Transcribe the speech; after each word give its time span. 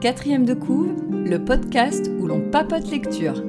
Quatrième 0.00 0.46
de 0.46 0.54
couve, 0.54 0.94
le 1.10 1.44
podcast 1.44 2.10
où 2.18 2.26
l'on 2.26 2.50
papote 2.50 2.90
lecture. 2.90 3.42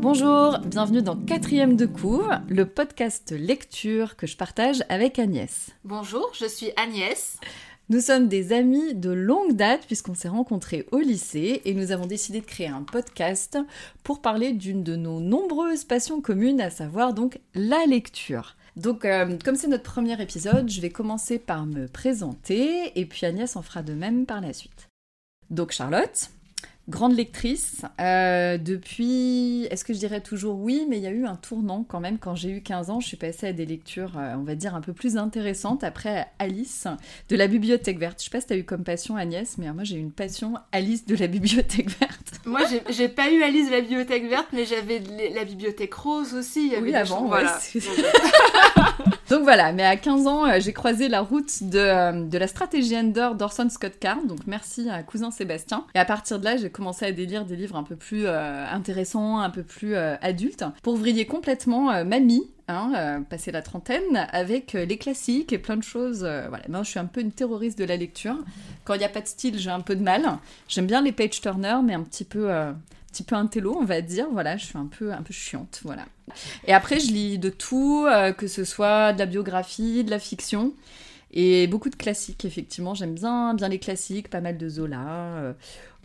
Bonjour, 0.00 0.58
bienvenue 0.64 1.02
dans 1.02 1.16
Quatrième 1.16 1.74
de 1.76 1.86
couve, 1.86 2.30
le 2.48 2.66
podcast 2.66 3.32
lecture 3.32 4.16
que 4.16 4.26
je 4.26 4.36
partage 4.36 4.84
avec 4.88 5.18
Agnès. 5.18 5.70
Bonjour, 5.82 6.30
je 6.38 6.46
suis 6.46 6.70
Agnès. 6.76 7.38
Nous 7.90 8.02
sommes 8.02 8.28
des 8.28 8.52
amis 8.52 8.94
de 8.94 9.08
longue 9.08 9.56
date 9.56 9.86
puisqu'on 9.86 10.14
s'est 10.14 10.28
rencontrés 10.28 10.86
au 10.92 10.98
lycée 10.98 11.62
et 11.64 11.72
nous 11.72 11.90
avons 11.90 12.04
décidé 12.04 12.40
de 12.42 12.44
créer 12.44 12.66
un 12.66 12.82
podcast 12.82 13.56
pour 14.02 14.20
parler 14.20 14.52
d'une 14.52 14.82
de 14.82 14.94
nos 14.94 15.20
nombreuses 15.20 15.84
passions 15.84 16.20
communes, 16.20 16.60
à 16.60 16.68
savoir 16.68 17.14
donc 17.14 17.40
la 17.54 17.86
lecture. 17.86 18.56
Donc, 18.76 19.06
euh, 19.06 19.38
comme 19.42 19.56
c'est 19.56 19.68
notre 19.68 19.90
premier 19.90 20.20
épisode, 20.20 20.68
je 20.68 20.82
vais 20.82 20.90
commencer 20.90 21.38
par 21.38 21.64
me 21.64 21.88
présenter 21.88 22.92
et 22.94 23.06
puis 23.06 23.24
Agnès 23.24 23.56
en 23.56 23.62
fera 23.62 23.82
de 23.82 23.94
même 23.94 24.26
par 24.26 24.42
la 24.42 24.52
suite. 24.52 24.90
Donc, 25.48 25.72
Charlotte, 25.72 26.28
grande 26.88 27.14
lectrice. 27.16 27.82
Euh, 28.00 28.58
depuis, 28.58 29.66
est-ce 29.70 29.84
que 29.84 29.92
je 29.92 29.98
dirais 29.98 30.20
toujours 30.20 30.58
oui, 30.58 30.86
mais 30.88 30.96
il 30.96 31.02
y 31.02 31.06
a 31.06 31.10
eu 31.10 31.26
un 31.26 31.36
tournant 31.36 31.84
quand 31.86 32.00
même. 32.00 32.18
Quand 32.18 32.34
j'ai 32.34 32.50
eu 32.50 32.62
15 32.62 32.90
ans, 32.90 33.00
je 33.00 33.06
suis 33.06 33.16
passée 33.16 33.48
à 33.48 33.52
des 33.52 33.66
lectures, 33.66 34.12
euh, 34.16 34.34
on 34.36 34.42
va 34.42 34.54
dire, 34.54 34.74
un 34.74 34.80
peu 34.80 34.92
plus 34.92 35.16
intéressantes. 35.16 35.84
Après 35.84 36.26
Alice 36.38 36.86
de 37.28 37.36
la 37.36 37.46
Bibliothèque 37.46 37.98
Verte. 37.98 38.18
Je 38.20 38.24
sais 38.24 38.30
pas 38.30 38.40
si 38.40 38.46
tu 38.46 38.52
as 38.54 38.56
eu 38.56 38.64
comme 38.64 38.84
passion 38.84 39.16
Agnès, 39.16 39.58
mais 39.58 39.72
moi 39.72 39.84
j'ai 39.84 39.96
eu 39.96 40.00
une 40.00 40.12
passion 40.12 40.54
Alice 40.72 41.06
de 41.06 41.16
la 41.16 41.26
Bibliothèque 41.26 41.90
Verte. 41.98 42.14
Moi 42.46 42.60
j'ai 42.88 43.08
pas 43.08 43.30
eu 43.30 43.42
Alice 43.42 43.66
de 43.66 43.72
la 43.72 43.80
Bibliothèque 43.80 44.28
Verte, 44.28 44.48
mais 44.52 44.64
j'avais 44.64 45.02
la 45.34 45.44
Bibliothèque 45.44 45.92
Rose 45.92 46.34
aussi. 46.34 46.72
oui, 46.80 46.94
avant, 46.94 47.26
voilà. 47.26 47.58
Donc 49.28 49.42
voilà, 49.42 49.72
mais 49.72 49.84
à 49.84 49.96
15 49.96 50.26
ans, 50.26 50.46
euh, 50.46 50.58
j'ai 50.58 50.72
croisé 50.72 51.08
la 51.08 51.20
route 51.20 51.62
de, 51.62 51.78
euh, 51.78 52.24
de, 52.24 52.38
la 52.38 52.46
stratégie 52.46 52.96
Ender 52.96 53.30
d'Orson 53.38 53.68
Scott 53.68 53.98
Card, 54.00 54.24
donc 54.24 54.38
merci 54.46 54.88
à 54.88 55.02
cousin 55.02 55.30
Sébastien. 55.30 55.84
Et 55.94 55.98
à 55.98 56.06
partir 56.06 56.38
de 56.38 56.44
là, 56.44 56.56
j'ai 56.56 56.70
commencé 56.70 57.04
à 57.04 57.12
délire 57.12 57.44
des 57.44 57.54
livres 57.54 57.76
un 57.76 57.82
peu 57.82 57.94
plus 57.94 58.24
euh, 58.24 58.64
intéressants, 58.72 59.38
un 59.38 59.50
peu 59.50 59.62
plus 59.62 59.96
adultes, 59.96 60.64
pour 60.82 60.96
vriller 60.96 61.26
complètement 61.26 62.04
mamie, 62.04 62.48
Hein, 62.70 63.24
passer 63.30 63.50
la 63.50 63.62
trentaine, 63.62 64.28
avec 64.30 64.74
les 64.74 64.98
classiques 64.98 65.54
et 65.54 65.58
plein 65.58 65.78
de 65.78 65.82
choses. 65.82 66.18
voilà, 66.18 66.64
moi 66.68 66.82
je 66.82 66.90
suis 66.90 66.98
un 66.98 67.06
peu 67.06 67.22
une 67.22 67.32
terroriste 67.32 67.78
de 67.78 67.84
la 67.84 67.96
lecture. 67.96 68.36
Quand 68.84 68.92
il 68.92 68.98
n'y 68.98 69.06
a 69.06 69.08
pas 69.08 69.22
de 69.22 69.26
style, 69.26 69.58
j'ai 69.58 69.70
un 69.70 69.80
peu 69.80 69.96
de 69.96 70.02
mal. 70.02 70.36
J'aime 70.68 70.86
bien 70.86 71.00
les 71.00 71.12
page 71.12 71.40
turners, 71.40 71.82
mais 71.82 71.94
un 71.94 72.02
petit 72.02 72.24
peu 72.24 72.50
petit 73.10 73.22
peu 73.22 73.34
intello, 73.34 73.76
on 73.78 73.84
va 73.84 74.00
dire. 74.00 74.26
Voilà, 74.30 74.56
je 74.56 74.66
suis 74.66 74.78
un 74.78 74.86
peu, 74.86 75.12
un 75.12 75.22
peu 75.22 75.32
chiante, 75.32 75.80
voilà. 75.84 76.06
Et 76.66 76.72
après, 76.72 77.00
je 77.00 77.10
lis 77.10 77.38
de 77.38 77.50
tout, 77.50 78.06
euh, 78.06 78.32
que 78.32 78.46
ce 78.46 78.64
soit 78.64 79.12
de 79.12 79.18
la 79.18 79.26
biographie, 79.26 80.04
de 80.04 80.10
la 80.10 80.18
fiction, 80.18 80.74
et 81.32 81.66
beaucoup 81.66 81.90
de 81.90 81.96
classiques, 81.96 82.44
effectivement. 82.44 82.94
J'aime 82.94 83.14
bien, 83.14 83.54
bien 83.54 83.68
les 83.68 83.78
classiques, 83.78 84.28
pas 84.28 84.40
mal 84.40 84.58
de 84.58 84.68
Zola. 84.68 85.06
Euh. 85.36 85.52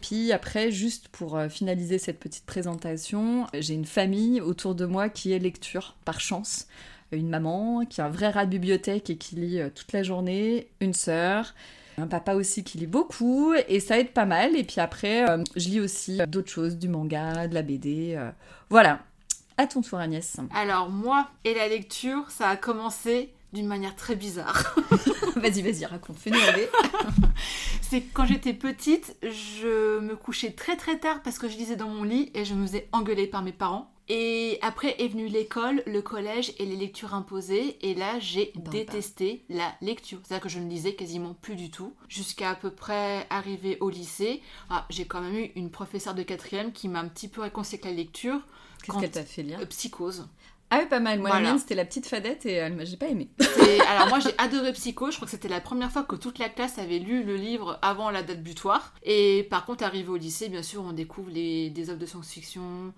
Puis 0.02 0.32
après, 0.32 0.72
juste 0.72 1.08
pour 1.10 1.38
euh, 1.38 1.50
finaliser 1.50 1.98
cette 1.98 2.20
petite 2.20 2.46
présentation, 2.46 3.48
j'ai 3.54 3.74
une 3.74 3.86
famille 3.86 4.42
autour 4.42 4.76
de 4.76 4.86
moi 4.86 5.10
qui 5.10 5.32
est 5.32 5.40
lecture, 5.40 5.96
par 6.06 6.20
chance. 6.20 6.68
Une 7.12 7.30
maman 7.30 7.86
qui 7.86 8.02
a 8.02 8.08
un 8.08 8.10
vrai 8.10 8.32
rat 8.32 8.46
de 8.46 8.52
bibliothèque 8.52 9.12
et 9.12 9.18
qui 9.18 9.36
lit 9.36 9.60
toute 9.76 9.94
la 9.94 10.02
journée, 10.02 10.68
une 10.80 10.96
sœur, 10.96 11.54
un 11.98 12.08
papa 12.08 12.34
aussi 12.36 12.64
qui 12.64 12.78
lit 12.78 12.88
beaucoup 12.88 13.54
et 13.68 13.80
ça 13.80 14.00
aide 14.00 14.12
pas 14.12 14.26
mal. 14.26 14.56
Et 14.56 14.64
puis 14.64 14.80
après, 14.80 15.30
euh, 15.30 15.44
je 15.56 15.70
lis 15.70 15.80
aussi 15.80 16.22
euh, 16.22 16.26
d'autres 16.26 16.52
choses, 16.52 16.78
du 16.78 16.90
manga, 16.90 17.48
de 17.48 17.54
la 17.54 17.62
BD. 17.62 18.16
Euh. 18.18 18.32
voilà. 18.70 19.00
À 19.58 19.68
ton 19.68 19.82
tour, 19.82 20.00
Agnès. 20.00 20.38
Alors, 20.56 20.90
moi 20.90 21.28
et 21.44 21.54
la 21.54 21.68
lecture, 21.68 22.30
ça 22.30 22.50
a 22.50 22.56
commencé 22.56 23.32
d'une 23.54 23.68
manière 23.68 23.96
très 23.96 24.16
bizarre. 24.16 24.76
vas-y, 25.36 25.62
vas-y, 25.62 25.86
raconte, 25.86 26.18
fais-nous 26.18 26.40
rêver. 26.40 26.68
c'est 27.82 28.02
quand 28.02 28.26
j'étais 28.26 28.54
petite, 28.54 29.16
je 29.22 30.00
me 30.00 30.16
couchais 30.16 30.52
très 30.52 30.76
très 30.76 30.98
tard 30.98 31.22
parce 31.24 31.38
que 31.38 31.48
je 31.48 31.56
lisais 31.56 31.76
dans 31.76 31.88
mon 31.88 32.04
lit 32.04 32.32
et 32.34 32.46
je 32.46 32.56
me 32.56 32.66
faisais 32.66 32.90
engueuler 32.92 33.28
par 33.28 33.44
mes 33.44 33.52
parents. 33.52 33.93
Et 34.10 34.60
après 34.62 34.96
est 35.02 35.08
venue 35.08 35.28
l'école, 35.28 35.82
le 35.86 36.02
collège 36.02 36.54
et 36.60 36.66
les 36.66 36.76
lectures 36.76 37.14
imposées. 37.14 37.78
Et 37.82 37.96
là, 37.96 38.20
j'ai 38.20 38.52
détesté 38.56 39.46
la 39.50 39.74
lecture. 39.82 40.20
C'est-à-dire 40.24 40.44
que 40.44 40.50
je 40.50 40.60
ne 40.60 40.70
lisais 40.70 40.94
quasiment 40.94 41.34
plus 41.34 41.56
du 41.56 41.72
tout. 41.72 41.94
Jusqu'à 42.10 42.52
à 42.52 42.56
peu 42.56 42.70
près 42.70 43.26
arriver 43.30 43.78
au 43.80 43.90
lycée. 43.90 44.42
Ah, 44.70 44.86
j'ai 44.90 45.06
quand 45.06 45.22
même 45.22 45.36
eu 45.36 45.52
une 45.56 45.70
professeure 45.70 46.16
de 46.16 46.24
quatrième 46.24 46.74
qui 46.74 46.90
m'a 46.90 47.00
un 47.00 47.08
petit 47.08 47.28
peu 47.28 47.42
réconcilié 47.42 47.82
avec 47.82 47.86
la 47.86 47.98
lecture. 47.98 48.40
Qu'est-ce 48.84 49.00
qu'elle 49.00 49.12
t'a 49.12 49.24
fait 49.24 49.44
lire? 49.44 49.60
Euh, 49.62 49.66
Psychose. 49.66 50.28
Ah 50.70 50.80
oui, 50.82 50.88
pas 50.90 51.00
mal. 51.00 51.20
Moi, 51.20 51.30
la 51.30 51.40
mienne, 51.40 51.60
c'était 51.60 51.76
la 51.76 51.86
petite 51.86 52.08
fadette 52.08 52.46
et 52.46 52.54
elle 52.54 52.86
j'ai 52.86 52.98
pas 52.98 53.08
aimé. 53.08 53.30
alors 53.90 54.08
moi, 54.08 54.20
j'ai 54.20 54.34
adoré 54.40 54.74
Psycho. 54.74 55.12
Je 55.12 55.18
crois 55.18 55.28
que 55.28 55.32
c'était 55.32 55.48
la 55.48 55.62
première 55.62 55.92
fois 55.92 56.04
que 56.04 56.16
toute 56.16 56.40
la 56.40 56.50
classe 56.50 56.80
avait 56.80 57.00
lu 57.00 57.24
le 57.24 57.36
livre 57.36 57.78
avant 57.82 58.10
la 58.10 58.24
date 58.24 58.42
butoir. 58.42 58.94
Et 59.04 59.48
par 59.50 59.66
contre, 59.66 59.84
arrivé 59.84 60.10
au 60.10 60.18
lycée, 60.18 60.50
bien 60.50 60.64
sûr, 60.64 60.84
on 60.84 60.92
découvre 60.92 61.30
les, 61.30 61.70
des 61.70 61.92
œuvres 61.92 62.00
de 62.00 62.08
science-fiction, 62.08 62.92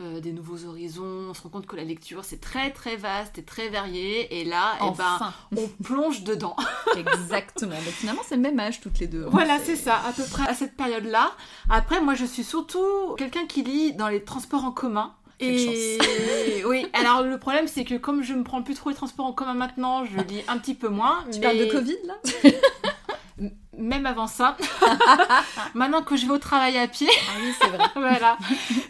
euh, 0.00 0.20
des 0.20 0.32
nouveaux 0.32 0.64
horizons, 0.64 1.28
on 1.30 1.34
se 1.34 1.42
rend 1.42 1.50
compte 1.50 1.66
que 1.66 1.76
la 1.76 1.84
lecture 1.84 2.24
c'est 2.24 2.40
très 2.40 2.70
très 2.70 2.96
vaste 2.96 3.38
et 3.38 3.42
très 3.42 3.68
varié 3.68 4.40
et 4.40 4.44
là 4.44 4.78
eh 4.80 4.96
ben, 4.96 5.32
on 5.56 5.68
plonge 5.82 6.24
dedans. 6.24 6.56
Exactement, 6.96 7.74
donc 7.74 7.92
finalement 7.92 8.22
c'est 8.26 8.36
le 8.36 8.40
même 8.40 8.58
âge 8.58 8.80
toutes 8.80 8.98
les 8.98 9.06
deux. 9.06 9.24
Hein. 9.24 9.30
Voilà 9.30 9.58
c'est 9.58 9.76
ça, 9.76 9.96
à 10.06 10.12
peu 10.12 10.22
près 10.24 10.48
à 10.48 10.54
cette 10.54 10.76
période 10.76 11.04
là. 11.04 11.32
Après 11.68 12.00
moi 12.00 12.14
je 12.14 12.24
suis 12.24 12.44
surtout 12.44 13.14
quelqu'un 13.18 13.46
qui 13.46 13.62
lit 13.62 13.92
dans 13.92 14.08
les 14.08 14.24
transports 14.24 14.64
en 14.64 14.72
commun. 14.72 15.14
et 15.38 16.00
oui, 16.66 16.86
alors 16.94 17.22
le 17.22 17.38
problème 17.38 17.68
c'est 17.68 17.84
que 17.84 17.96
comme 17.96 18.22
je 18.22 18.32
me 18.32 18.42
prends 18.42 18.62
plus 18.62 18.74
trop 18.74 18.90
les 18.90 18.96
transports 18.96 19.26
en 19.26 19.32
commun 19.32 19.54
maintenant, 19.54 20.04
je 20.04 20.16
lis 20.16 20.42
un 20.48 20.56
petit 20.58 20.74
peu 20.74 20.88
moins. 20.88 21.24
Tu 21.30 21.40
parles 21.40 21.58
de 21.58 21.66
Covid 21.66 21.98
là? 22.06 22.14
même 23.80 24.06
avant 24.06 24.26
ça. 24.26 24.56
Maintenant 25.74 26.02
que 26.02 26.16
je 26.16 26.26
vais 26.26 26.32
au 26.32 26.38
travail 26.38 26.76
à 26.78 26.86
pied. 26.86 27.08
Ah 27.10 27.32
oui, 27.40 27.52
c'est 27.60 27.68
vrai. 27.68 27.84
voilà. 27.96 28.38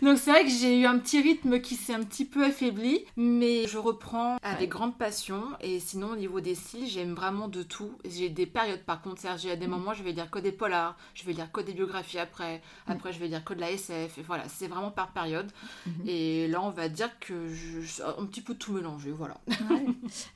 Donc 0.03 0.19
c'est 0.19 0.31
vrai 0.31 0.45
que 0.45 0.51
j'ai 0.51 0.81
eu 0.81 0.87
un 0.87 0.99
petit 0.99 1.21
rythme 1.21 1.61
qui 1.61 1.77
s'est 1.77 1.95
un 1.95 2.03
petit 2.03 2.25
peu 2.25 2.45
affaibli, 2.45 3.05
mais 3.17 3.67
je 3.67 3.79
reprends 3.79 4.37
avec 4.43 4.71
grande 4.71 4.97
passion. 4.97 5.43
Et 5.61 5.81
sinon, 5.81 6.13
au 6.13 6.17
niveau 6.17 6.41
des 6.41 6.55
styles, 6.55 6.87
j'aime 6.87 7.15
vraiment 7.15 7.49
de 7.49 7.63
tout. 7.63 7.93
J'ai 8.05 8.29
des 8.29 8.47
périodes 8.47 8.85
par 8.85 9.01
contre. 9.01 9.23
J'ai 9.39 9.57
des 9.57 9.67
mm. 9.67 9.71
moments, 9.71 9.95
je 9.95 10.03
vais 10.03 10.13
lire 10.13 10.31
que 10.31 10.39
des 10.39 10.53
polars, 10.53 10.97
je 11.15 11.25
vais 11.25 11.33
lire 11.33 11.51
que 11.53 11.61
des 11.61 11.73
biographies 11.73 12.19
après. 12.19 12.63
Mm. 12.87 12.93
Après, 12.93 13.13
je 13.13 13.19
vais 13.19 13.29
lire 13.29 13.45
que 13.45 13.55
de 13.55 13.61
la 13.61 13.71
SF. 13.71 14.19
Et 14.19 14.23
voilà, 14.23 14.45
c'est 14.49 14.67
vraiment 14.67 14.91
par 14.91 15.13
période. 15.13 15.51
Mm-hmm. 15.87 16.09
Et 16.09 16.49
là, 16.49 16.63
on 16.63 16.71
va 16.71 16.89
dire 16.89 17.19
que 17.21 17.49
je, 17.49 18.03
un 18.03 18.27
petit 18.27 18.41
peu 18.41 18.55
tout 18.55 18.73
mélangé, 18.73 19.11
voilà. 19.11 19.39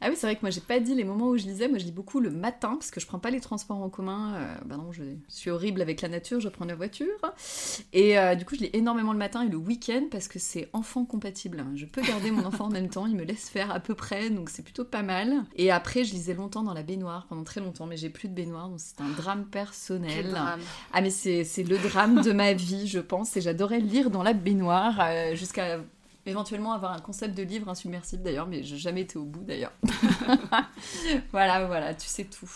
Ah 0.00 0.08
oui, 0.08 0.16
c'est 0.16 0.26
vrai 0.26 0.36
que 0.36 0.42
moi, 0.42 0.50
j'ai 0.50 0.60
pas 0.60 0.80
dit 0.80 0.94
les 0.94 1.04
moments 1.04 1.28
où 1.28 1.36
je 1.36 1.44
lisais. 1.44 1.68
Moi, 1.68 1.78
je 1.78 1.84
lis 1.84 1.92
beaucoup 1.92 2.20
le 2.20 2.30
matin 2.30 2.74
parce 2.74 2.90
que 2.90 3.00
je 3.00 3.06
prends 3.06 3.18
pas 3.18 3.30
les 3.30 3.40
transports 3.40 3.82
en 3.82 3.88
commun. 3.88 4.34
Euh, 4.44 4.54
bah 4.64 4.76
non, 4.76 4.92
je 4.92 5.02
suis 5.28 5.50
horrible 5.50 5.82
avec 5.82 6.02
la 6.02 6.08
nature, 6.08 6.40
je 6.40 6.48
prends 6.48 6.64
la 6.64 6.74
voiture. 6.74 7.06
Et 7.92 8.18
euh, 8.18 8.34
du 8.34 8.44
coup, 8.44 8.54
je 8.54 8.60
lis 8.60 8.70
énormément 8.72 9.12
le 9.12 9.18
matin 9.18 9.42
et 9.42 9.48
le 9.48 9.56
week-end 9.56 10.04
parce 10.10 10.28
que 10.28 10.38
c'est 10.38 10.68
enfant 10.72 11.04
compatible. 11.04 11.64
Je 11.74 11.86
peux 11.86 12.02
garder 12.02 12.30
mon 12.30 12.44
enfant 12.44 12.66
en 12.66 12.70
même 12.70 12.88
temps, 12.88 13.06
il 13.06 13.16
me 13.16 13.24
laisse 13.24 13.48
faire 13.48 13.70
à 13.70 13.80
peu 13.80 13.94
près, 13.94 14.30
donc 14.30 14.50
c'est 14.50 14.62
plutôt 14.62 14.84
pas 14.84 15.02
mal. 15.02 15.44
Et 15.56 15.70
après, 15.70 16.04
je 16.04 16.12
lisais 16.12 16.34
longtemps 16.34 16.62
dans 16.62 16.74
la 16.74 16.82
baignoire, 16.82 17.26
pendant 17.26 17.44
très 17.44 17.60
longtemps, 17.60 17.86
mais 17.86 17.96
j'ai 17.96 18.10
plus 18.10 18.28
de 18.28 18.34
baignoire, 18.34 18.68
donc 18.68 18.80
c'est 18.80 19.00
un 19.00 19.10
drame 19.10 19.44
personnel. 19.46 20.36
Ah, 20.92 21.00
mais 21.00 21.10
c'est 21.10 21.44
le 21.62 21.78
drame 21.78 22.22
de 22.22 22.32
ma 22.32 22.52
vie, 22.52 22.86
je 22.86 23.00
pense, 23.00 23.36
et 23.36 23.40
j'adorais 23.40 23.80
lire 23.80 24.10
dans 24.10 24.22
la 24.22 24.32
baignoire 24.32 24.98
euh, 25.00 25.34
jusqu'à 25.34 25.78
éventuellement 26.26 26.72
avoir 26.72 26.92
un 26.92 27.00
concept 27.00 27.36
de 27.36 27.42
livre 27.42 27.68
insubmersible 27.68 28.22
d'ailleurs, 28.22 28.46
mais 28.46 28.62
j'ai 28.62 28.76
jamais 28.76 29.02
été 29.02 29.18
au 29.18 29.24
bout 29.24 29.44
d'ailleurs. 29.44 29.72
voilà, 31.32 31.66
voilà, 31.66 31.94
tu 31.94 32.08
sais 32.08 32.24
tout. 32.24 32.48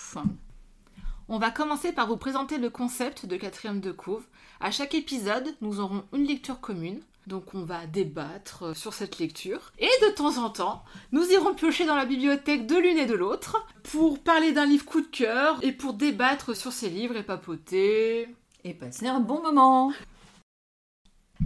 On 1.31 1.39
va 1.39 1.50
commencer 1.50 1.93
par 1.93 2.06
vous 2.06 2.16
présenter 2.16 2.56
le 2.56 2.71
concept 2.71 3.27
de 3.27 3.37
quatrième 3.37 3.81
de 3.81 3.93
couve. 3.93 4.25
À 4.61 4.71
chaque 4.71 4.94
épisode, 4.94 5.55
nous 5.61 5.78
aurons 5.78 6.05
une 6.15 6.25
lecture 6.25 6.59
commune. 6.59 7.00
Donc 7.26 7.53
on 7.53 7.64
va 7.64 7.85
débattre 7.85 8.75
sur 8.75 8.94
cette 8.94 9.19
lecture. 9.19 9.70
Et 9.79 9.91
de 10.06 10.14
temps 10.14 10.43
en 10.43 10.49
temps, 10.49 10.85
nous 11.12 11.31
irons 11.31 11.53
piocher 11.53 11.85
dans 11.85 11.97
la 11.97 12.06
bibliothèque 12.06 12.67
de 12.67 12.76
l'une 12.76 12.97
et 12.97 13.05
de 13.05 13.12
l'autre 13.12 13.67
pour 13.82 14.20
parler 14.20 14.53
d'un 14.53 14.64
livre 14.64 14.87
coup 14.87 15.03
de 15.03 15.06
cœur 15.06 15.58
et 15.61 15.73
pour 15.73 15.93
débattre 15.93 16.56
sur 16.56 16.73
ces 16.73 16.88
livres 16.88 17.19
et 17.19 17.23
papoter. 17.23 18.35
Et 18.64 18.73
passer 18.73 19.06
un 19.06 19.20
bon 19.20 19.43
moment. 19.43 19.93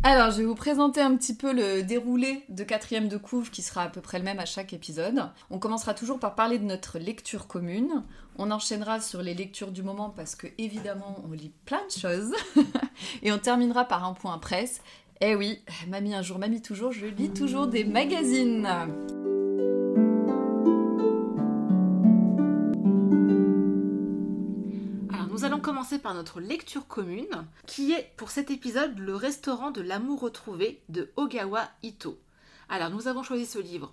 Alors, 0.05 0.33
je 0.33 0.39
vais 0.39 0.45
vous 0.45 0.57
présenter 0.57 1.01
un 1.01 1.15
petit 1.15 1.33
peu 1.33 1.53
le 1.53 1.85
déroulé 1.85 2.43
de 2.49 2.65
quatrième 2.65 3.07
de 3.07 3.17
couve 3.17 3.51
qui 3.51 3.63
sera 3.63 3.85
à 3.85 3.89
peu 3.89 4.01
près 4.01 4.19
le 4.19 4.25
même 4.25 4.41
à 4.41 4.45
chaque 4.47 4.73
épisode. 4.73 5.31
On 5.49 5.61
commencera 5.61 5.95
toujours 5.95 6.19
par 6.19 6.35
parler 6.35 6.59
de 6.59 6.65
notre 6.65 6.99
lecture 6.99 7.47
commune. 7.47 8.03
On 8.37 8.51
enchaînera 8.51 9.01
sur 9.01 9.23
les 9.23 9.33
lectures 9.33 9.71
du 9.71 9.85
moment 9.85 10.11
parce 10.11 10.35
que 10.35 10.49
évidemment 10.59 11.23
on 11.25 11.31
lit 11.31 11.53
plein 11.67 11.83
de 11.87 12.01
choses. 12.01 12.33
Et 13.23 13.31
on 13.31 13.39
terminera 13.39 13.85
par 13.85 14.05
un 14.05 14.13
point 14.13 14.39
presse. 14.39 14.83
Eh 15.21 15.37
oui, 15.37 15.63
mamie 15.87 16.17
un 16.17 16.23
jour, 16.23 16.41
mamie 16.41 16.63
toujours, 16.63 16.91
je 16.91 17.07
lis 17.07 17.31
toujours 17.31 17.69
des 17.69 17.85
magazines. 17.85 18.69
Donc 25.57 25.63
commencer 25.65 25.99
par 25.99 26.15
notre 26.15 26.41
lecture 26.41 26.87
commune, 26.87 27.27
qui 27.67 27.93
est 27.93 28.13
pour 28.17 28.31
cet 28.31 28.51
épisode 28.51 28.99
le 28.99 29.15
restaurant 29.17 29.71
de 29.71 29.81
l'amour 29.81 30.21
retrouvé 30.21 30.83
de 30.89 31.11
Ogawa 31.17 31.69
Ito. 31.83 32.19
Alors 32.69 32.91
nous 32.91 33.09
avons 33.09 33.23
choisi 33.23 33.47
ce 33.47 33.59
livre 33.59 33.93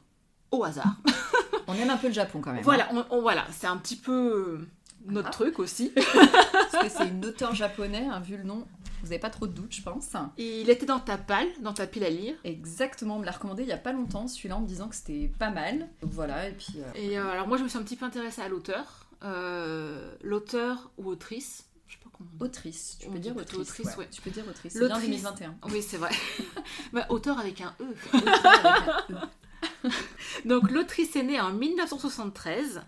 au 0.52 0.64
hasard. 0.64 0.96
On 1.68 1.74
aime 1.76 1.90
un 1.92 1.98
peu 1.98 2.08
le 2.08 2.14
Japon 2.14 2.42
quand 2.42 2.52
même. 2.54 2.64
Voilà, 2.64 2.90
on- 2.94 3.06
on- 3.12 3.22
voilà, 3.22 3.46
c'est 3.52 3.68
un 3.68 3.78
petit 3.78 3.96
peu 3.96 4.58
euh, 4.58 4.68
notre 5.06 5.28
Ah. 5.28 5.32
truc 5.32 5.60
aussi. 5.60 5.92
Parce 6.72 6.84
que 6.84 6.90
c'est 6.90 7.08
une 7.10 7.24
auteure 7.26 7.54
japonais, 7.54 8.08
hein, 8.10 8.20
vu 8.22 8.38
le 8.38 8.44
nom. 8.44 8.66
Vous 9.02 9.06
n'avez 9.10 9.20
pas 9.20 9.30
trop 9.30 9.46
de 9.48 9.54
doute, 9.54 9.72
je 9.74 9.82
pense. 9.82 10.10
Il 10.38 10.70
était 10.70 10.86
dans 10.88 11.00
ta 11.00 11.18
palle, 11.18 11.48
dans 11.62 11.72
ta 11.74 11.86
pile 11.88 12.04
à 12.04 12.10
lire. 12.10 12.36
Exactement, 12.44 13.16
on 13.16 13.20
me 13.20 13.26
l'a 13.26 13.32
recommandé 13.32 13.64
il 13.64 13.70
y 13.70 13.72
a 13.72 13.78
pas 13.78 13.94
longtemps, 13.94 14.28
celui-là, 14.28 14.58
en 14.58 14.62
me 14.62 14.68
disant 14.68 14.88
que 14.90 14.96
c'était 14.96 15.32
pas 15.40 15.52
mal. 15.52 15.88
Donc 16.02 16.12
voilà, 16.12 16.50
et 16.50 16.54
puis. 16.54 16.74
euh, 16.78 16.92
Et 16.96 17.18
euh, 17.20 17.30
alors 17.30 17.48
moi 17.48 17.58
je 17.58 17.64
me 17.64 17.68
suis 17.70 17.78
un 17.78 17.84
petit 17.84 17.96
peu 17.96 18.06
intéressée 18.06 18.42
à 18.42 18.50
l'auteur. 18.50 19.06
Euh, 19.24 20.16
l'auteur 20.21 20.92
ou 20.98 21.10
autrice, 21.10 21.66
je 21.88 21.94
sais 21.94 22.00
pas 22.04 22.10
comment 22.16 22.30
on 22.33 22.38
dit. 22.38 22.44
Autrice, 22.44 22.98
tu 23.00 23.10
peux 23.10 23.19
dire 23.19 23.36
autrice. 23.36 23.60
autrice, 23.60 23.86
ouais. 23.88 23.98
ouais. 23.98 24.10
Tu 24.10 24.21
peux 24.21 24.30
dire 24.30 24.48
autrice. 24.48 24.74
C'est 24.74 24.80
bien 24.80 24.89
L'autrice. 24.89 25.24
2021. 25.24 25.57
Oui 25.69 25.81
c'est 25.81 25.98
vrai. 25.98 26.12
Bah, 26.94 27.06
auteur 27.10 27.39
avec 27.39 27.62
un 27.62 27.75
E. 27.80 27.95
Autrice 28.13 28.45
avec 28.45 29.10
un 29.10 29.13
E. 29.13 29.89
Donc 30.45 30.71
l'autrice 30.71 31.16
est 31.16 31.24
née 31.24 31.39
en 31.39 31.51
1973. 31.51 32.81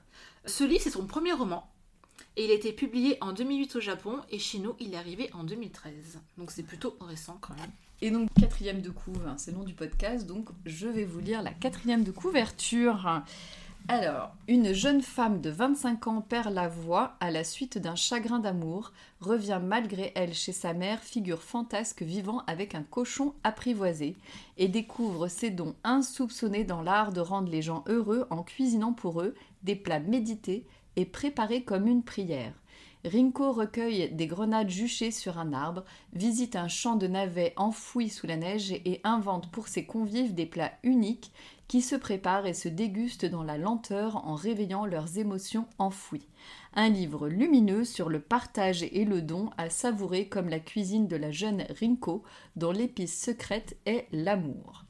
Ce 0.45 0.63
livre, 0.63 0.81
c'est 0.81 0.89
son 0.89 1.05
premier 1.05 1.33
roman. 1.33 1.67
Et 2.37 2.45
il 2.45 2.51
a 2.51 2.53
été 2.53 2.71
publié 2.71 3.17
en 3.21 3.33
2008 3.33 3.75
au 3.75 3.79
Japon 3.81 4.21
et 4.29 4.39
chez 4.39 4.59
nous, 4.59 4.75
il 4.79 4.93
est 4.93 4.97
arrivé 4.97 5.29
en 5.33 5.43
2013. 5.43 6.19
Donc 6.37 6.51
c'est 6.51 6.63
plutôt 6.63 6.95
récent 7.01 7.37
quand 7.41 7.53
même. 7.55 7.71
Et 8.03 8.09
donc, 8.09 8.29
quatrième 8.39 8.81
de 8.81 8.89
couve, 8.89 9.27
hein, 9.27 9.35
c'est 9.37 9.51
le 9.51 9.57
nom 9.57 9.63
du 9.63 9.75
podcast, 9.75 10.25
donc 10.25 10.49
je 10.65 10.87
vais 10.87 11.03
vous 11.03 11.19
lire 11.19 11.43
la 11.43 11.51
quatrième 11.51 12.03
de 12.03 12.11
couverture. 12.11 13.21
Alors, 13.87 14.31
une 14.47 14.73
jeune 14.73 15.01
femme 15.01 15.41
de 15.41 15.49
25 15.49 16.07
ans 16.07 16.21
perd 16.21 16.53
la 16.53 16.67
voix 16.67 17.15
à 17.19 17.29
la 17.29 17.43
suite 17.43 17.77
d'un 17.77 17.95
chagrin 17.95 18.39
d'amour, 18.39 18.93
revient 19.19 19.59
malgré 19.61 20.11
elle 20.15 20.33
chez 20.33 20.53
sa 20.53 20.73
mère, 20.73 21.01
figure 21.01 21.41
fantasque 21.41 22.01
vivant 22.01 22.43
avec 22.47 22.73
un 22.75 22.83
cochon 22.83 23.33
apprivoisé, 23.43 24.15
et 24.57 24.67
découvre 24.67 25.27
ses 25.27 25.49
dons 25.49 25.75
insoupçonnés 25.83 26.63
dans 26.63 26.81
l'art 26.81 27.11
de 27.11 27.21
rendre 27.21 27.51
les 27.51 27.61
gens 27.61 27.83
heureux 27.87 28.27
en 28.29 28.43
cuisinant 28.43 28.93
pour 28.93 29.21
eux 29.21 29.35
des 29.63 29.75
plats 29.75 29.99
médités 29.99 30.65
et 30.95 31.05
préparés 31.05 31.63
comme 31.63 31.87
une 31.87 32.03
prière. 32.03 32.53
Rinko 33.03 33.51
recueille 33.51 34.11
des 34.11 34.27
grenades 34.27 34.69
juchées 34.69 35.09
sur 35.09 35.39
un 35.39 35.53
arbre, 35.53 35.83
visite 36.13 36.55
un 36.55 36.67
champ 36.67 36.95
de 36.95 37.07
navets 37.07 37.53
enfoui 37.55 38.09
sous 38.09 38.27
la 38.27 38.37
neige 38.37 38.71
et 38.71 39.01
invente 39.03 39.49
pour 39.49 39.67
ses 39.67 39.85
convives 39.85 40.35
des 40.35 40.45
plats 40.45 40.73
uniques 40.83 41.31
qui 41.71 41.81
se 41.81 41.95
préparent 41.95 42.47
et 42.47 42.53
se 42.53 42.67
dégustent 42.67 43.25
dans 43.25 43.43
la 43.43 43.57
lenteur 43.57 44.27
en 44.27 44.35
réveillant 44.35 44.85
leurs 44.85 45.17
émotions 45.19 45.67
enfouies. 45.77 46.27
Un 46.73 46.89
livre 46.89 47.29
lumineux 47.29 47.85
sur 47.85 48.09
le 48.09 48.19
partage 48.19 48.83
et 48.83 49.05
le 49.05 49.21
don 49.21 49.51
à 49.57 49.69
savourer 49.69 50.27
comme 50.27 50.49
la 50.49 50.59
cuisine 50.59 51.07
de 51.07 51.15
la 51.15 51.31
jeune 51.31 51.65
Rinko 51.79 52.23
dont 52.57 52.73
l'épice 52.73 53.17
secrète 53.17 53.77
est 53.85 54.07
l'amour. 54.11 54.83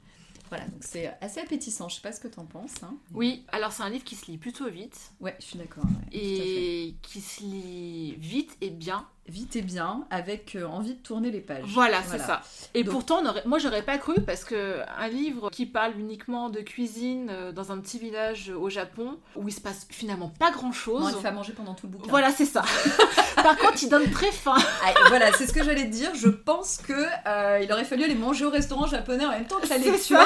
Voilà, 0.48 0.66
donc 0.66 0.82
c'est 0.82 1.06
assez 1.20 1.38
appétissant, 1.38 1.88
je 1.88 1.94
sais 1.94 2.00
pas 2.02 2.10
ce 2.10 2.20
que 2.20 2.26
t'en 2.26 2.46
penses. 2.46 2.82
Hein. 2.82 2.96
Oui, 3.14 3.44
alors 3.52 3.70
c'est 3.70 3.84
un 3.84 3.88
livre 3.88 4.02
qui 4.02 4.16
se 4.16 4.26
lit 4.28 4.36
plutôt 4.36 4.68
vite 4.68 5.12
Ouais, 5.20 5.36
je 5.38 5.44
suis 5.44 5.58
d'accord. 5.58 5.84
ouais, 5.84 6.18
et 6.18 6.96
qui 7.00 7.20
se 7.20 7.44
lit 7.44 8.16
vite 8.16 8.56
et 8.60 8.70
bien. 8.70 9.06
Vite 9.28 9.54
et 9.54 9.62
bien, 9.62 10.02
avec 10.10 10.56
euh, 10.56 10.66
envie 10.66 10.94
de 10.94 10.98
tourner 11.00 11.30
les 11.30 11.40
pages. 11.40 11.62
Voilà, 11.68 12.02
c'est 12.02 12.18
ça. 12.18 12.42
Et 12.74 12.82
Donc- 12.82 12.92
pourtant, 12.92 13.24
aurait- 13.24 13.44
moi 13.46 13.58
j'aurais 13.60 13.82
pas 13.82 13.96
cru 13.96 14.14
parce 14.26 14.42
que 14.42 14.80
un 14.98 15.06
livre 15.06 15.48
qui 15.50 15.64
parle 15.64 15.92
uniquement 15.96 16.50
de 16.50 16.58
cuisine 16.60 17.28
euh, 17.30 17.52
dans 17.52 17.70
un 17.70 17.78
petit 17.78 18.00
village 18.00 18.50
au 18.50 18.68
Japon 18.68 19.16
où 19.36 19.46
il 19.48 19.52
se 19.52 19.60
passe 19.60 19.86
finalement 19.90 20.32
pas 20.40 20.50
grand 20.50 20.66
Non, 20.66 20.72
chose. 20.72 21.12
il 21.16 21.22
fait 21.22 21.28
à 21.28 21.32
manger 21.32 21.52
pendant 21.52 21.74
tout 21.74 21.86
le 21.86 21.92
bouquin. 21.92 22.10
Voilà, 22.10 22.32
c'est 22.32 22.44
ça. 22.46 22.62
Par 23.36 23.56
contre, 23.58 23.80
il 23.82 23.88
donne 23.88 24.10
très 24.10 24.32
faim. 24.32 24.56
Ah, 24.84 24.92
voilà, 25.08 25.32
c'est 25.34 25.46
ce 25.46 25.52
que 25.52 25.62
j'allais 25.62 25.84
te 25.86 25.92
dire. 25.92 26.10
Je 26.16 26.28
pense 26.28 26.78
que 26.78 26.92
euh, 27.28 27.60
il 27.62 27.72
aurait 27.72 27.84
fallu 27.84 28.02
aller 28.02 28.16
manger 28.16 28.44
au 28.44 28.50
restaurant 28.50 28.86
japonais 28.88 29.24
en 29.24 29.30
même 29.30 29.46
temps 29.46 29.60
que 29.60 29.68
la 29.68 29.78
lecture. 29.78 30.18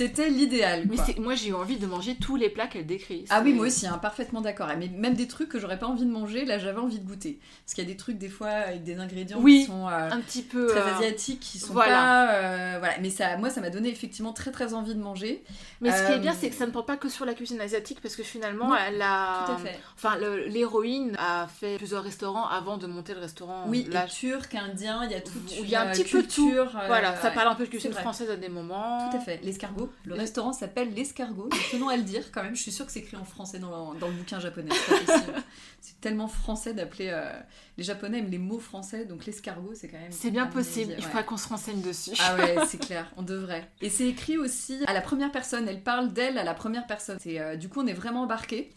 C'était 0.00 0.30
l'idéal. 0.30 0.84
Mais 0.88 0.96
quoi. 0.96 1.04
c'est- 1.04 1.18
moi 1.18 1.34
j'ai 1.34 1.48
eu 1.50 1.54
envie 1.54 1.76
de 1.76 1.86
manger 1.86 2.16
tous 2.16 2.36
les 2.36 2.48
plats 2.48 2.66
qu'elle 2.66 2.86
décrit. 2.86 3.24
Ah 3.28 3.40
oui, 3.44 3.50
C'est- 3.50 3.56
moi 3.56 3.66
aussi, 3.66 3.86
hein, 3.86 3.98
parfaitement 3.98 4.40
d'accord. 4.40 4.68
Mais 4.78 4.88
même 4.88 5.14
des 5.14 5.28
trucs 5.28 5.48
que 5.50 5.58
j'aurais 5.58 5.78
pas 5.78 5.86
envie 5.86 6.06
de 6.06 6.10
manger, 6.10 6.44
là 6.46 6.58
j'avais 6.58 6.78
envie 6.80 6.98
de 6.98 7.06
goûter. 7.06 7.38
Parce 7.64 7.74
qu'il 7.74 7.84
y 7.84 7.86
a 7.86 7.90
des 7.90 7.96
trucs 7.98 8.16
des 8.16 8.28
fois 8.30 8.48
avec 8.48 8.82
des 8.82 8.98
ingrédients 8.98 9.38
Oui, 9.40 9.60
qui 9.60 9.66
sont 9.66 9.86
euh, 9.88 10.08
Un 10.10 10.20
petit 10.20 10.40
peu. 10.42 10.68
très 10.68 10.80
euh, 10.80 10.94
asiatiques, 10.96 11.40
qui 11.40 11.58
sont 11.58 11.74
voilà. 11.74 11.94
pas. 11.96 12.32
euh, 12.34 12.76
voilà. 12.78 12.94
Mais 13.02 13.10
ça, 13.10 13.36
moi, 13.36 13.50
ça 13.50 13.60
m'a 13.60 13.68
donné 13.68 13.90
effectivement 13.90 14.32
très 14.32 14.50
très 14.52 14.72
envie 14.72 14.94
de 14.94 15.00
manger. 15.02 15.44
Mais 15.82 15.90
ce 15.92 16.06
qui 16.06 16.12
est 16.12 16.16
Euh, 16.16 16.18
bien, 16.18 16.32
c'est 16.32 16.48
que 16.48 16.56
ça 16.56 16.66
ne 16.66 16.70
porte 16.70 16.86
pas 16.86 16.96
que 16.96 17.08
sur 17.10 17.26
la 17.26 17.34
cuisine 17.34 17.60
asiatique 17.60 18.00
parce 18.00 18.16
que 18.16 18.22
finalement, 18.22 18.68
Non, 18.68 18.76
elle 18.76 19.02
a. 19.02 19.44
Tout 19.44 19.52
à 19.52 19.56
fait. 19.58 19.78
Enfin, 19.96 20.16
le- 20.16 20.46
l'héroïne 20.46 21.14
a 21.18 21.46
fait 21.46 21.76
plusieurs 21.76 22.02
restaurants 22.04 22.46
avant 22.48 22.78
de 22.78 22.86
monter 22.86 23.12
le 23.12 23.20
restaurant. 23.20 23.64
Oui, 23.68 23.86
là. 23.92 24.06
et 24.06 24.08
turc, 24.08 24.54
indien, 24.54 25.04
il 25.04 25.10
y 25.10 25.14
a 25.14 25.20
tout. 25.20 25.32
Il 25.58 25.68
y 25.68 25.74
a 25.74 25.82
un 25.82 25.90
petit 25.92 26.04
peu 26.04 26.22
de 26.22 26.28
tout. 26.28 26.50
Voilà, 26.86 27.16
ça 27.16 27.30
parle 27.30 27.48
un 27.48 27.54
peu 27.54 27.64
de 27.64 27.66
c'est 27.66 27.70
cuisine 27.72 27.90
vrai. 27.92 28.00
française 28.00 28.30
à 28.30 28.36
des 28.36 28.48
moments. 28.48 29.10
Tout 29.10 29.16
à 29.18 29.20
fait, 29.20 29.40
l'escargot. 29.42 29.89
Le 30.04 30.14
restaurant 30.14 30.52
s'appelle 30.52 30.94
l'escargot, 30.94 31.48
tenons 31.70 31.88
à 31.88 31.96
le 31.96 32.02
dire 32.02 32.30
quand 32.32 32.42
même. 32.42 32.54
Je 32.56 32.62
suis 32.62 32.72
sûre 32.72 32.86
que 32.86 32.92
c'est 32.92 33.00
écrit 33.00 33.16
en 33.16 33.24
français 33.24 33.58
dans 33.58 33.92
le, 33.92 33.98
dans 34.00 34.08
le 34.08 34.14
bouquin 34.14 34.40
japonais. 34.40 34.70
c'est 35.80 36.00
tellement 36.00 36.28
français 36.28 36.74
d'appeler. 36.74 37.08
euh, 37.10 37.30
les 37.78 37.84
japonais 37.84 38.18
aiment 38.18 38.30
les 38.30 38.38
mots 38.38 38.58
français, 38.58 39.04
donc 39.06 39.26
l'escargot 39.26 39.72
c'est 39.74 39.88
quand 39.88 39.98
même. 39.98 40.12
C'est 40.12 40.30
bien 40.30 40.46
possible, 40.46 40.94
il 40.98 41.04
faudra 41.04 41.22
qu'on 41.22 41.36
se 41.36 41.48
renseigne 41.48 41.80
dessus. 41.80 42.10
Ah 42.20 42.36
ouais, 42.36 42.56
c'est 42.66 42.78
clair, 42.78 43.10
on 43.16 43.22
devrait. 43.22 43.70
Et 43.80 43.88
c'est 43.90 44.06
écrit 44.08 44.36
aussi 44.36 44.82
à 44.86 44.92
la 44.92 45.00
première 45.00 45.32
personne, 45.32 45.66
elle 45.68 45.82
parle 45.82 46.12
d'elle 46.12 46.38
à 46.38 46.44
la 46.44 46.54
première 46.54 46.86
personne. 46.86 47.18
Euh, 47.26 47.56
du 47.56 47.68
coup, 47.68 47.80
on 47.80 47.86
est 47.86 47.92
vraiment 47.94 48.22
embarqué. 48.22 48.70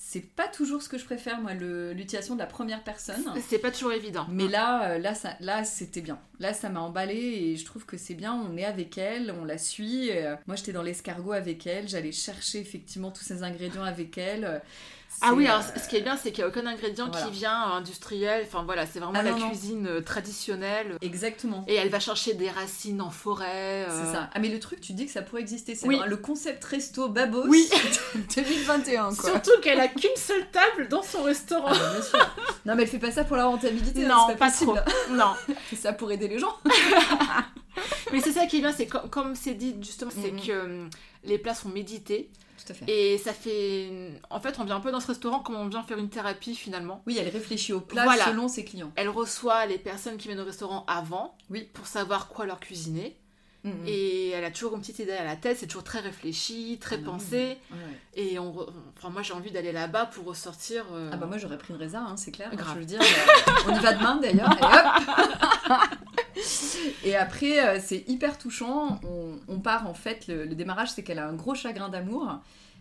C'est 0.00 0.24
pas 0.24 0.46
toujours 0.46 0.80
ce 0.80 0.88
que 0.88 0.96
je 0.96 1.04
préfère, 1.04 1.40
moi, 1.40 1.54
l'utilisation 1.54 2.34
de 2.34 2.38
la 2.38 2.46
première 2.46 2.84
personne. 2.84 3.20
C'est 3.48 3.58
pas 3.58 3.72
toujours 3.72 3.92
évident. 3.92 4.26
Mais 4.30 4.46
là, 4.46 4.92
euh, 4.92 4.98
là, 4.98 5.12
ça, 5.12 5.34
là, 5.40 5.64
c'était 5.64 6.00
bien. 6.00 6.20
Là, 6.38 6.54
ça 6.54 6.68
m'a 6.68 6.78
emballé 6.78 7.16
et 7.16 7.56
je 7.56 7.64
trouve 7.64 7.84
que 7.84 7.96
c'est 7.96 8.14
bien. 8.14 8.32
On 8.32 8.56
est 8.56 8.64
avec 8.64 8.96
elle, 8.96 9.34
on 9.40 9.44
la 9.44 9.58
suit. 9.58 10.10
euh, 10.12 10.36
moi, 10.46 10.54
j'étais 10.54 10.70
dans 10.70 10.84
l'escargot 10.84 11.32
avec 11.32 11.66
elle. 11.66 11.88
J'allais 11.88 12.12
chercher 12.12 12.60
effectivement 12.60 13.10
tous 13.10 13.24
ces 13.24 13.42
ingrédients 13.42 13.82
avec 13.82 14.16
elle. 14.18 14.62
Euh, 15.10 15.26
Ah 15.26 15.34
oui, 15.34 15.46
euh, 15.46 15.50
alors 15.50 15.62
ce 15.64 15.88
qui 15.88 15.96
est 15.96 16.00
bien, 16.00 16.16
c'est 16.16 16.30
qu'il 16.30 16.44
n'y 16.44 16.44
a 16.44 16.48
aucun 16.48 16.66
ingrédient 16.66 17.08
voilà. 17.10 17.26
qui 17.26 17.32
vient 17.32 17.70
euh, 17.70 17.76
industriel. 17.78 18.44
Enfin 18.46 18.62
voilà, 18.64 18.86
c'est 18.86 19.00
vraiment 19.00 19.18
Ah, 19.18 19.22
la 19.24 19.32
non, 19.32 19.48
cuisine 19.48 19.86
euh, 19.88 20.00
traditionnelle. 20.00 20.96
Exactement. 21.00 21.64
Et 21.66 21.74
elle 21.74 21.88
va 21.88 21.98
chercher 21.98 22.34
des 22.34 22.48
racines 22.50 23.00
en 23.00 23.10
forêt. 23.10 23.86
euh, 23.88 24.04
C'est 24.06 24.12
ça. 24.12 24.30
Ah 24.32 24.38
mais 24.38 24.48
le 24.48 24.60
truc, 24.60 24.80
tu 24.80 24.92
dis 24.92 25.06
que 25.06 25.12
ça 25.12 25.22
pourrait 25.22 25.40
exister. 25.40 25.74
C'est 25.74 25.88
Oui. 25.88 25.98
le 26.06 26.16
concept 26.16 26.64
resto 26.64 27.08
babos 27.08 27.46
Oui. 27.48 27.68
2021 28.36 29.14
quoi. 29.14 29.30
Surtout 29.30 29.58
qu'elle 29.62 29.80
a 29.80 29.88
qu'une 29.88 30.10
seule 30.16 30.46
table 30.52 30.88
dans 30.88 31.02
son 31.02 31.22
restaurant. 31.24 31.68
Ah, 31.70 31.90
bien 31.94 32.02
sûr. 32.02 32.18
Non 32.66 32.74
mais 32.76 32.82
elle 32.84 32.88
fait 32.88 32.98
pas 32.98 33.10
ça 33.10 33.24
pour 33.24 33.36
la 33.36 33.46
rentabilité. 33.46 34.04
hein, 34.04 34.08
non, 34.08 34.26
c'est 34.28 34.36
pas, 34.36 34.50
possible. 34.50 34.72
trop. 34.86 35.14
Non. 35.14 35.32
Elle 35.48 35.54
fait 35.70 35.76
ça 35.76 35.92
pour 35.92 36.12
aider 36.12 36.28
les 36.28 36.38
gens. 36.38 36.54
Mais 38.12 38.20
c'est 38.20 38.32
ça 38.32 38.46
qui 38.46 38.58
est 38.58 38.60
bien, 38.60 38.72
c'est 38.72 38.86
com- 38.86 39.08
comme 39.10 39.34
c'est 39.34 39.54
dit 39.54 39.74
justement, 39.80 40.10
c'est 40.10 40.32
Mhm. 40.32 40.40
que 40.40 40.52
euh, 40.52 40.86
les 41.24 41.38
plats 41.38 41.54
sont 41.54 41.68
médités. 41.68 42.30
Tout 42.64 42.72
à 42.72 42.74
fait. 42.74 42.90
Et 42.90 43.18
ça 43.18 43.32
fait. 43.32 44.10
En 44.30 44.40
fait, 44.40 44.58
on 44.58 44.64
vient 44.64 44.76
un 44.76 44.80
peu 44.80 44.90
dans 44.90 45.00
ce 45.00 45.06
restaurant 45.06 45.38
comme 45.40 45.54
on 45.56 45.68
vient 45.68 45.82
faire 45.84 45.98
une 45.98 46.08
thérapie 46.10 46.54
finalement. 46.56 47.02
Oui, 47.06 47.16
elle 47.18 47.28
réfléchit 47.28 47.72
au 47.72 47.80
plat 47.80 48.04
Voilà. 48.04 48.24
selon 48.26 48.48
ses 48.48 48.64
clients. 48.64 48.90
Elle 48.96 49.08
reçoit 49.08 49.64
les 49.66 49.78
personnes 49.78 50.16
qui 50.16 50.26
viennent 50.28 50.40
au 50.40 50.44
restaurant 50.44 50.84
avant 50.88 51.36
Oui. 51.50 51.68
pour 51.72 51.86
savoir 51.86 52.28
quoi 52.28 52.46
leur 52.46 52.58
cuisiner. 52.60 53.16
Mhm. 53.64 53.72
Et 53.86 54.30
elle 54.30 54.44
a 54.44 54.50
toujours 54.52 54.74
une 54.74 54.80
petite 54.80 55.00
idée 55.00 55.12
à 55.12 55.24
la 55.24 55.34
tête, 55.34 55.56
c'est 55.58 55.66
toujours 55.66 55.82
très 55.84 55.98
réfléchi, 55.98 56.78
très 56.80 56.96
oui. 56.96 57.02
pensé. 57.02 57.58
Ouais. 57.72 57.76
Et 58.14 58.38
on 58.38 58.52
re- 58.52 58.68
enfin, 58.96 59.10
moi 59.10 59.22
j'ai 59.22 59.32
envie 59.32 59.50
d'aller 59.50 59.72
là-bas 59.72 60.06
pour 60.06 60.24
ressortir. 60.26 60.84
euh, 60.92 61.10
Ah 61.12 61.16
bah 61.16 61.26
moi 61.26 61.38
j'aurais 61.38 61.58
pris 61.58 61.72
une 61.74 61.78
résa, 61.80 61.98
hein, 62.00 62.16
c'est 62.16 62.30
clair. 62.30 62.50
Grave. 62.54 62.74
Je 62.74 62.78
veux 62.78 62.84
dire, 62.86 63.00
euh, 63.00 63.52
on 63.68 63.74
y 63.76 63.80
va 63.80 63.92
demain 63.94 64.16
d'ailleurs. 64.22 64.52
Et, 64.52 64.64
hop 64.64 65.98
Et 67.04 67.16
après 67.16 67.66
euh, 67.66 67.80
c'est 67.82 68.04
hyper 68.08 68.38
touchant. 68.38 69.00
On, 69.04 69.38
on 69.48 69.58
part 69.58 69.86
en 69.88 69.94
fait, 69.94 70.26
le, 70.28 70.44
le 70.44 70.54
démarrage 70.54 70.90
c'est 70.90 71.02
qu'elle 71.02 71.18
a 71.18 71.26
un 71.26 71.34
gros 71.34 71.54
chagrin 71.54 71.88
d'amour. 71.88 72.38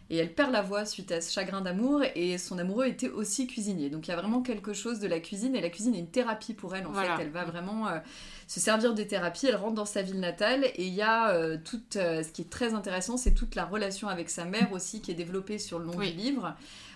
Et 0.09 0.15
elle 0.17 0.33
perd 0.33 0.53
la 0.53 0.61
voix 0.61 0.85
suite 0.85 1.11
à 1.11 1.19
ce 1.19 1.33
chagrin 1.33 1.59
d'amour 1.59 2.01
et 2.15 2.37
son 2.37 2.57
amoureux 2.59 2.85
était 2.85 3.09
aussi 3.09 3.45
cuisinier. 3.45 3.89
Donc 3.89 4.07
il 4.07 4.11
y 4.11 4.13
a 4.13 4.15
vraiment 4.15 4.41
quelque 4.41 4.71
chose 4.71 4.99
de 5.01 5.07
la 5.07 5.19
cuisine 5.19 5.53
et 5.53 5.59
la 5.59 5.69
cuisine 5.69 5.95
est 5.95 5.99
une 5.99 6.07
thérapie 6.09 6.53
pour 6.53 6.73
elle 6.77 6.87
en 6.87 6.91
Voilà. 6.91 7.17
fait. 7.17 7.23
Elle 7.23 7.29
va 7.31 7.43
vraiment 7.43 7.89
euh, 7.89 7.99
se 8.47 8.59
servir 8.61 8.93
des 8.93 9.05
thérapies, 9.07 9.47
elle 9.47 9.57
rentre 9.57 9.75
dans 9.75 9.85
sa 9.85 10.01
ville 10.01 10.19
natale 10.21 10.63
et 10.75 10.85
il 10.87 10.93
y 10.93 11.01
a 11.01 11.31
euh, 11.31 11.57
tout 11.63 11.81
euh, 11.97 12.23
ce 12.23 12.29
qui 12.31 12.43
est 12.43 12.49
très 12.49 12.73
intéressant, 12.73 13.17
c'est 13.17 13.33
toute 13.33 13.55
la 13.55 13.65
relation 13.65 14.07
avec 14.07 14.29
sa 14.29 14.45
mère 14.45 14.71
aussi 14.71 15.01
qui 15.01 15.11
est 15.11 15.15
développée 15.15 15.59
sur 15.59 15.79
le 15.79 15.85
long 15.85 15.97
Oui. 15.97 16.11
du 16.13 16.17
livre. 16.17 16.55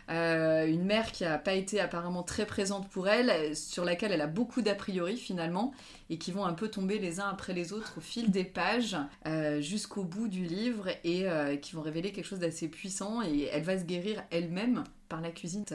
Euh, 0.09 0.65
une 0.65 0.83
mère 0.83 1.11
qui 1.11 1.23
n'a 1.23 1.37
pas 1.37 1.53
été 1.53 1.79
apparemment 1.79 2.23
très 2.23 2.45
présente 2.45 2.89
pour 2.89 3.07
elle, 3.07 3.29
euh, 3.29 3.53
sur 3.53 3.85
laquelle 3.85 4.11
elle 4.11 4.21
a 4.21 4.27
beaucoup 4.27 4.61
d'a 4.61 4.75
priori 4.75 5.17
finalement, 5.17 5.73
et 6.09 6.17
qui 6.17 6.31
vont 6.31 6.45
un 6.45 6.53
peu 6.53 6.67
tomber 6.69 6.99
les 6.99 7.19
uns 7.19 7.29
après 7.29 7.53
les 7.53 7.73
autres 7.73 7.93
au 7.97 8.01
fil 8.01 8.31
des 8.31 8.43
pages 8.43 8.97
euh, 9.27 9.61
jusqu'au 9.61 10.03
bout 10.03 10.27
du 10.27 10.43
livre, 10.45 10.89
et 11.03 11.29
euh, 11.29 11.55
qui 11.55 11.75
vont 11.75 11.81
révéler 11.81 12.11
quelque 12.11 12.25
chose 12.25 12.39
d'assez 12.39 12.67
puissant, 12.67 13.21
et 13.21 13.49
elle 13.51 13.63
va 13.63 13.79
se 13.79 13.85
guérir 13.85 14.23
elle-même 14.31 14.83
par 15.07 15.21
la 15.21 15.31
cuisine 15.31 15.65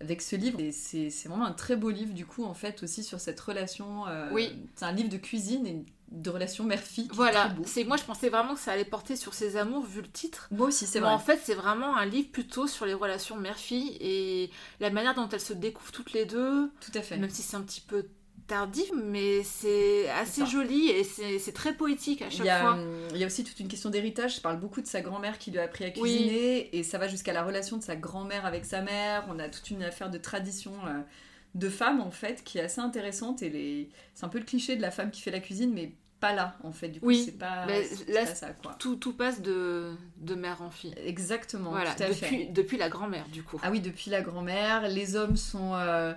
avec 0.00 0.22
ce 0.22 0.36
livre. 0.36 0.58
Et 0.58 0.72
c'est 0.72 1.10
c'est 1.10 1.28
vraiment 1.28 1.44
un 1.44 1.52
très 1.52 1.76
beau 1.76 1.90
livre 1.90 2.14
du 2.14 2.24
coup 2.24 2.44
en 2.44 2.54
fait 2.54 2.82
aussi 2.82 3.04
sur 3.04 3.20
cette 3.20 3.38
relation. 3.38 4.04
Oui. 4.32 4.58
C'est 4.74 4.86
un 4.86 4.92
livre 4.92 5.10
de 5.10 5.18
cuisine 5.18 5.66
et 5.66 5.84
de 6.16 6.30
relation 6.30 6.64
mère-fille. 6.64 7.08
Voilà, 7.12 7.54
c'est 7.64 7.84
moi 7.84 7.96
je 7.96 8.04
pensais 8.04 8.28
vraiment 8.28 8.54
que 8.54 8.60
ça 8.60 8.72
allait 8.72 8.84
porter 8.84 9.16
sur 9.16 9.34
ses 9.34 9.56
amours 9.56 9.84
vu 9.84 10.00
le 10.02 10.08
titre. 10.08 10.48
Moi 10.50 10.68
aussi, 10.68 10.86
c'est 10.86 11.00
vrai. 11.00 11.10
en 11.10 11.18
fait, 11.18 11.40
c'est 11.44 11.54
vraiment 11.54 11.96
un 11.96 12.06
livre 12.06 12.28
plutôt 12.30 12.66
sur 12.66 12.86
les 12.86 12.94
relations 12.94 13.36
mère-fille 13.36 13.96
et 14.00 14.50
la 14.80 14.90
manière 14.90 15.14
dont 15.14 15.28
elles 15.28 15.40
se 15.40 15.52
découvrent 15.52 15.92
toutes 15.92 16.12
les 16.12 16.24
deux, 16.24 16.70
Tout 16.80 16.92
à 16.98 17.02
fait. 17.02 17.16
même 17.18 17.30
si 17.30 17.42
c'est 17.42 17.56
un 17.56 17.62
petit 17.62 17.80
peu 17.82 18.06
tardif, 18.46 18.90
mais 18.94 19.42
c'est 19.42 20.08
assez 20.10 20.46
joli 20.46 20.88
et 20.88 21.02
c'est 21.04 21.52
très 21.52 21.74
poétique 21.74 22.22
à 22.22 22.26
Il 22.26 22.32
chaque 22.32 22.46
a, 22.46 22.60
fois. 22.60 22.72
hum, 22.74 23.08
il 23.10 23.16
y 23.18 23.24
a 23.24 23.26
aussi 23.26 23.42
toute 23.42 23.58
une 23.58 23.66
question 23.68 23.90
d'héritage. 23.90 24.36
Je 24.36 24.40
parle 24.40 24.60
beaucoup 24.60 24.80
de 24.80 24.86
sa 24.86 25.00
grand-mère 25.00 25.38
qui 25.38 25.50
lui 25.50 25.58
a 25.58 25.64
appris 25.64 25.84
à 25.84 25.88
Oui. 25.88 25.94
cuisiner. 26.00 26.76
Et 26.76 26.82
ça 26.84 26.98
va 26.98 27.08
jusqu'à 27.08 27.32
la 27.32 27.42
relation 27.42 27.76
de 27.76 27.82
sa 27.82 27.96
grand-mère 27.96 28.46
avec 28.46 28.64
sa 28.64 28.82
mère. 28.82 29.24
On 29.28 29.38
a 29.40 29.48
toute 29.48 29.68
une 29.70 29.82
affaire 29.82 30.10
de 30.10 30.18
tradition 30.18 30.72
euh, 30.86 31.00
de 31.56 31.68
femme, 31.68 32.00
en 32.00 32.12
fait, 32.12 32.44
qui 32.44 32.58
est 32.58 32.62
assez 32.62 32.80
intéressante. 32.80 33.42
Et 33.42 33.50
les... 33.50 33.88
c'est 34.14 34.24
un 34.24 34.28
peu 34.28 34.38
le 34.38 34.44
cliché 34.44 34.76
de 34.76 34.82
la 34.82 34.92
femme 34.92 35.10
qui 35.10 35.22
fait 35.22 35.32
la 35.32 35.40
cuisine, 35.40 35.72
mais 35.74 35.92
pas 36.20 36.32
là, 36.32 36.56
en 36.64 36.72
fait. 36.72 36.88
Du 36.88 37.00
coup, 37.00 37.06
Oui. 37.06 37.22
c'est 37.26 37.38
pas, 37.38 37.66
Mais 37.66 37.84
c'est 37.84 38.08
là, 38.08 38.20
pas 38.24 38.34
ça, 38.34 38.50
quoi. 38.50 38.74
Tout, 38.78 38.96
tout 38.96 39.12
passe 39.12 39.42
de, 39.42 39.92
de 40.18 40.34
mère 40.34 40.62
en 40.62 40.70
fille. 40.70 40.94
Exactement, 41.04 41.70
Voilà, 41.70 41.94
tout 41.94 42.02
à 42.02 42.06
fait. 42.06 42.12
depuis, 42.14 42.46
depuis 42.48 42.76
la 42.78 42.88
grand-mère 42.88 43.26
du 43.28 43.42
coup. 43.42 43.60
Ah 43.62 43.70
oui, 43.70 43.80
depuis 43.80 44.10
la 44.10 44.22
grand-mère. 44.22 44.88
Les 44.88 45.16
hommes 45.16 45.36
sont 45.36 45.74
euh, 45.74 46.12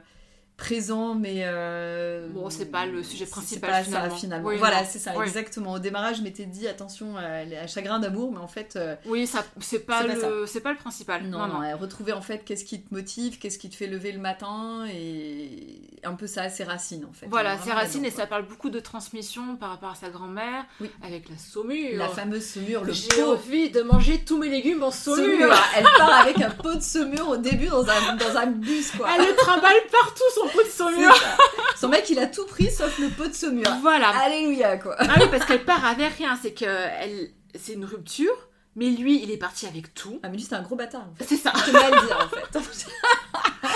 présents, 0.60 1.16
mais. 1.16 1.42
euh, 1.46 2.28
Bon, 2.30 2.50
c'est 2.50 2.66
pas 2.66 2.86
le 2.86 3.02
sujet 3.04 3.26
principal, 3.26 3.70
pas 3.72 3.84
finalement. 3.84 4.10
ça, 4.14 4.16
finalement. 4.16 4.48
Oui, 4.50 4.58
voilà, 4.58 4.82
non. 4.82 4.88
c'est 4.90 5.00
ça, 5.00 5.14
Oui. 5.18 5.26
exactement. 5.26 5.74
Au 5.74 5.80
démarrage, 5.80 6.18
je 6.18 6.22
m'étais 6.22 6.46
dit 6.46 6.68
attention 6.68 7.18
à, 7.18 7.62
à 7.64 7.68
chagrin 7.68 8.00
d'amour, 8.00 8.32
mais 8.32 8.40
en 8.40 8.48
fait. 8.48 8.76
euh, 8.76 8.96
Oui, 9.06 9.26
ça 9.26 9.44
c'est 9.60 9.80
pas, 9.80 10.04
le 10.04 10.46
c'est 10.46 10.60
pas 10.62 10.72
le 10.72 10.78
principal. 10.78 11.24
Non, 11.24 11.48
non, 11.48 11.62
euh, 11.64 11.76
retrouver 11.76 12.14
en 12.14 12.22
fait 12.22 12.44
qu'est-ce 12.46 12.66
qui 12.66 12.82
te 12.82 12.94
motive, 12.94 13.40
qu'est-ce 13.40 13.58
qui 13.58 13.70
te 13.70 13.76
fait 13.76 13.88
lever 13.88 14.12
le 14.12 14.20
matin 14.20 14.86
et 14.92 15.82
un 16.04 16.14
peu 16.14 16.28
ça, 16.28 16.50
ses 16.50 16.64
racines 16.64 17.06
en 17.10 17.14
fait. 17.14 17.28
Voilà, 17.30 17.52
On 17.52 17.54
est 17.54 17.58
c'est 17.58 17.64
vraiment 17.66 17.80
Racine 17.80 18.06
et 18.06 18.12
ça 18.12 18.28
parle 18.28 18.46
beaucoup 18.46 18.70
de 18.70 18.80
transmission 18.80 19.56
par 19.56 19.70
rapport 19.70 19.92
à 19.92 19.96
sa 19.96 20.10
grand-mère, 20.10 20.66
Oui. 20.82 20.90
avec 21.04 21.30
la 21.30 21.38
saumure. 21.38 21.98
La 21.98 22.10
fameuse 22.10 22.46
saumure, 22.46 22.84
le 22.84 22.92
J'ai 22.94 23.24
envie 23.24 23.70
de 23.70 23.82
manger 23.82 24.20
tous 24.26 24.38
mes 24.38 24.50
légumes 24.50 24.84
en 24.84 24.92
saumure. 24.92 25.26
saumure. 25.40 25.56
Elle 25.78 25.84
part 25.98 26.20
avec 26.22 26.40
un 26.42 26.50
pot 26.52 26.76
de 26.76 26.82
saumure 26.82 27.30
au 27.30 27.38
début 27.38 27.68
dans 27.68 27.88
un, 27.90 28.16
dans 28.18 28.38
un 28.38 28.48
bus 28.48 28.92
quoi. 28.92 29.08
Elle 29.18 29.28
le 29.28 29.36
trimballe 29.36 29.74
partout 29.92 30.24
son 30.36 30.48
pot 30.50 30.64
de 30.64 30.70
saumure. 30.70 31.14
Son 31.78 31.88
mec 31.88 32.10
il 32.10 32.20
a 32.20 32.28
tout 32.28 32.46
pris 32.46 32.72
sauf 32.72 32.98
le 33.00 33.10
pot 33.10 33.28
de 33.28 33.34
saumure. 33.34 33.72
Voilà. 33.82 34.10
Alléluia 34.10 34.78
quoi. 34.78 34.96
Ah 35.00 35.16
oui, 35.20 35.26
parce 35.32 35.46
qu'elle 35.46 35.64
part 35.64 35.86
avec 35.86 36.14
rien, 36.14 36.38
c'est 36.42 36.54
que 36.54 36.66
elle, 36.66 37.30
c'est 37.56 37.74
une 37.74 37.86
rupture, 37.86 38.36
mais 38.76 38.90
lui, 38.90 39.22
il 39.24 39.32
est 39.32 39.38
parti 39.38 39.66
avec 39.66 39.94
tout. 39.94 40.20
Ah 40.24 40.30
mais 40.30 40.38
lui 40.38 40.44
c'est 40.44 40.56
un 40.56 40.62
gros 40.62 40.76
bâtard 40.76 41.08
en 41.10 41.16
fait. 41.16 41.26
C'est 41.28 41.38
ça. 41.38 41.54
Je 41.56 41.72
peux 41.72 41.74
mal 41.74 41.92
dire 41.92 42.18
en 42.20 42.30
fait. 42.30 42.60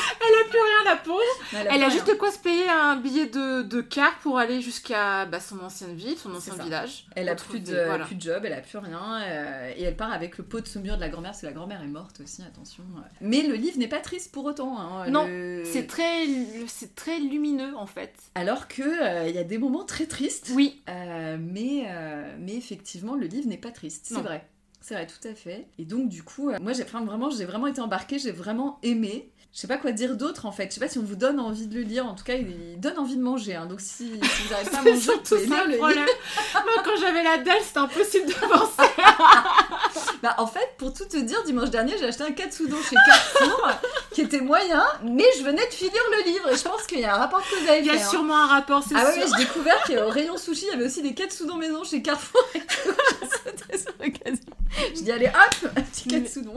Plus 0.54 0.62
rien, 0.62 0.92
la 0.94 0.98
pauvre. 0.98 1.20
Elle 1.54 1.68
Elle 1.72 1.84
a 1.84 1.90
juste 1.90 2.08
de 2.08 2.14
quoi 2.14 2.32
se 2.32 2.40
payer 2.40 2.70
un 2.70 2.96
billet 2.98 3.26
de, 3.26 3.64
de 3.64 3.82
car 3.82 4.18
pour 4.20 4.38
aller 4.38 4.62
jusqu'à 4.62 5.26
bah, 5.26 5.40
son 5.40 5.60
ancienne 5.60 5.96
ville, 5.96 6.18
son 6.18 6.34
ancien 6.34 6.54
village. 6.56 7.06
Elle 7.16 7.30
a 7.30 7.36
plus 7.36 7.60
de, 7.60 7.74
voilà. 7.86 8.06
plus 8.06 8.16
de 8.16 8.22
job, 8.22 8.44
elle 8.46 8.54
a 8.54 8.62
plus 8.62 8.78
rien, 8.78 9.22
euh, 9.22 9.72
et 9.76 9.84
elle 9.84 9.96
part 9.96 10.12
avec 10.14 10.38
le 10.38 10.44
pot 10.44 10.62
de 10.62 10.68
saumure 10.68 10.96
de 10.96 11.02
la 11.02 11.10
grand-mère, 11.10 11.32
parce 11.32 11.42
que 11.42 11.48
la 11.48 11.52
grand-mère 11.54 11.82
est 11.82 11.88
morte 11.88 12.20
aussi, 12.22 12.42
attention. 12.44 12.84
Mais 13.22 13.42
le 13.44 13.56
livre 13.56 13.78
n'est 13.78 13.88
pas 13.88 14.00
triste 14.00 14.32
pour 14.32 14.46
autant. 14.46 14.78
hein, 14.80 15.10
Non, 15.10 15.26
le- 15.28 15.64
C'est 15.66 15.88
très, 15.88 16.26
très 16.96 17.20
lumineux 17.20 17.76
en 17.76 17.86
fait. 17.88 18.14
Alors 18.36 18.68
que 18.68 18.82
euh, 18.84 19.28
il 19.28 19.36
y 19.36 19.40
a 19.40 19.44
des 19.44 19.58
moments 19.58 19.84
très 19.86 20.06
tristes, 20.06 20.52
Oui. 20.54 20.82
euh, 20.90 21.38
mais, 21.40 21.86
euh, 21.88 22.36
mais 22.40 22.56
effectivement 22.56 23.16
le 23.16 23.26
livre 23.28 23.48
n'est 23.48 23.58
pas 23.58 23.72
triste, 23.72 24.06
c'est 24.08 24.16
Non. 24.16 24.22
vrai. 24.22 24.48
C'est 24.86 24.96
vrai, 24.96 25.08
tout 25.08 25.26
à 25.28 25.34
fait. 25.34 25.66
Et 25.80 25.86
donc 25.86 26.10
du 26.10 26.24
coup, 26.24 26.50
euh, 26.50 26.58
moi 26.62 26.74
j'ai 26.74 26.84
enfin, 26.84 27.06
vraiment, 27.06 27.30
j'ai 27.30 27.46
vraiment 27.46 27.68
été 27.68 27.80
embarquée, 27.80 28.20
j'ai 28.20 28.32
vraiment 28.34 28.80
aimé. 28.84 29.32
Je 29.54 29.60
sais 29.60 29.68
pas 29.68 29.78
quoi 29.78 29.92
dire 29.92 30.16
d'autre 30.18 30.48
en 30.48 30.52
fait. 30.52 30.70
Je 30.70 30.74
sais 30.74 30.80
pas 30.80 30.90
si 30.90 30.98
on 30.98 31.04
vous 31.04 31.16
donne 31.16 31.40
envie 31.40 31.68
de 31.68 31.76
le 31.76 31.82
lire. 31.82 32.08
En 32.08 32.16
tout 32.16 32.24
cas, 32.24 32.34
il, 32.34 32.80
donne 32.80 32.98
envie 32.98 33.16
de 33.18 33.22
manger. 33.22 33.54
hein. 33.54 33.68
Donc 33.68 33.82
si, 33.82 34.10
si 34.10 34.10
vous 34.10 34.50
n'arrivez 34.50 34.72
pas 34.72 34.78
à 34.80 34.82
manger, 34.82 35.12
vous 35.14 35.20
pouvez 35.20 35.46
lire 35.46 35.66
le 35.68 35.72
livre. 35.74 35.90
Moi, 35.90 36.84
quand 36.84 36.98
j'avais 37.00 37.22
la 37.24 37.38
dalle, 37.38 37.62
c'était 37.64 37.78
impossible 37.78 38.28
de 38.28 38.34
penser. 38.34 38.90
Bah, 40.24 40.36
en 40.38 40.48
fait, 40.48 40.70
pour 40.78 40.94
tout 40.94 41.04
te 41.04 41.18
dire, 41.18 41.44
dimanche 41.44 41.70
dernier, 41.70 41.98
j'ai 42.00 42.06
acheté 42.06 42.24
un 42.24 42.32
katsudon 42.32 42.78
chez 42.82 42.96
Carrefour 42.96 43.68
qui 44.14 44.22
était 44.22 44.40
moyen, 44.40 44.82
mais 45.04 45.26
je 45.38 45.44
venais 45.44 45.68
de 45.68 45.74
finir 45.74 46.02
le 46.18 46.32
livre 46.32 46.50
et 46.50 46.56
je 46.56 46.64
pense 46.64 46.88
qu'il 46.88 47.02
y 47.02 47.04
a 47.04 47.14
un 47.14 47.18
rapport 47.18 47.42
que 47.42 47.54
vous 47.62 47.68
avez 47.70 47.80
Il 47.80 47.88
y 47.88 47.90
a 47.90 47.96
hein. 47.96 48.10
sûrement 48.10 48.38
un 48.38 48.48
rapport, 48.48 48.82
c'est 48.88 48.96
Ah 48.96 49.12
sûr. 49.12 49.22
ouais, 49.22 49.28
j'ai 49.30 49.44
découvert 49.44 49.84
qu'au 49.84 50.08
rayon 50.08 50.38
sushi, 50.38 50.68
il 50.68 50.70
y 50.70 50.72
avait 50.72 50.86
aussi 50.86 51.02
des 51.02 51.14
katsudon 51.14 51.58
maison 51.58 51.84
chez 51.84 52.02
Carrefour. 52.02 52.42
Et 52.56 53.78
sur 53.78 53.92
l'occasion. 54.00 54.46
Je 54.96 55.02
dis, 55.02 55.12
allez, 55.12 55.28
hop, 55.28 55.72
un 55.76 55.82
petit 55.82 56.08
katsudon. 56.08 56.56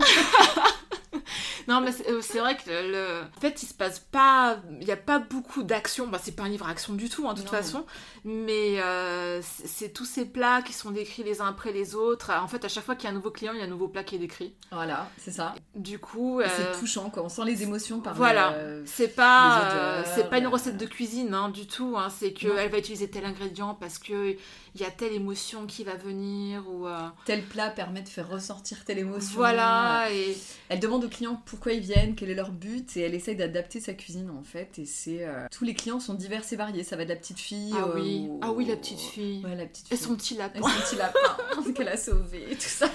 Non, 1.69 1.81
mais 1.81 1.93
c'est 1.93 2.09
euh, 2.09 2.21
c'est 2.23 2.39
vrai 2.39 2.57
que 2.57 2.69
le, 2.69 3.23
en 3.37 3.41
fait, 3.41 3.63
il 3.63 3.67
se 3.67 3.75
passe 3.75 3.99
pas, 3.99 4.59
il 4.81 4.87
y 4.87 4.93
a 4.93 4.97
pas 4.97 5.19
beaucoup 5.19 5.63
d'action. 5.63 6.07
Bah, 6.07 6.19
c'est 6.23 6.35
pas 6.37 6.45
un 6.45 6.49
livre 6.49 6.69
action 6.69 6.95
du 6.95 7.09
tout, 7.09 7.29
hein, 7.29 7.35
de 7.35 7.41
toute 7.41 7.53
Non. 7.53 7.59
façon. 7.59 7.87
Mais 8.25 8.81
euh, 8.81 9.41
c'est 9.43 9.91
tous 9.93 10.05
ces 10.05 10.25
plats 10.27 10.63
qui 10.63 10.73
sont 10.73 10.91
décrits 10.91 11.23
les 11.23 11.41
uns 11.41 11.47
après 11.49 11.73
les 11.73 11.95
autres. 11.95 12.31
En 12.33 12.49
fait, 12.49 12.65
à 12.65 12.69
chaque 12.69 12.85
fois 12.85 12.95
qu'il 12.95 13.05
y 13.05 13.07
a 13.09 13.11
un 13.11 13.15
nouveau 13.15 13.31
client, 13.31 13.53
il 13.53 13.59
y 13.59 13.63
a 13.63 13.65
un 13.65 13.69
nouveau 13.69 13.89
plat 13.89 14.05
qui 14.05 14.15
est 14.17 14.19
décrit. 14.19 14.55
Voilà, 14.73 15.09
c'est 15.19 15.31
ça. 15.33 15.55
Du 15.75 15.99
coup, 15.99 16.41
euh, 16.41 16.47
C'est 16.57 16.79
touchant, 16.79 17.11
quoi. 17.11 17.23
On 17.25 17.29
sent 17.29 17.45
les 17.45 17.63
émotions 17.63 18.01
par 18.01 18.15
Voilà. 18.15 18.53
euh, 18.53 18.83
c'est 18.87 19.15
pas, 19.15 20.05
c'est 20.15 20.29
pas 20.31 20.39
une 20.39 20.47
recette 20.49 20.77
de 20.77 20.87
cuisine 20.87 21.35
hein, 21.35 21.49
du 21.49 21.67
tout. 21.67 21.95
Hein, 21.97 22.09
c'est 22.11 22.33
que 22.33 22.49
Non. 22.49 22.55
elle 22.59 22.71
va 22.71 22.79
utiliser 22.79 23.09
tel 23.11 23.25
ingrédient 23.25 23.75
parce 23.75 23.99
que 23.99 24.37
il 24.79 24.83
y 24.83 24.85
a 24.85 24.91
telle 24.91 25.13
émotion 25.15 25.67
qui 25.67 25.85
va 25.85 25.95
venir 25.97 26.69
ou 26.69 26.87
euh, 26.87 27.09
tel 27.25 27.43
plat 27.43 27.71
permet 27.71 28.03
de 28.03 28.09
faire 28.09 28.29
ressortir 28.29 28.85
telle 28.85 28.99
émotion. 28.99 29.37
voilà. 29.37 30.09
Et 30.13 30.37
Elle 30.69 30.81
demande 30.81 31.05
aux 31.05 31.09
clients 31.09 31.41
pourquoi 31.47 31.73
ils 31.73 31.81
viennent, 31.81 32.15
quel 32.15 32.29
est 32.31 32.35
leur 32.35 32.51
but, 32.53 32.95
et 32.97 33.01
elle 33.01 33.15
essaye 33.15 33.37
d'adapter 33.37 33.81
sa 33.81 33.95
cuisine 33.95 34.29
en 34.31 34.43
fait. 34.43 34.79
Et 34.79 34.85
c'est 34.85 35.25
euh, 35.25 35.47
tous 35.51 35.65
les 35.65 35.73
clients 35.75 35.99
sont 36.01 36.15
divers 36.15 36.43
et 36.53 36.57
variés. 36.57 36.85
Ça 36.85 36.97
va 36.97 37.05
de 37.05 37.09
la 37.11 37.17
petite 37.17 37.39
fille. 37.41 37.73
ah 37.77 37.87
au- 37.89 37.95
oui, 37.95 38.29
ah 38.43 38.53
oui, 38.53 38.67
la 38.67 38.77
petite 38.77 39.01
fille. 39.01 39.43
Ouais, 39.45 39.57
la 39.57 39.67
petite 39.67 39.91
Et 39.91 39.97
son 39.97 40.15
petit 40.15 40.35
Et 40.35 40.39
lapin. 40.39 40.61
son 40.61 40.81
petit 40.83 40.97
lapin 40.97 41.73
qu'elle 41.75 41.89
a 41.89 41.97
sauvé, 41.97 42.45
tout 42.51 42.61
ça. 42.61 42.87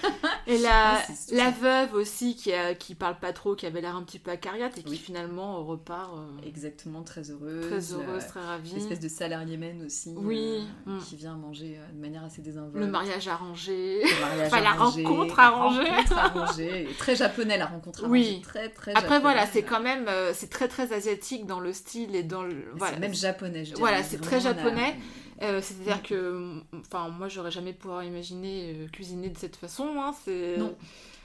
Et 0.48 0.58
la, 0.60 1.00
Ouais, 1.10 1.16
la 1.38 1.50
veuve 1.52 1.94
aussi 1.96 2.36
qui, 2.36 2.54
a, 2.54 2.76
qui 2.76 2.94
parle 2.96 3.18
pas 3.20 3.34
trop, 3.34 3.56
qui 3.56 3.66
avait 3.66 3.82
l'air 3.82 3.96
un 3.96 4.04
petit 4.04 4.20
peu 4.20 4.32
acariate 4.32 4.78
et 4.78 4.84
qui 4.84 4.92
Oui. 4.92 4.98
finalement 4.98 5.64
repart 5.66 6.14
euh, 6.16 6.48
Exactement, 6.48 7.02
très 7.04 7.32
heureuse. 7.32 7.66
très 7.68 7.94
heureuse, 7.94 8.24
euh, 8.24 8.28
très 8.28 8.40
ravie. 8.46 8.74
L'espèce 8.76 9.00
de 9.00 9.08
salariémène 9.10 9.84
aussi. 9.86 10.14
Oui, 10.18 10.64
euh, 10.88 10.98
mm. 10.98 11.04
Qui 11.04 11.16
vient 11.16 11.36
manger 11.36 11.71
euh, 11.78 11.92
de 11.94 12.00
manière 12.00 12.24
assez 12.24 12.42
désinvolte. 12.42 12.76
Le 12.76 12.88
mariage 12.88 13.28
arrangé. 13.28 14.02
Le 14.04 14.20
mariage 14.22 14.48
Enfin, 14.48 14.62
la 14.62 14.70
arrangé, 14.72 15.04
rencontre 15.06 15.38
la 15.38 15.44
arrangée. 15.44 15.90
rencontre 15.90 16.18
arrangée. 16.18 16.88
Très 16.98 17.16
japonais 17.16 17.58
la 17.58 17.66
rencontre 17.68 18.06
Oui. 18.08 18.24
arrangée. 18.24 18.42
Très, 18.42 18.70
très 18.70 18.92
Après 18.96 19.20
voilà, 19.20 19.42
japonais. 19.42 19.50
c'est 19.54 19.64
quand 19.64 19.82
même, 19.82 20.06
euh, 20.08 20.32
c'est 20.34 20.50
très 20.50 20.68
très 20.68 20.94
asiatique 20.94 21.46
dans 21.46 21.60
le 21.60 21.74
style 21.74 22.16
et 22.16 22.24
dans 22.24 22.44
le... 22.44 22.56
Voilà. 22.76 22.94
C'est 22.96 23.00
même 23.00 23.14
japonais, 23.16 23.66
je. 23.66 23.76
Voilà, 23.76 24.04
c'est 24.04 24.20
très 24.22 24.40
japonais. 24.40 24.96
Euh, 25.44 25.60
C'est-à-dire 25.62 26.04
que, 26.04 26.62
enfin, 26.80 27.10
moi 27.10 27.28
j'aurais 27.28 27.50
jamais 27.52 27.74
pouvoir 27.74 28.04
imaginer 28.04 28.76
euh, 28.76 28.88
cuisiner 28.90 29.30
de 29.30 29.38
cette 29.38 29.56
façon. 29.56 29.88
Hein. 29.98 30.14
Non. 30.58 30.76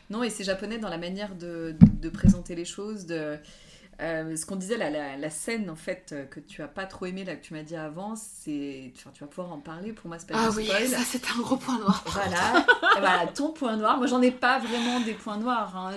Non, 0.08 0.22
et 0.22 0.30
c'est 0.30 0.44
japonais 0.44 0.78
dans 0.78 0.88
la 0.88 0.98
manière 0.98 1.34
de, 1.34 1.74
de 2.00 2.08
présenter 2.08 2.54
les 2.54 2.64
choses, 2.64 3.06
de... 3.06 3.36
euh, 4.00 4.36
ce 4.36 4.44
qu'on 4.46 4.56
disait, 4.56 4.76
la, 4.76 4.90
la, 4.90 5.16
la 5.16 5.30
scène 5.30 5.70
en 5.70 5.76
fait 5.76 6.10
euh, 6.12 6.24
que 6.26 6.40
tu 6.40 6.62
as 6.62 6.68
pas 6.68 6.86
trop 6.86 7.06
aimé, 7.06 7.24
là 7.24 7.36
que 7.36 7.42
tu 7.44 7.54
m'as 7.54 7.62
dit 7.62 7.76
avant, 7.76 8.14
c'est. 8.16 8.92
Enfin, 8.96 9.10
tu 9.14 9.20
vas 9.24 9.26
pouvoir 9.28 9.52
en 9.52 9.58
parler, 9.60 9.92
pour 9.92 10.08
moi 10.08 10.18
c'est 10.18 10.28
pas 10.28 10.34
Ah 10.38 10.50
du 10.50 10.56
oui, 10.56 10.66
spoil. 10.66 10.88
ça 10.88 10.98
c'est 11.04 11.22
un 11.30 11.40
gros 11.40 11.56
point 11.56 11.78
noir. 11.78 12.02
Voilà. 12.06 12.66
Voilà, 12.98 13.26
ton 13.28 13.52
point 13.52 13.76
noir. 13.76 13.98
Moi, 13.98 14.06
j'en 14.06 14.22
ai 14.22 14.30
pas 14.30 14.58
vraiment 14.58 15.00
des 15.00 15.14
points 15.14 15.36
noirs. 15.38 15.76
hein. 15.76 15.96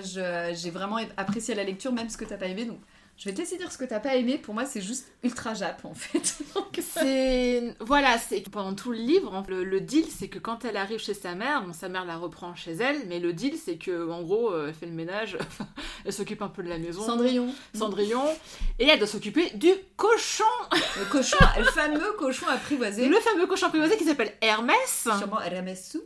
J'ai 0.52 0.70
vraiment 0.70 0.98
apprécié 1.16 1.54
la 1.54 1.64
lecture, 1.64 1.92
même 1.92 2.08
ce 2.10 2.16
que 2.16 2.24
t'as 2.24 2.36
pas 2.36 2.46
aimé. 2.46 2.64
Donc, 2.66 2.80
je 3.20 3.26
vais 3.28 3.34
te 3.34 3.38
laisser 3.40 3.58
dire 3.58 3.70
ce 3.70 3.76
que 3.76 3.84
t'as 3.84 4.00
pas 4.00 4.16
aimé. 4.16 4.38
Pour 4.38 4.54
moi, 4.54 4.64
c'est 4.64 4.80
juste 4.80 5.06
ultra 5.22 5.52
jap, 5.52 5.84
en 5.84 5.92
fait. 5.92 6.36
Donc, 6.54 6.80
C'est 6.80 7.74
voilà, 7.78 8.16
c'est 8.16 8.40
pendant 8.50 8.74
tout 8.74 8.92
le 8.92 8.96
livre, 8.98 9.44
le, 9.48 9.62
le 9.62 9.80
deal 9.82 10.06
c'est 10.06 10.28
que 10.28 10.38
quand 10.38 10.64
elle 10.64 10.78
arrive 10.78 10.98
chez 11.00 11.12
sa 11.12 11.34
mère, 11.34 11.62
bon, 11.62 11.74
sa 11.74 11.90
mère 11.90 12.06
la 12.06 12.16
reprend 12.16 12.54
chez 12.54 12.72
elle, 12.72 13.06
mais 13.08 13.18
le 13.20 13.34
deal 13.34 13.56
c'est 13.62 13.76
que 13.76 14.10
en 14.10 14.22
gros, 14.22 14.50
euh, 14.50 14.68
elle 14.68 14.74
fait 14.74 14.86
le 14.86 14.92
ménage, 14.92 15.36
elle 16.06 16.12
s'occupe 16.14 16.40
un 16.40 16.48
peu 16.48 16.62
de 16.62 16.68
la 16.70 16.78
maison, 16.78 17.04
Cendrillon. 17.04 17.54
Cendrillon, 17.74 18.24
et 18.78 18.86
elle 18.86 18.98
doit 18.98 19.06
s'occuper 19.06 19.50
du 19.50 19.70
cochon, 19.96 20.44
Le 20.98 21.04
cochon, 21.04 21.36
le 21.58 21.64
fameux 21.64 22.12
cochon 22.18 22.46
apprivoisé. 22.48 23.06
le 23.06 23.20
fameux 23.20 23.46
cochon 23.46 23.66
apprivoisé 23.66 23.98
qui 23.98 24.04
s'appelle 24.04 24.32
Hermès. 24.40 25.06
Sûrement 25.18 25.36
Aramesu. 25.38 25.98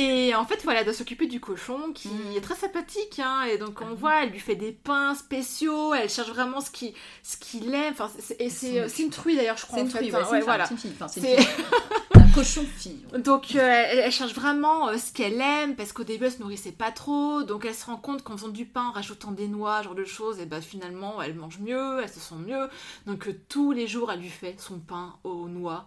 Et 0.00 0.32
en 0.36 0.44
fait, 0.44 0.62
voilà, 0.62 0.80
elle 0.80 0.84
doit 0.84 0.94
s'occuper 0.94 1.26
du 1.26 1.40
cochon 1.40 1.92
qui 1.92 2.08
Mm. 2.08 2.36
est 2.36 2.40
très 2.40 2.54
sympathique. 2.54 3.18
Hein, 3.18 3.42
et 3.52 3.58
donc, 3.58 3.80
on 3.80 3.94
voit, 3.94 4.22
elle 4.22 4.30
lui 4.30 4.38
fait 4.38 4.54
des 4.54 4.70
pains 4.70 5.14
spéciaux. 5.16 5.92
Elle 5.92 6.08
cherche 6.08 6.28
vraiment 6.28 6.60
ce 6.60 6.70
qu'il 6.70 6.92
ce 7.24 7.36
qu'il 7.36 7.74
aime. 7.74 7.92
Enfin, 7.92 8.08
et 8.38 8.48
c'est 8.48 8.78
euh, 8.80 8.88
c'est 8.88 9.02
une 9.02 9.10
truie 9.10 9.34
d'ailleurs, 9.34 9.56
je 9.56 9.66
crois. 9.66 9.78
C'est 9.78 9.84
une 9.84 10.14
ouais, 10.14 10.22
c'est 10.24 10.30
Ouais, 10.32 10.40
voilà. 10.40 10.64
Enfin. 10.64 11.06
Un 12.14 12.28
cochon 12.34 12.64
fille. 12.76 13.04
ouais. 13.12 13.20
Donc, 13.20 13.54
euh, 13.56 13.58
elle, 13.60 13.98
elle 13.98 14.12
cherche 14.12 14.34
vraiment 14.34 14.88
euh, 14.88 14.98
ce 14.98 15.12
qu'elle 15.12 15.40
aime 15.40 15.74
parce 15.74 15.92
qu'au 15.92 16.04
début, 16.04 16.26
elle 16.26 16.32
se 16.32 16.38
nourrissait 16.40 16.72
pas 16.72 16.92
trop. 16.92 17.42
Donc, 17.42 17.64
elle 17.64 17.74
se 17.74 17.86
rend 17.86 17.96
compte 17.96 18.22
qu'en 18.22 18.36
faisant 18.36 18.48
du 18.48 18.66
pain, 18.66 18.88
en 18.88 18.92
rajoutant 18.92 19.32
des 19.32 19.48
noix, 19.48 19.78
ce 19.80 19.84
genre 19.84 19.94
de 19.96 20.04
choses, 20.04 20.38
et 20.38 20.46
ben 20.46 20.60
finalement, 20.60 21.20
elle 21.22 21.34
mange 21.34 21.58
mieux, 21.58 22.00
elle 22.02 22.08
se 22.08 22.20
sent 22.20 22.36
mieux. 22.46 22.68
Donc, 23.06 23.26
euh, 23.26 23.40
tous 23.48 23.72
les 23.72 23.86
jours, 23.88 24.12
elle 24.12 24.20
lui 24.20 24.28
fait 24.28 24.54
son 24.60 24.78
pain 24.78 25.14
aux 25.24 25.48
noix. 25.48 25.86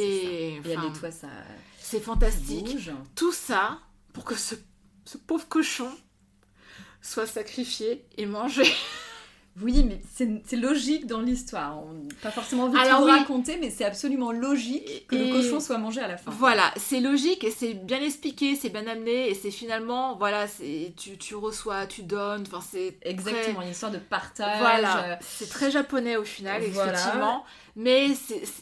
Et, 0.00 0.56
Et 0.56 0.76
nettoie 0.76 1.10
sa 1.10 1.28
c'est 1.80 2.00
fantastique. 2.00 2.76
tout 3.14 3.32
ça 3.32 3.80
pour 4.12 4.24
que 4.24 4.34
ce, 4.34 4.54
ce 5.04 5.16
pauvre 5.18 5.48
cochon 5.48 5.90
soit 7.00 7.26
sacrifié 7.26 8.06
et 8.16 8.26
mangé. 8.26 8.64
Oui, 9.62 9.84
mais 9.84 10.00
c'est 10.14 10.56
logique 10.56 11.06
dans 11.06 11.20
l'histoire. 11.20 11.82
Pas 12.22 12.30
forcément 12.30 12.64
envie 12.64 12.78
Alors 12.78 13.00
de 13.00 13.06
oui. 13.06 13.10
raconter, 13.18 13.56
mais 13.60 13.70
c'est 13.70 13.84
absolument 13.84 14.30
logique 14.32 15.06
que 15.08 15.16
Et- 15.16 15.26
le 15.30 15.32
cochon 15.32 15.58
soit 15.60 15.78
mangé 15.78 16.00
à 16.00 16.08
la 16.08 16.16
fin. 16.16 16.30
Voilà, 16.30 16.72
c'est 16.76 17.00
logique 17.00 17.42
et 17.44 17.50
c'est 17.50 17.74
bien 17.74 18.00
expliqué, 18.00 18.54
c'est 18.56 18.68
bien 18.70 18.86
amené 18.86 19.28
et 19.30 19.34
c'est 19.34 19.50
finalement, 19.50 20.16
voilà, 20.16 20.46
tu, 20.96 21.16
tu 21.18 21.34
reçois, 21.34 21.86
tu 21.86 22.02
donnes, 22.02 22.44
enfin 22.46 22.60
c'est 22.70 22.96
Exactement, 23.02 23.62
une 23.62 23.70
histoire 23.70 23.92
de 23.92 23.98
partage. 23.98 24.46
très- 24.46 24.58
voilà, 24.60 25.18
c'est 25.22 25.48
très 25.48 25.70
japonais 25.70 26.16
au 26.16 26.24
final, 26.24 26.62
Voilà. 26.70 26.92
effectivement, 26.92 27.44
mais 27.76 28.08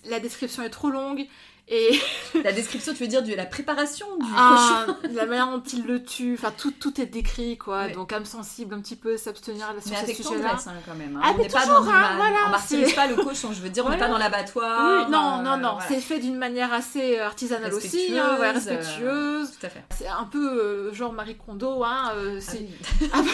la 0.08 0.20
description 0.20 0.62
est 0.62 0.70
trop 0.70 0.90
longue 0.90 1.26
et 1.68 1.98
La 2.44 2.52
description, 2.52 2.92
tu 2.92 3.00
veux 3.02 3.08
dire 3.08 3.22
de 3.22 3.34
la 3.34 3.46
préparation 3.46 4.06
du 4.18 4.26
Ah, 4.36 4.84
cochon 4.86 4.96
la 5.14 5.26
manière 5.26 5.48
dont 5.50 5.62
il 5.72 5.84
le 5.86 6.02
tue, 6.04 6.34
enfin 6.38 6.52
tout, 6.56 6.70
tout 6.70 7.00
est 7.00 7.06
décrit 7.06 7.56
quoi, 7.56 7.84
Ouais. 7.84 7.92
donc 7.92 8.12
âme 8.12 8.24
sensible 8.24 8.74
un 8.74 8.80
petit 8.80 8.94
peu, 8.96 9.16
s'abstenir 9.16 9.66
sur 9.80 9.90
Mais 10.06 10.14
ce 10.14 10.22
sujet-là. 10.22 10.56
hein, 10.66 10.72
quand 10.86 10.94
même. 10.94 11.16
hein. 11.16 11.20
Ah, 11.24 11.32
on 11.34 11.42
n'est 11.42 11.48
pas 11.48 11.66
dans 11.66 11.76
hein, 11.82 12.16
voilà, 12.16 12.36
on 12.46 12.50
martyrise 12.50 12.92
pas 12.94 13.06
le 13.06 13.16
cochon. 13.16 13.52
Je 13.52 13.60
veux 13.60 13.68
dire, 13.70 13.84
on 13.86 13.88
n'est 13.90 13.96
Voilà. 13.96 14.06
pas 14.12 14.12
dans 14.12 14.18
l'abattoir. 14.18 15.04
Oui, 15.06 15.10
non, 15.10 15.38
euh, 15.38 15.42
non, 15.42 15.56
non, 15.56 15.72
voilà. 15.74 15.86
c'est 15.88 16.00
fait 16.00 16.18
d'une 16.18 16.36
manière 16.36 16.72
assez 16.72 17.18
artisanale 17.18 17.72
aussi, 17.74 18.16
hein, 18.18 18.36
ouais, 18.38 18.50
Respectueuse, 18.50 19.02
euh, 19.02 19.40
respectueuse. 19.40 19.50
Tout 19.58 19.66
à 19.66 19.68
fait. 19.70 19.84
C'est 19.96 20.08
un 20.08 20.24
peu 20.24 20.38
euh, 20.60 20.92
genre 20.94 21.12
Marie 21.12 21.36
Kondo, 21.36 21.82
hein, 21.84 22.12
euh, 22.16 22.38
Ah 22.38 22.40
c'est- 22.50 22.58
oui. 22.58 23.08
avant, 23.12 23.24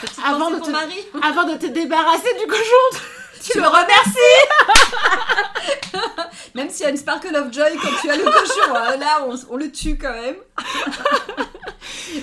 Petite 0.00 0.18
Avant 0.24 0.38
pensée 0.38 0.52
de 0.54 0.58
pour 0.58 0.66
te- 0.66 0.72
mari. 0.72 0.94
avant 1.22 1.44
de 1.44 1.54
te 1.56 1.66
débarrasser 1.66 2.34
du 2.40 2.46
cochon, 2.46 3.00
Tu 3.50 3.60
le 3.60 3.68
remercies 3.68 4.18
Même 6.54 6.70
s'il 6.70 6.84
y 6.84 6.86
a 6.86 6.90
une 6.90 6.96
sparkle 6.96 7.36
of 7.36 7.52
joy 7.52 7.76
quand 7.80 7.90
tu 8.00 8.10
as 8.10 8.16
le 8.16 8.24
cochon, 8.24 8.74
hein, 8.74 8.96
là 8.96 9.24
on, 9.28 9.34
on 9.50 9.56
le 9.56 9.70
tue 9.70 9.96
quand 9.98 10.12
même. 10.12 10.36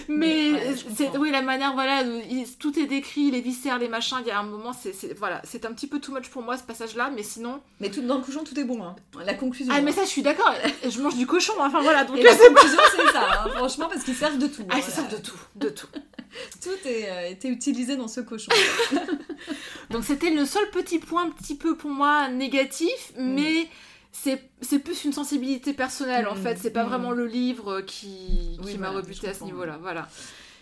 mais 0.08 0.51
Ouais, 0.53 0.75
c'est 0.96 1.17
oui 1.17 1.32
la 1.32 1.41
manière 1.41 1.74
voilà, 1.74 2.01
il- 2.29 2.46
tout 2.60 2.77
est 2.79 2.86
décrit, 2.86 3.32
les 3.32 3.41
viscères, 3.41 3.79
les 3.79 3.88
machins, 3.88 4.17
il 4.22 4.27
y 4.27 4.32
a 4.32 4.39
un 4.39 4.43
moment 4.43 4.72
c'est 4.74 4.93
voilà, 5.17 5.41
c'est 5.43 5.65
un 5.65 5.74
petit 5.74 5.88
peu 5.88 6.00
too 6.00 6.12
much 6.13 6.27
pour 6.29 6.41
moi 6.41 6.58
ce 6.58 6.63
passage 6.63 6.96
là, 6.96 7.10
mais 7.15 7.24
sinon 7.24 7.62
Mais 7.79 7.89
tout 7.91 8.01
dans 8.01 8.17
le 8.17 8.24
cochon, 8.24 8.43
tout 8.43 8.60
est 8.60 8.63
bon. 8.63 8.84
Hein. 8.84 8.96
La 9.25 9.34
conclusion. 9.34 9.74
ah 9.75 9.82
mais 9.82 9.91
ça 9.91 10.03
je 10.03 10.10
suis 10.10 10.22
d'accord, 10.24 10.53
je 10.88 11.01
mange 11.01 11.15
du 11.15 11.25
cochon, 11.27 11.53
enfin 11.60 11.82
voilà 11.82 12.03
donc 12.03 12.17
Et 12.17 12.24
la 12.24 12.36
conclusion, 12.36 12.79
c'est 12.96 13.12
ça, 13.12 13.43
hein, 13.46 13.50
franchement, 13.55 13.88
parce 13.89 14.03
qu'ils 14.03 14.15
servent 14.15 14.38
de 14.38 14.48
tout. 14.48 14.63
ah 14.70 14.82
ça 14.82 15.01
voilà. 15.01 15.17
de 15.17 15.22
tout, 15.24 15.38
de 15.55 15.70
tout. 15.70 15.88
Tout 16.63 16.70
est, 16.88 17.08
euh, 17.12 17.29
était 17.29 17.48
utilisé 17.48 17.96
dans 17.96 18.08
ce 18.08 18.20
cochon. 18.20 18.51
Donc 19.91 20.03
c'était 20.03 20.32
le 20.32 20.46
seul 20.46 20.67
petit 20.72 20.98
point 20.98 21.25
un 21.25 21.29
petit 21.29 21.55
peu 21.55 21.75
pour 21.75 21.91
moi 21.91 22.27
négatif, 22.29 23.12
Mm. 23.17 23.34
mais 23.36 23.67
c'est 24.13 24.79
plus 24.79 25.03
une 25.05 25.12
sensibilité 25.13 25.74
personnelle 25.74 26.27
en 26.27 26.36
Mm. 26.36 26.43
fait, 26.43 26.58
c'est 26.58 26.72
pas 26.72 26.84
Mm. 26.86 26.89
vraiment 26.89 27.12
le 27.12 27.25
livre 27.25 27.82
qui, 27.82 28.58
Oui, 28.63 28.72
qui 28.74 28.77
m'a 28.77 28.88
voilà, 28.91 29.01
rebuté 29.01 29.27
à 29.27 29.34
ce 29.34 29.43
niveau-là, 29.43 29.77
voilà. 29.82 30.08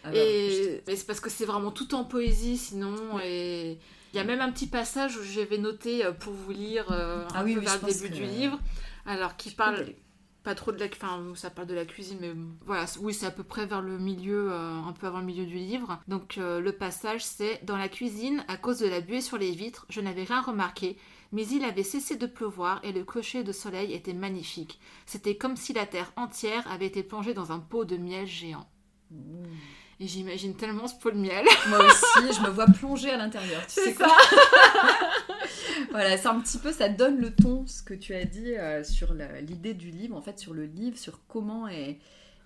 Ah 0.03 0.09
bah, 0.09 0.15
je- 0.15 0.79
et 0.89 0.95
c'est 0.95 1.05
parce 1.05 1.19
que 1.19 1.29
c'est 1.29 1.45
vraiment 1.45 1.69
tout 1.69 1.93
en 1.93 2.03
poésie 2.03 2.57
sinon, 2.57 2.95
et 3.23 3.77
il 4.13 4.17
y 4.17 4.19
a 4.19 4.23
même 4.23 4.41
un 4.41 4.51
petit 4.51 4.65
passage 4.67 5.15
où 5.17 5.21
j'avais 5.23 5.59
noté 5.59 6.03
euh, 6.03 6.11
pour 6.11 6.33
vous 6.33 6.51
lire 6.51 6.91
euh, 6.91 7.23
un 7.25 7.27
Ah 7.35 7.43
oui, 7.43 7.53
peu 7.55 7.59
vers 7.61 7.79
le 7.85 7.93
début 7.93 8.09
que- 8.09 8.15
du 8.15 8.23
livre, 8.23 8.57
alors 9.05 9.35
qui 9.37 9.51
parle 9.51 9.85
pas 10.43 10.55
trop 10.55 10.71
de 10.71 10.79
la 10.79 10.87
enfin 10.87 11.21
ça 11.35 11.51
parle 11.51 11.67
de 11.67 11.75
la 11.75 11.85
cuisine 11.85 12.17
mais 12.19 12.31
voilà 12.65 12.85
oui 12.99 13.13
c'est 13.13 13.27
à 13.27 13.31
peu 13.31 13.43
près 13.43 13.67
vers 13.67 13.81
le 13.83 13.99
milieu 13.99 14.51
euh, 14.51 14.81
un 14.87 14.91
peu 14.91 15.05
avant 15.05 15.19
le 15.19 15.25
milieu 15.25 15.45
du 15.45 15.57
livre. 15.57 15.99
Donc 16.07 16.39
euh, 16.39 16.59
le 16.59 16.71
passage 16.71 17.23
c'est 17.23 17.63
dans 17.63 17.77
la 17.77 17.89
cuisine 17.89 18.43
à 18.47 18.57
cause 18.57 18.79
de 18.79 18.87
la 18.87 19.01
buée 19.01 19.21
sur 19.21 19.37
les 19.37 19.51
vitres 19.51 19.85
je 19.89 20.01
n'avais 20.01 20.23
rien 20.23 20.41
remarqué 20.41 20.97
mais 21.31 21.47
il 21.47 21.63
avait 21.63 21.83
cessé 21.83 22.15
de 22.15 22.25
pleuvoir 22.25 22.79
et 22.83 22.91
le 22.91 23.03
cocher 23.03 23.43
de 23.43 23.51
soleil 23.51 23.93
était 23.93 24.13
magnifique 24.13 24.79
c'était 25.05 25.35
comme 25.35 25.55
si 25.55 25.73
la 25.73 25.85
terre 25.85 26.11
entière 26.15 26.69
avait 26.71 26.87
été 26.87 27.03
plongée 27.03 27.33
dans 27.33 27.51
un 27.51 27.59
pot 27.59 27.85
de 27.85 27.97
miel 27.97 28.27
géant 28.27 28.67
Mmh. 29.11 29.43
et 29.99 30.07
j'imagine 30.07 30.55
tellement 30.55 30.87
ce 30.87 30.95
pot 30.95 31.11
de 31.11 31.17
miel 31.17 31.45
Moi 31.67 31.85
aussi, 31.85 32.33
je 32.33 32.41
me 32.41 32.49
vois 32.49 32.65
plonger 32.67 33.09
à 33.09 33.17
l'intérieur. 33.17 33.61
Tu 33.67 33.81
sais 33.81 33.93
quoi 33.93 34.07
Voilà, 35.91 36.17
c'est 36.17 36.27
un 36.27 36.39
petit 36.39 36.57
peu, 36.57 36.71
ça 36.71 36.87
donne 36.87 37.19
le 37.19 37.35
ton, 37.35 37.65
ce 37.67 37.83
que 37.83 37.93
tu 37.93 38.15
as 38.15 38.23
dit 38.23 38.55
euh, 38.55 38.83
sur 38.83 39.13
l'idée 39.41 39.73
du 39.73 39.91
livre, 39.91 40.15
en 40.15 40.21
fait, 40.21 40.39
sur 40.39 40.53
le 40.53 40.63
livre, 40.63 40.97
sur 40.97 41.19
comment 41.27 41.67
est, 41.67 41.99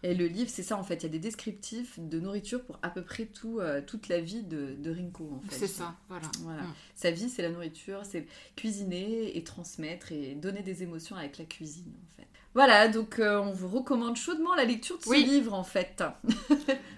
est 0.04 0.14
le 0.14 0.28
livre. 0.28 0.50
C'est 0.50 0.64
ça, 0.64 0.78
en 0.78 0.84
fait, 0.84 0.96
il 0.96 1.04
y 1.04 1.06
a 1.06 1.10
des 1.10 1.20
descriptifs 1.20 2.00
de 2.00 2.20
nourriture 2.20 2.64
pour 2.64 2.80
à 2.82 2.90
peu 2.90 3.02
près 3.02 3.26
tout, 3.26 3.60
euh, 3.60 3.82
toute 3.86 4.08
la 4.08 4.20
vie 4.20 4.44
de, 4.44 4.76
de 4.78 4.92
Rinko, 4.92 5.30
en 5.38 5.50
fait. 5.50 5.56
c'est 5.56 5.68
ça 5.68 5.96
voilà 6.10 6.28
Voilà. 6.42 6.64
Mm. 6.64 6.74
Sa 6.96 7.12
vie, 7.12 7.30
c'est 7.30 7.42
la 7.42 7.50
nourriture, 7.50 8.02
c'est 8.04 8.26
cuisiner 8.56 9.38
et 9.38 9.44
transmettre 9.44 10.12
et 10.12 10.36
donner 10.36 10.62
des 10.62 10.84
émotions 10.84 11.16
avec 11.16 11.38
la 11.38 11.46
cuisine, 11.46 11.92
en 11.92 12.22
fait. 12.22 12.28
Voilà, 12.54 12.88
donc 12.88 13.20
euh, 13.20 13.40
on 13.42 13.52
vous 13.52 13.68
recommande 13.68 14.16
chaudement 14.16 14.56
la 14.56 14.64
lecture 14.64 14.98
de 14.98 15.04
ce 15.04 15.10
Oui. 15.10 15.24
livre, 15.26 15.54
en 15.54 15.64
fait. 15.64 16.04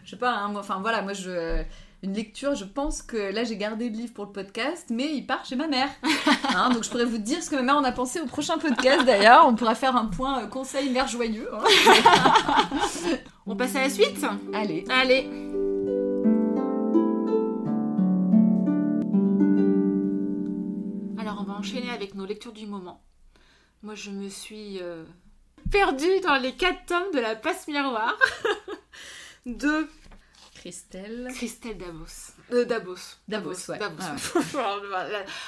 je 0.03 0.09
sais 0.11 0.15
pas, 0.17 0.35
hein, 0.35 0.49
moi, 0.49 0.61
enfin 0.61 0.79
voilà, 0.81 1.01
moi 1.01 1.13
je. 1.13 1.63
Une 2.07 2.13
lecture, 2.13 2.55
je 2.55 2.63
pense 2.63 3.01
que 3.01 3.17
là 3.17 3.43
j'ai 3.43 3.57
gardé 3.57 3.89
le 3.89 3.95
livre 3.97 4.13
pour 4.13 4.23
le 4.23 4.31
podcast, 4.31 4.87
mais 4.89 5.13
il 5.13 5.25
part 5.27 5.43
chez 5.43 5.57
ma 5.57 5.67
mère. 5.67 5.89
Hein, 6.55 6.69
donc 6.69 6.85
je 6.85 6.89
pourrais 6.89 7.03
vous 7.05 7.17
dire 7.17 7.43
ce 7.43 7.49
que 7.49 7.55
ma 7.55 7.61
mère 7.61 7.75
en 7.75 7.83
a 7.83 7.91
pensé 7.91 8.21
au 8.21 8.25
prochain 8.25 8.57
podcast 8.57 9.05
d'ailleurs. 9.05 9.45
On 9.45 9.55
pourra 9.55 9.75
faire 9.75 9.95
un 9.97 10.05
point 10.05 10.43
euh, 10.43 10.47
conseil 10.47 10.89
mère 10.89 11.07
joyeux. 11.07 11.49
hein. 11.53 11.63
on 13.45 13.57
passe 13.57 13.75
à 13.75 13.81
la 13.81 13.89
suite? 13.89 14.25
Allez. 14.53 14.85
allez 14.89 15.29
Alors, 21.19 21.39
on 21.41 21.43
va 21.43 21.53
enchaîner 21.55 21.89
avec 21.91 22.15
nos 22.15 22.25
lectures 22.25 22.53
du 22.53 22.65
moment. 22.67 23.01
Moi, 23.83 23.95
je 23.95 24.09
me 24.11 24.29
suis 24.29 24.79
euh, 24.81 25.03
perdue 25.71 26.19
dans 26.23 26.37
les 26.37 26.53
quatre 26.53 26.85
tomes 26.85 27.11
de 27.13 27.19
la 27.19 27.35
passe 27.35 27.67
miroir 27.67 28.15
de 29.45 29.87
Christelle. 30.71 31.27
Christelle 31.33 31.77
Davos. 31.77 32.33
Euh, 32.51 32.65
Davos. 32.65 32.95
Davos, 33.27 33.69
ouais. 33.71 33.77
Davos. 33.79 34.03
Ah 34.57 34.77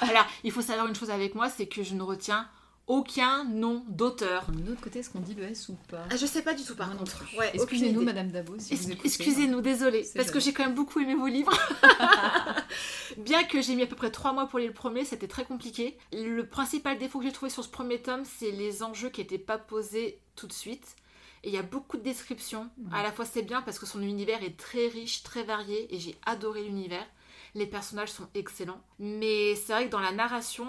Alors, 0.00 0.26
il 0.44 0.50
faut 0.50 0.62
savoir 0.62 0.86
une 0.86 0.94
chose 0.94 1.10
avec 1.10 1.34
moi, 1.34 1.50
c'est 1.50 1.66
que 1.66 1.82
je 1.82 1.94
ne 1.94 2.02
retiens 2.02 2.48
aucun 2.86 3.44
nom 3.44 3.84
d'auteur. 3.88 4.46
De 4.50 4.66
l'autre 4.68 4.80
côté, 4.80 5.00
est-ce 5.00 5.10
qu'on 5.10 5.20
dit 5.20 5.34
le 5.34 5.42
S 5.44 5.68
ou 5.68 5.76
pas? 5.88 6.04
Ah, 6.10 6.16
je 6.16 6.24
sais 6.26 6.40
pas 6.42 6.54
du 6.54 6.64
tout 6.64 6.74
par 6.74 6.88
non 6.90 6.96
contre. 6.96 7.22
Ouais, 7.38 7.50
Excusez-nous. 7.54 8.02
Madame 8.02 8.30
Dabo, 8.30 8.54
si 8.58 8.74
vous 8.74 8.88
Es- 8.88 8.92
écoutez. 8.92 9.08
Excusez-nous, 9.08 9.60
désolé, 9.60 10.04
C'est 10.04 10.18
parce 10.18 10.30
que 10.30 10.40
j'ai 10.40 10.52
quand 10.54 10.64
même 10.64 10.74
beaucoup 10.74 10.98
aimé 11.00 11.14
vos 11.14 11.26
livres. 11.28 11.52
Bien 13.18 13.44
que 13.44 13.60
j'ai 13.60 13.74
mis 13.74 13.82
à 13.82 13.86
peu 13.86 13.96
près 13.96 14.10
trois 14.10 14.32
mois 14.32 14.46
pour 14.46 14.58
lire 14.58 14.68
le 14.68 14.74
premier, 14.74 15.04
c'était 15.04 15.28
très 15.28 15.44
compliqué. 15.44 15.98
Le 16.12 16.42
principal 16.46 16.98
défaut 16.98 17.18
que 17.18 17.26
j'ai 17.26 17.32
trouvé 17.32 17.50
sur 17.50 17.62
ce 17.62 17.68
premier 17.68 18.00
tome, 18.00 18.22
c'est 18.24 18.50
les 18.50 18.82
enjeux 18.82 19.10
qui 19.10 19.20
n'étaient 19.20 19.38
pas 19.38 19.58
posés 19.58 20.20
tout 20.34 20.46
de 20.46 20.52
suite. 20.52 20.96
Et 21.42 21.48
il 21.48 21.54
y 21.54 21.58
a 21.58 21.62
beaucoup 21.62 21.96
de 21.96 22.02
descriptions. 22.02 22.70
À 22.92 23.02
la 23.02 23.12
fois, 23.12 23.24
c'est 23.24 23.42
bien 23.42 23.62
parce 23.62 23.78
que 23.78 23.86
son 23.86 24.02
univers 24.02 24.42
est 24.42 24.58
très 24.58 24.88
riche, 24.88 25.22
très 25.22 25.42
varié, 25.42 25.94
et 25.94 25.98
j'ai 25.98 26.14
adoré 26.26 26.62
l'univers. 26.64 27.06
Les 27.54 27.66
personnages 27.66 28.10
sont 28.12 28.28
excellents. 28.34 28.82
Mais 28.98 29.54
c'est 29.56 29.72
vrai 29.72 29.86
que 29.86 29.90
dans 29.90 30.00
la 30.00 30.12
narration, 30.12 30.66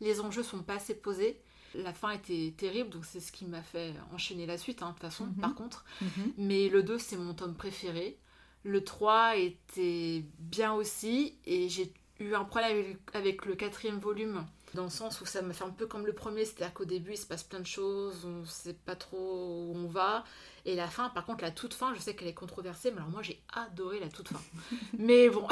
les 0.00 0.20
enjeux 0.20 0.42
sont 0.42 0.62
pas 0.62 0.74
assez 0.74 0.94
posés. 0.94 1.40
La 1.74 1.92
fin 1.94 2.10
était 2.10 2.52
terrible, 2.56 2.90
donc 2.90 3.04
c'est 3.04 3.20
ce 3.20 3.30
qui 3.32 3.44
m'a 3.46 3.62
fait 3.62 3.94
enchaîner 4.12 4.44
la 4.44 4.58
suite, 4.58 4.82
hein, 4.82 4.88
de 4.88 4.92
toute 4.94 5.02
façon, 5.02 5.26
Mhm. 5.26 5.34
par 5.40 5.54
contre. 5.54 5.84
Mhm. 6.02 6.32
Mais 6.36 6.68
le 6.68 6.82
2, 6.82 6.98
c'est 6.98 7.16
mon 7.16 7.32
tome 7.32 7.54
préféré. 7.54 8.18
Le 8.64 8.84
3 8.84 9.36
était 9.36 10.24
bien 10.38 10.74
aussi. 10.74 11.38
Et 11.46 11.68
j'ai 11.68 11.92
eu 12.18 12.34
un 12.34 12.44
problème 12.44 12.96
avec 13.14 13.46
le 13.46 13.54
quatrième 13.54 13.98
volume. 14.00 14.44
Dans 14.74 14.84
le 14.84 14.90
sens 14.90 15.20
où 15.20 15.26
ça 15.26 15.42
me 15.42 15.52
fait 15.52 15.64
un 15.64 15.70
peu 15.70 15.86
comme 15.86 16.06
le 16.06 16.12
premier. 16.12 16.44
C'est-à-dire 16.44 16.72
qu'au 16.72 16.84
début, 16.84 17.12
il 17.12 17.16
se 17.18 17.26
passe 17.26 17.42
plein 17.42 17.58
de 17.60 17.66
choses. 17.66 18.24
On 18.24 18.44
sait 18.44 18.74
pas 18.74 18.94
trop 18.94 19.16
où 19.18 19.72
on 19.74 19.88
va. 19.88 20.24
Et 20.64 20.76
la 20.76 20.86
fin, 20.86 21.08
par 21.08 21.24
contre, 21.26 21.42
la 21.42 21.50
toute 21.50 21.74
fin, 21.74 21.92
je 21.94 22.00
sais 22.00 22.14
qu'elle 22.14 22.28
est 22.28 22.34
controversée. 22.34 22.90
Mais 22.92 22.98
alors 22.98 23.10
moi, 23.10 23.22
j'ai 23.22 23.40
adoré 23.52 23.98
la 23.98 24.08
toute 24.08 24.28
fin. 24.28 24.40
mais 24.98 25.28
bon, 25.28 25.46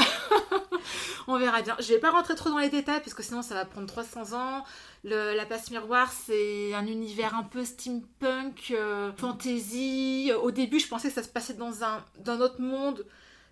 on 1.27 1.39
verra 1.39 1.63
bien. 1.63 1.77
Je 1.81 1.89
vais 1.95 1.99
pas 1.99 2.11
rentrer 2.11 2.35
trop 2.35 2.51
dans 2.51 2.59
les 2.59 2.69
détails. 2.69 3.01
Parce 3.01 3.15
que 3.15 3.23
sinon, 3.23 3.43
ça 3.43 3.55
va 3.55 3.65
prendre 3.65 3.87
300 3.89 4.35
ans. 4.39 4.65
Le- 5.05 5.35
la 5.35 5.47
passe 5.47 5.71
miroir, 5.71 6.13
c'est 6.13 6.75
un 6.75 6.87
univers 6.87 7.35
un 7.35 7.43
peu 7.45 7.65
steampunk, 7.65 8.71
euh, 8.71 9.13
fantasy. 9.17 10.31
Au 10.43 10.51
début, 10.51 10.79
je 10.79 10.89
pensais 10.89 11.09
que 11.09 11.15
ça 11.15 11.23
se 11.23 11.29
passait 11.29 11.55
dans 11.55 11.83
un, 11.85 12.05
dans 12.21 12.33
un 12.33 12.41
autre 12.41 12.61
monde, 12.61 13.05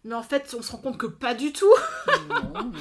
mais 0.07 0.14
en 0.14 0.23
fait, 0.23 0.55
on 0.57 0.62
se 0.62 0.73
rend 0.73 0.79
compte 0.79 0.99
que 0.99 1.07
pas 1.07 1.35
du 1.35 1.53
tout, 1.53 1.73
Non, 2.55 2.73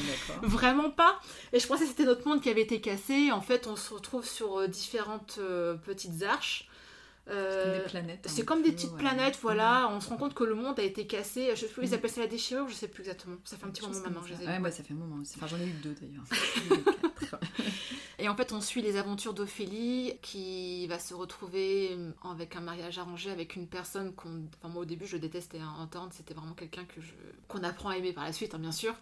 vraiment 0.44 0.90
pas. 0.90 1.20
Et 1.52 1.60
je 1.60 1.68
pensais 1.68 1.84
que 1.84 1.90
c'était 1.90 2.06
notre 2.06 2.28
monde 2.28 2.42
qui 2.42 2.50
avait 2.50 2.62
été 2.62 2.80
cassé. 2.80 3.32
En 3.32 3.42
fait, 3.42 3.68
on 3.68 3.76
se 3.76 3.94
retrouve 3.94 4.26
sur 4.26 4.60
euh, 4.60 4.68
différentes 4.68 5.38
euh, 5.40 5.76
petites 5.76 6.24
arches. 6.24 6.68
Euh, 7.28 7.64
Comme 7.64 7.74
des 7.84 7.90
planètes. 7.90 8.26
c'est 8.30 8.42
un 8.44 8.46
comme 8.46 8.62
peu, 8.62 8.70
des 8.70 8.76
petites 8.76 8.92
ouais. 8.92 8.98
planètes, 9.00 9.40
voilà. 9.42 9.90
On 9.92 10.00
se 10.00 10.10
rend 10.10 10.18
compte 10.18 10.36
que 10.36 10.44
le 10.44 10.54
monde 10.54 10.80
a 10.80 10.84
été 10.84 11.08
cassé. 11.08 11.50
Je 11.56 11.62
sais 11.62 11.68
plus, 11.68 11.84
ils 11.84 11.90
Mhm. 11.90 11.94
appellent 11.96 12.10
ça 12.12 12.22
la 12.22 12.28
déchirure, 12.28 12.68
je 12.70 12.74
sais 12.76 12.88
plus 12.88 13.02
exactement. 13.02 13.38
Ça 13.46 13.58
fait 13.58 13.66
un 13.66 13.70
petit 13.70 13.82
moment 13.82 14.00
maintenant. 14.00 14.22
que 14.22 14.28
je 14.28 14.34
ça. 14.36 14.40
les 14.42 14.46
ai 14.46 14.60
Ouais, 14.62 14.72
ça 14.72 14.84
fait 14.84 14.94
un 14.94 14.98
moment. 14.98 15.18
Enfin, 15.36 15.48
j'en 15.48 15.58
ai 15.60 15.66
eu 15.66 15.72
deux 15.82 15.96
d'ailleurs. 16.00 16.24
Et 18.20 18.30
en 18.30 18.36
fait, 18.36 18.54
on 18.54 18.62
suit 18.62 18.82
les 18.82 18.96
aventures 18.96 19.34
d'Ophélie 19.34 20.14
qui 20.22 20.88
va 20.88 21.00
se 21.00 21.14
retrouver 21.14 21.90
euh, 21.94 22.12
avec 22.32 22.56
un 22.56 22.62
mariage 22.62 22.98
arrangé 22.98 23.30
avec 23.30 23.56
une 23.58 23.68
personne 23.68 24.14
qu'on. 24.14 24.44
Enfin, 24.62 24.72
moi 24.72 24.84
au 24.84 24.86
début, 24.86 25.06
je 25.06 25.18
détestais 25.18 25.60
hein, 25.60 25.74
entendre. 25.80 26.12
C'était 26.16 26.34
vraiment 26.34 26.54
quelqu'un 26.54 26.86
que 26.86 27.02
je... 27.02 27.12
qu'on 27.50 27.62
apprend 27.64 27.90
à 27.90 27.98
aimer 27.98 28.14
par 28.14 28.24
la 28.24 28.32
suite, 28.32 28.56
hein, 28.56 28.60
bien 28.60 28.72
sûr. 28.72 28.94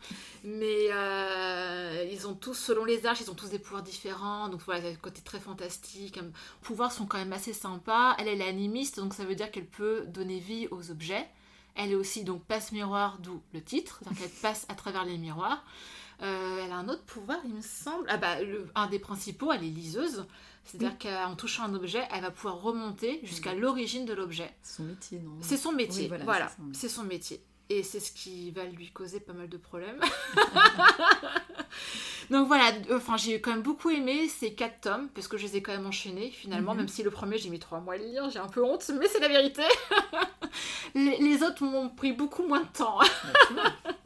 Mais 0.43 0.87
euh, 0.91 2.07
ils 2.11 2.27
ont 2.27 2.33
tous, 2.33 2.55
selon 2.55 2.85
les 2.85 3.05
arches, 3.05 3.21
ils 3.21 3.29
ont 3.29 3.35
tous 3.35 3.49
des 3.49 3.59
pouvoirs 3.59 3.83
différents. 3.83 4.49
Donc 4.49 4.61
voilà, 4.65 4.95
côté 4.95 5.21
très 5.21 5.39
fantastique. 5.39 6.15
Les 6.15 6.23
pouvoirs 6.63 6.91
sont 6.91 7.05
quand 7.05 7.17
même 7.19 7.33
assez 7.33 7.53
sympas. 7.53 8.12
Elle, 8.19 8.27
elle 8.27 8.41
est 8.41 8.47
animiste, 8.47 8.97
donc 8.99 9.13
ça 9.13 9.25
veut 9.25 9.35
dire 9.35 9.51
qu'elle 9.51 9.65
peut 9.67 10.05
donner 10.07 10.39
vie 10.39 10.67
aux 10.71 10.91
objets. 10.91 11.27
Elle 11.75 11.91
est 11.91 11.95
aussi 11.95 12.23
donc 12.23 12.43
passe-miroir, 12.43 13.17
d'où 13.19 13.41
le 13.53 13.61
titre, 13.61 13.99
c'est-à-dire 14.03 14.21
qu'elle 14.21 14.41
passe 14.41 14.65
à 14.69 14.75
travers 14.75 15.05
les 15.05 15.17
miroirs. 15.17 15.63
Euh, 16.21 16.61
elle 16.63 16.71
a 16.71 16.75
un 16.75 16.87
autre 16.87 17.03
pouvoir, 17.03 17.39
il 17.45 17.53
me 17.53 17.61
semble. 17.61 18.05
Ah 18.07 18.17
bah, 18.17 18.41
le- 18.41 18.67
un 18.75 18.87
des 18.87 18.99
principaux, 18.99 19.51
elle 19.51 19.63
est 19.63 19.69
liseuse. 19.69 20.25
C'est-à-dire 20.65 20.97
qu'en 20.97 21.35
touchant 21.35 21.63
un 21.63 21.73
objet, 21.73 22.07
elle 22.11 22.21
va 22.21 22.31
pouvoir 22.31 22.61
remonter 22.61 23.19
jusqu'à 23.23 23.53
l'origine 23.53 24.05
de 24.05 24.13
l'objet. 24.13 24.49
C'est 24.61 24.75
son 24.77 24.83
métier, 24.83 25.19
non? 25.19 25.31
C'est 25.41 25.57
son 25.57 25.71
métier, 25.73 26.03
Oui, 26.03 26.07
voilà, 26.23 26.45
c'est 26.73 26.87
son 26.89 27.03
métier. 27.03 27.41
Et 27.69 27.81
c'est 27.83 27.99
ce 27.99 28.11
qui 28.11 28.51
va 28.51 28.65
lui 28.65 28.91
causer 28.91 29.19
pas 29.19 29.33
mal 29.33 29.49
de 29.49 29.57
problèmes. 29.57 29.99
Donc 32.29 32.47
voilà, 32.47 32.71
euh, 32.89 32.97
enfin 32.97 33.17
j'ai 33.17 33.41
quand 33.41 33.51
même 33.51 33.61
beaucoup 33.63 33.89
aimé 33.89 34.27
ces 34.29 34.53
quatre 34.53 34.81
tomes, 34.81 35.09
parce 35.09 35.27
que 35.27 35.37
je 35.37 35.43
les 35.43 35.57
ai 35.57 35.61
quand 35.61 35.73
même 35.73 35.85
enchaînés 35.85 36.29
finalement, 36.31 36.71
Mhm. 36.71 36.77
même 36.79 36.87
si 36.87 37.03
le 37.03 37.09
premier 37.11 37.37
j'ai 37.37 37.49
mis 37.49 37.59
trois 37.59 37.79
mois 37.79 37.95
à 37.95 37.97
le 37.97 38.05
lire, 38.05 38.29
j'ai 38.29 38.39
un 38.39 38.47
peu 38.47 38.63
honte, 38.63 38.89
mais 38.99 39.07
c'est 39.07 39.19
la 39.19 39.27
vérité. 39.27 39.63
les, 40.95 41.17
les 41.17 41.43
autres 41.43 41.63
m'ont 41.63 41.89
pris 41.89 42.13
beaucoup 42.13 42.43
moins 42.43 42.61
de 42.61 42.67
temps. 42.67 42.99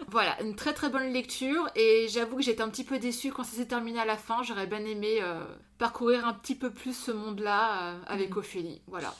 Voilà, 0.09 0.41
une 0.41 0.55
très 0.55 0.73
très 0.73 0.89
bonne 0.89 1.11
lecture, 1.11 1.69
et 1.75 2.07
j'avoue 2.09 2.37
que 2.37 2.41
j'étais 2.41 2.61
un 2.63 2.69
petit 2.69 2.85
peu 2.85 2.97
déçue 2.97 3.31
quand 3.31 3.43
ça 3.43 3.55
s'est 3.57 3.67
terminé 3.67 3.99
à 3.99 4.05
la 4.05 4.17
fin, 4.17 4.41
j'aurais 4.41 4.65
bien 4.67 4.83
aimé 4.85 5.17
euh, 5.21 5.43
parcourir 5.77 6.25
un 6.25 6.33
petit 6.33 6.55
peu 6.55 6.71
plus 6.71 6.97
ce 6.97 7.11
monde-là 7.11 7.83
euh, 7.91 7.99
avec 8.07 8.31
Mhm. 8.31 8.37
Ophélie, 8.37 8.81
voilà. 8.87 9.13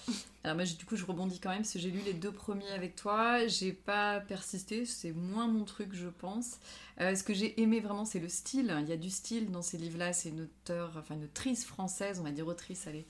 Moi, 0.53 0.63
du 0.65 0.85
coup, 0.85 0.95
je 0.95 1.05
rebondis 1.05 1.39
quand 1.39 1.49
même, 1.49 1.59
parce 1.59 1.73
que 1.73 1.79
j'ai 1.79 1.91
lu 1.91 1.99
les 2.05 2.13
deux 2.13 2.31
premiers 2.31 2.71
avec 2.71 2.95
toi. 2.95 3.47
J'ai 3.47 3.73
pas 3.73 4.19
persisté, 4.19 4.85
c'est 4.85 5.11
moins 5.11 5.47
mon 5.47 5.63
truc, 5.63 5.93
je 5.93 6.07
pense. 6.07 6.59
Euh, 6.99 7.15
ce 7.15 7.23
que 7.23 7.33
j'ai 7.33 7.59
aimé 7.61 7.79
vraiment, 7.79 8.05
c'est 8.05 8.19
le 8.19 8.29
style. 8.29 8.75
Il 8.81 8.89
y 8.89 8.93
a 8.93 8.97
du 8.97 9.09
style 9.09 9.51
dans 9.51 9.61
ces 9.61 9.77
livres-là. 9.77 10.13
C'est 10.13 10.29
une 10.29 10.41
auteure, 10.41 10.93
enfin 10.97 11.15
une 11.15 11.25
autrice 11.25 11.65
française, 11.65 12.19
on 12.19 12.23
va 12.23 12.31
dire 12.31 12.47
autrice, 12.47 12.87
allez. 12.87 13.05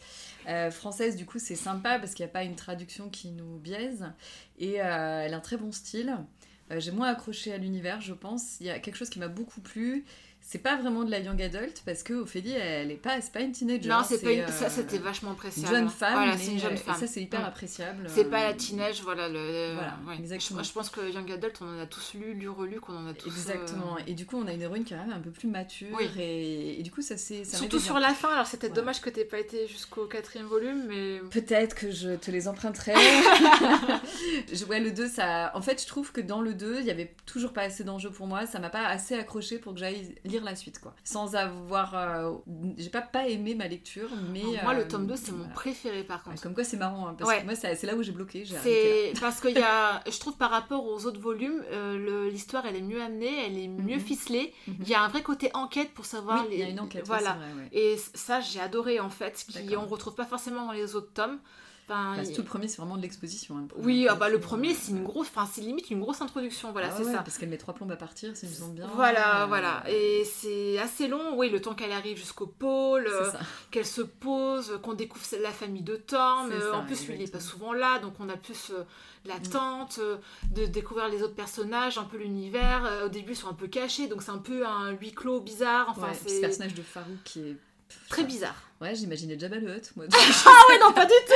Euh, 0.47 0.71
française, 0.71 1.15
du 1.15 1.25
coup, 1.25 1.39
c'est 1.39 1.55
sympa 1.55 1.99
parce 1.99 2.13
qu'il 2.13 2.25
n'y 2.25 2.29
a 2.29 2.33
pas 2.33 2.43
une 2.43 2.55
traduction 2.55 3.09
qui 3.09 3.29
nous 3.29 3.57
biaise. 3.57 4.05
Et 4.59 4.81
euh, 4.81 5.23
elle 5.25 5.33
a 5.33 5.37
un 5.37 5.41
très 5.41 5.57
bon 5.57 5.71
style. 5.71 6.17
J'ai 6.69 6.91
moins 6.91 7.07
accroché 7.07 7.53
à 7.53 7.57
l'univers, 7.57 8.01
je 8.01 8.13
pense. 8.13 8.59
Il 8.59 8.65
y 8.65 8.69
a 8.69 8.79
quelque 8.79 8.97
chose 8.97 9.09
qui 9.09 9.19
m'a 9.19 9.29
beaucoup 9.29 9.61
plu. 9.61 10.03
C'est 10.49 10.59
pas 10.59 10.77
vraiment 10.77 11.03
de 11.03 11.11
la 11.11 11.19
young 11.19 11.41
adult 11.41 11.81
parce 11.85 12.03
que 12.03 12.13
Ophélie, 12.13 12.53
elle 12.53 12.89
est 12.89 12.95
pas, 12.95 13.19
c'est 13.19 13.33
pas 13.33 13.41
une 13.41 13.51
teenager. 13.51 13.89
Non, 13.89 13.97
c'est 14.07 14.21
pas 14.23 14.31
une... 14.31 14.39
euh, 14.39 14.47
ça 14.47 14.69
c'était 14.69 14.97
vachement 14.97 15.31
une 15.31 15.35
appréciable. 15.35 15.75
jeune 15.75 15.89
femme. 15.89 16.13
Voilà, 16.13 16.31
mais, 16.35 16.37
c'est 16.41 16.51
une 16.53 16.59
jeune 16.59 16.71
euh, 16.73 16.77
femme. 16.77 16.95
Et 16.95 16.99
ça, 17.01 17.07
c'est 17.07 17.21
hyper 17.21 17.41
Mm. 17.41 17.45
appréciable. 17.45 18.07
C'est 18.07 18.29
pas 18.29 18.43
Euh, 18.45 18.47
la 18.47 18.53
teenage, 18.53 19.01
voilà. 19.01 19.27
Le... 19.27 19.73
Voilà, 19.73 19.97
ouais. 20.07 20.15
exactement. 20.17 20.63
Je, 20.63 20.69
je 20.69 20.71
pense 20.71 20.89
que 20.89 21.01
Young 21.11 21.29
Adult, 21.29 21.57
on 21.59 21.77
en 21.77 21.81
a 21.81 21.85
tous 21.85 22.13
lu, 22.13 22.33
lu, 22.33 22.47
relu, 22.47 22.79
qu'on 22.79 22.95
en 22.95 23.07
a 23.07 23.13
tous. 23.13 23.27
Exactement. 23.27 23.97
euh, 23.97 24.01
Et 24.07 24.13
du 24.13 24.25
coup, 24.25 24.37
on 24.41 24.47
a 24.47 24.53
une 24.53 24.61
héroïne 24.61 24.85
qui 24.85 24.93
est 24.93 24.97
quand 24.97 25.05
même 25.05 25.17
un 25.17 25.19
peu 25.19 25.31
plus 25.31 25.49
mature. 25.49 25.89
Oui. 25.99 26.09
Et, 26.17 26.79
et 26.79 26.83
du 26.83 26.91
coup, 26.91 27.01
ça 27.01 27.17
c'est. 27.17 27.43
ça 27.43 27.57
Surtout 27.57 27.79
sur 27.79 27.99
la 27.99 28.13
fin, 28.13 28.29
alors 28.29 28.45
c'était 28.47 28.67
Voilà. 28.67 28.81
dommage 28.83 29.01
que 29.01 29.09
t'aies 29.09 29.25
pas 29.25 29.39
été 29.39 29.67
jusqu'au 29.67 30.05
quatrième 30.05 30.45
volume, 30.47 30.85
mais. 30.87 31.19
Peut-être 31.29 31.75
que 31.75 31.91
je 31.91 32.15
te 32.15 32.31
les 32.31 32.47
emprunterai. 32.47 32.93
je, 34.53 34.65
ouais, 34.65 34.79
le 34.79 34.91
2, 34.91 35.07
ça. 35.07 35.51
En 35.55 35.61
fait, 35.61 35.81
je 35.81 35.87
trouve 35.87 36.11
que 36.11 36.21
dans 36.21 36.39
le 36.41 36.53
2, 36.53 36.77
il 36.79 36.85
y 36.85 36.91
avait 36.91 37.13
toujours 37.25 37.53
pas 37.53 37.63
assez 37.63 37.83
d'enjeux 37.83 38.11
pour 38.11 38.27
moi. 38.27 38.45
Ça 38.45 38.59
m'a 38.59 38.69
pas 38.69 38.85
assez 38.87 39.15
accroché 39.15 39.57
pour 39.59 39.73
que 39.73 39.79
j'aille 39.79 40.15
lire 40.23 40.36
la 40.45 40.55
suite, 40.55 40.79
quoi. 40.79 40.93
Sans 41.03 41.35
avoir. 41.35 41.95
euh, 41.95 42.33
J'ai 42.77 42.89
pas, 42.89 43.01
pas 43.01 43.27
aimé 43.27 43.55
ma 43.55 43.67
lecture, 43.67 44.09
mais. 44.31 44.41
Alors, 44.41 44.63
moi, 44.63 44.73
euh, 44.73 44.77
le 44.77 44.87
tome 44.87 45.07
2, 45.07 45.15
c'est 45.15 45.31
mon 45.31 45.47
préféré 45.49 46.03
par 46.03 46.23
contre. 46.23 46.41
Comme 46.41 46.53
quoi, 46.53 46.63
c'est 46.63 46.77
marrant, 46.77 47.07
hein, 47.07 47.15
parce 47.17 47.29
Ouais. 47.29 47.39
que 47.41 47.45
moi, 47.45 47.55
c'est 47.55 47.83
là 47.83 47.95
où 47.95 48.03
j'ai 48.03 48.11
bloqué. 48.11 48.45
C'est 48.63 49.13
parce 49.19 49.41
qu'il 49.41 49.57
y 49.57 49.61
a, 49.61 50.01
je 50.09 50.19
trouve 50.19 50.35
par 50.37 50.51
rapport 50.51 50.85
aux 50.85 51.05
autres 51.05 51.19
volumes, 51.19 51.63
euh, 51.71 52.29
l'histoire 52.29 52.65
elle 52.65 52.75
est 52.75 52.81
mieux 52.81 53.01
amenée, 53.01 53.45
elle 53.45 53.57
est 53.57 53.67
mieux 53.67 53.95
Mhm. 53.97 54.01
ficelée. 54.01 54.53
Mhm. 54.67 54.75
Il 54.81 54.87
y 54.89 54.93
a 54.93 55.01
un 55.01 55.07
vrai 55.07 55.21
côté 55.23 55.49
enquête 55.53 55.93
pour 55.93 56.05
savoir 56.05 56.43
Oui, 56.43 56.49
les. 56.51 56.55
il 56.57 56.59
y 56.61 56.63
a 56.63 56.69
une 56.69 56.79
enquête. 56.79 57.05
Voilà. 57.07 57.37
c'est 57.39 57.53
vrai, 57.53 57.61
ouais. 57.63 57.69
Et 57.71 57.97
ça 58.13 58.39
j'ai 58.41 58.59
adoré 58.59 58.99
en 58.99 59.09
fait, 59.09 59.45
qui 59.49 59.75
on 59.75 59.85
retrouve 59.85 60.15
pas 60.15 60.25
forcément 60.25 60.65
dans 60.67 60.71
les 60.73 60.95
autres 60.95 61.13
tomes. 61.13 61.39
Enfin, 61.89 62.15
Bah, 62.17 62.25
surtout 62.25 62.41
le 62.41 62.47
premier, 62.47 62.67
c'est 62.67 62.77
vraiment 62.81 62.97
de 62.97 63.01
l'exposition. 63.01 63.57
hein. 63.57 63.67
Oui, 63.77 64.07
ah 64.09 64.15
bah, 64.15 64.27
le 64.27 64.39
premier 64.41 64.71
euh, 64.71 64.75
c'est 64.77 64.91
une 64.91 65.03
grosse, 65.05 65.27
enfin 65.27 65.47
c'est 65.49 65.61
limite 65.61 65.89
une 65.89 66.01
grosse 66.01 66.19
introduction, 66.21 66.71
voilà 66.73 66.89
Ah 66.91 66.95
c'est 66.97 67.05
ouais, 67.05 67.11
ça. 67.13 67.19
Parce 67.19 67.37
qu'elle 67.37 67.47
met 67.49 67.57
trois 67.57 67.73
plombes 67.73 67.91
à 67.91 67.95
partir, 67.95 68.35
si 68.35 68.45
je 68.45 68.51
me 68.51 68.55
sens 68.57 68.71
bien. 68.71 68.87
Voilà, 68.93 69.43
Euh, 69.43 69.45
voilà. 69.45 69.83
Et 69.89 70.25
c'est 70.25 70.77
assez 70.79 71.07
long, 71.07 71.37
oui, 71.37 71.49
le 71.49 71.61
temps 71.61 71.75
qu'elle 71.75 71.93
arrive 71.93 72.17
jusqu'au 72.17 72.47
pôle, 72.47 73.07
euh, 73.07 73.31
C'est 73.31 73.37
qu'elle 73.71 73.85
se 73.85 74.01
pose, 74.01 74.79
qu'on 74.83 74.93
découvre 74.95 75.25
la 75.41 75.51
famille 75.51 75.81
de. 75.83 76.01
C'est 76.09 76.15
euh, 76.15 76.71
ça, 76.71 76.77
en 76.77 76.85
plus, 76.85 77.07
lui, 77.07 77.15
il 77.15 77.19
n'est 77.21 77.27
pas 77.27 77.39
souvent 77.39 77.71
là, 77.73 77.99
donc 77.99 78.13
on 78.19 78.27
a 78.29 78.35
plus 78.37 78.71
Mm. 78.71 79.29
l'attente 79.29 79.97
euh, 79.99 80.17
de 80.51 80.65
découvrir 80.65 81.09
les 81.09 81.21
autres 81.23 81.35
personnages, 81.35 81.97
un 81.97 82.03
peu 82.05 82.17
l'univers. 82.17 82.83
Au 83.05 83.09
début, 83.09 83.31
ils 83.33 83.35
sont 83.35 83.49
un 83.49 83.53
peu 83.53 83.67
cachés, 83.67 84.07
donc 84.07 84.21
c'est 84.23 84.31
un 84.31 84.37
peu 84.37 84.65
un 84.65 84.91
huis 84.91 85.11
clos 85.11 85.39
bizarre. 85.41 85.87
Enfin, 85.89 86.07
Ouais, 86.07 86.11
puis 86.13 86.29
ce 86.29 86.35
c'est 86.35 86.41
personnage 86.41 86.73
de 86.75 86.81
Farouk 86.81 87.17
qui 87.23 87.39
est. 87.41 87.57
très 88.09 88.23
bizarre. 88.23 88.55
Ouais, 88.79 88.93
j'imaginais 88.93 89.39
Jabba 89.39 89.57
le 89.57 89.75
Hutt, 89.75 89.91
moi. 89.95 90.05
Ah 90.45 90.49
ouais, 90.69 90.79
non, 90.79 90.93
pas 90.93 91.05
du 91.05 91.11
tout 91.27 91.33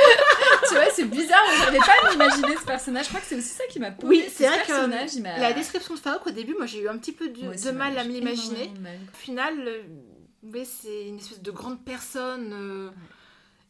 tu 0.68 0.74
vois, 0.74 0.90
c'est 0.92 1.04
bizarre, 1.04 1.42
moi, 1.44 1.54
j'arrivais 1.58 1.78
pas 1.78 2.06
à 2.06 2.10
m'imaginer 2.12 2.56
ce 2.56 2.64
personnage. 2.64 3.04
Je 3.04 3.08
crois 3.08 3.20
que 3.20 3.26
c'est 3.26 3.34
aussi 3.36 3.48
ça 3.48 3.64
qui 3.68 3.80
m'a 3.80 3.90
posé. 3.90 4.06
Oui, 4.08 4.24
c'est 4.32 4.46
vrai 4.46 4.58
ce 4.58 4.62
que 4.62 4.66
personnage, 4.68 5.14
il 5.14 5.22
m'a. 5.22 5.38
La 5.38 5.52
description 5.52 5.94
de 5.94 5.98
Farouk, 5.98 6.26
au 6.26 6.30
début, 6.30 6.54
moi, 6.54 6.66
j'ai 6.66 6.80
eu 6.82 6.88
un 6.88 6.98
petit 6.98 7.12
peu 7.12 7.28
de, 7.28 7.70
mal 7.72 7.98
à 7.98 8.04
me 8.04 8.10
l'imaginer. 8.10 8.72
Au 9.12 9.16
final, 9.16 9.54
euh, 9.66 10.64
c'est 10.64 11.08
une 11.08 11.18
espèce 11.18 11.42
de 11.42 11.50
grande 11.50 11.84
personne. 11.84 12.52
euh, 12.52 12.90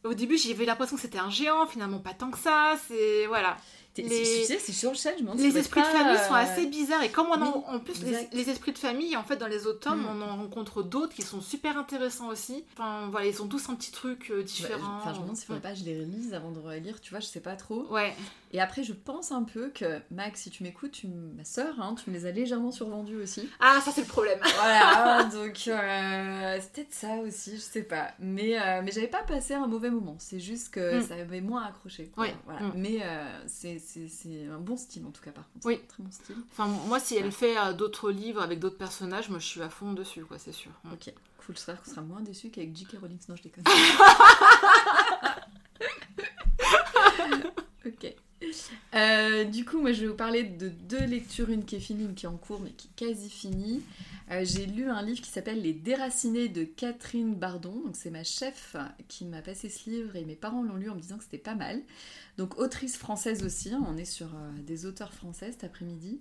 Au 0.05 0.13
début, 0.15 0.37
j'avais 0.37 0.67
l'impression 0.67 0.97
que 0.97 1.03
c'était 1.03 1.19
un 1.19 1.31
géant, 1.31 1.67
finalement 1.67 1.99
pas 1.99 2.13
tant 2.13 2.31
que 2.31 2.39
ça. 2.39 2.75
C'est 2.89 3.27
voilà. 3.27 3.57
Les- 3.99 4.47
c'est 4.47 4.73
sur 4.73 4.91
le 4.91 4.97
chat, 4.97 5.11
je 5.19 5.23
me 5.23 5.35
Les 5.37 5.59
esprits 5.59 5.81
de 5.83 5.87
famille 5.87 6.17
sont 6.27 6.33
euh, 6.35 6.37
assez 6.37 6.67
bizarres 6.67 7.03
et 7.03 7.11
comme 7.11 7.27
on 7.29 7.43
en, 7.43 7.57
oui, 7.59 7.63
en 7.69 7.79
plus 7.79 8.03
les, 8.33 8.49
esprits 8.49 8.73
de 8.73 8.79
famille 8.79 9.17
en 9.17 9.23
fait 9.23 9.37
dans 9.37 9.47
les 9.49 9.67
autres 9.67 9.81
tomes 9.81 10.01
Mm. 10.03 10.07
on 10.19 10.23
en 10.23 10.37
rencontre 10.37 10.83
d'autres 10.83 11.15
qui 11.15 11.21
sont 11.23 11.41
super 11.43 11.77
intéressants 11.77 12.29
aussi. 12.29 12.65
Enfin 12.73 13.09
voilà 13.11 13.27
ils 13.27 13.43
ont 13.43 13.47
tous 13.49 13.69
un 13.69 13.75
petit 13.75 13.93
truc 13.93 14.31
euh, 14.31 14.43
différent. 14.43 14.99
Enfin, 15.01 15.13
je 15.13 15.19
me 15.19 15.23
demande 15.25 15.37
s'il 15.37 15.47
faudrait 15.47 15.61
pas 15.61 15.73
que 15.73 15.79
je 15.79 15.85
les 15.85 15.99
relise 16.01 16.33
avant 16.33 16.53
de 16.53 16.59
relire, 16.59 17.01
tu 17.03 17.11
vois, 17.11 17.21
je 17.21 17.27
sais 17.27 17.41
pas 17.41 17.55
trop. 17.57 17.87
Ouais. 17.91 18.15
Et 18.55 18.61
après, 18.61 18.83
je 18.83 18.93
pense 18.93 19.33
un 19.33 19.45
peu 19.45 19.71
que, 19.71 19.99
Max, 20.11 20.43
si 20.43 20.51
tu 20.51 20.63
m'écoutes, 20.63 20.93
tu 20.93 21.07
ma 21.09 21.43
soeur, 21.45 21.81
hein, 21.81 21.95
tu 21.95 22.11
me 22.11 22.15
les 22.15 22.27
as 22.27 22.33
légèrement 22.33 22.71
survendus 22.71 23.17
aussi. 23.17 23.49
Ah 23.61 23.81
ça 23.83 23.91
c'est 23.93 24.03
le 24.03 24.07
problème. 24.07 24.39
Voilà, 24.57 25.25
donc 25.25 25.65
euh, 25.69 26.59
c'est 26.61 26.73
peut-être 26.73 26.93
ça 26.93 27.15
aussi, 27.17 27.53
je 27.57 27.61
sais 27.63 27.83
pas. 27.83 28.11
Mais, 28.19 28.61
euh, 28.61 28.83
mais 28.85 28.91
j'avais 28.93 29.09
pas 29.09 29.23
passé 29.23 29.55
un 29.55 29.67
mauvais 29.67 29.89
moment, 29.91 30.17
c'est 30.19 30.39
juste 30.41 30.69
que 30.75 30.99
Mm. 30.99 31.03
ça 31.03 31.15
avait 31.15 31.41
moins 31.41 31.63
accroché. 31.65 32.09
quoi. 32.15 32.25
Oui, 32.25 32.31
Voilà. 32.45 32.61
mm. 32.61 32.73
Mais 32.77 32.99
euh, 33.03 33.43
c'est 33.47 33.81
un 34.53 34.59
bon 34.59 34.77
style 34.77 35.07
en 35.07 35.11
tout 35.13 35.23
cas, 35.23 35.31
par 35.33 35.51
contre. 35.53 35.67
Oui. 35.67 35.81
Très 35.89 36.03
bon 36.03 36.11
style. 36.11 36.37
Enfin 36.51 36.67
moi 36.67 37.01
si 37.01 37.17
elle 37.17 37.25
Ouais. 37.27 37.31
fait 37.31 37.57
euh, 37.57 37.73
d'autres 37.73 38.11
livres 38.11 38.43
avec 38.43 38.59
d'autres 38.59 38.77
personnages 38.77 39.31
moi 39.31 39.39
je 39.39 39.47
suis 39.47 39.63
à 39.63 39.71
fond 39.71 39.95
dessus 39.95 40.25
quoi 40.27 40.39
c'est 40.39 40.53
sûr. 40.53 40.71
Ok, 40.93 41.11
cool, 41.47 41.55
j'espère 41.55 41.83
qu'on 41.83 41.91
sera 41.91 42.03
moins 42.03 42.21
déçu 42.21 42.51
qu'avec 42.51 42.77
J.K. 42.77 42.99
Rowling. 43.01 43.19
Non, 43.29 43.37
je 43.37 43.43
déconne. 43.45 43.65
ok. 47.87 48.15
Euh, 48.95 49.45
du 49.45 49.65
coup, 49.65 49.81
moi 49.81 49.93
je 49.93 50.03
vais 50.03 50.07
vous 50.09 50.15
parler 50.15 50.43
de 50.45 50.69
deux 50.69 51.05
lectures, 51.05 51.51
une 51.51 51.65
qui 51.65 51.77
est 51.77 51.81
finie, 51.81 52.05
une 52.05 52.15
qui 52.15 52.27
est 52.27 52.29
en 52.29 52.37
cours, 52.37 52.61
mais 52.61 52.71
qui 52.71 52.89
est 52.89 53.07
quasi 53.07 53.31
finie. 53.31 53.83
Euh, 54.31 54.45
J'ai 54.45 54.67
lu 54.67 54.89
un 54.89 55.03
livre 55.03 55.21
qui 55.21 55.31
s'appelle 55.31 55.61
Les 55.63 55.73
Déracinés 55.73 56.49
de 56.49 56.65
Catherine 56.65 57.35
Bardon. 57.35 57.83
Donc 57.85 57.97
c'est 57.97 58.11
ma 58.11 58.25
chef 58.25 58.77
qui 59.09 59.25
m'a 59.25 59.43
passé 59.43 59.69
ce 59.69 59.91
livre 59.91 60.17
et 60.17 60.25
mes 60.25 60.37
parents 60.37 60.63
l'ont 60.63 60.77
lu 60.77 60.91
en 60.91 60.95
me 60.95 61.01
disant 61.01 61.19
que 61.19 61.25
c'était 61.25 61.39
pas 61.39 61.55
mal. 61.55 61.83
Donc 62.39 62.59
autrice 62.59 62.97
française 62.97 63.45
aussi, 63.45 63.73
hein, 63.73 63.85
on 63.87 63.97
est 63.97 64.05
sur 64.07 64.29
euh, 64.29 64.51
des 64.67 64.87
auteurs 64.87 65.13
français 65.13 65.51
cet 65.53 65.65
après-midi. 65.65 66.21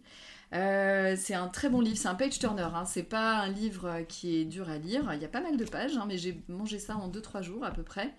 Euh, 0.53 1.15
c'est 1.17 1.33
un 1.33 1.47
très 1.47 1.69
bon 1.69 1.79
livre, 1.79 1.97
c'est 1.97 2.09
un 2.09 2.15
page 2.15 2.37
turner, 2.37 2.67
hein. 2.73 2.83
c'est 2.85 3.03
pas 3.03 3.39
un 3.39 3.49
livre 3.49 4.01
qui 4.09 4.35
est 4.35 4.45
dur 4.45 4.69
à 4.69 4.77
lire, 4.77 5.09
il 5.13 5.21
y 5.21 5.25
a 5.25 5.29
pas 5.29 5.39
mal 5.39 5.55
de 5.55 5.63
pages, 5.63 5.95
hein, 5.95 6.03
mais 6.07 6.17
j'ai 6.17 6.43
mangé 6.49 6.77
ça 6.77 6.97
en 6.97 7.09
2-3 7.09 7.41
jours 7.41 7.63
à 7.63 7.71
peu 7.71 7.83
près, 7.83 8.13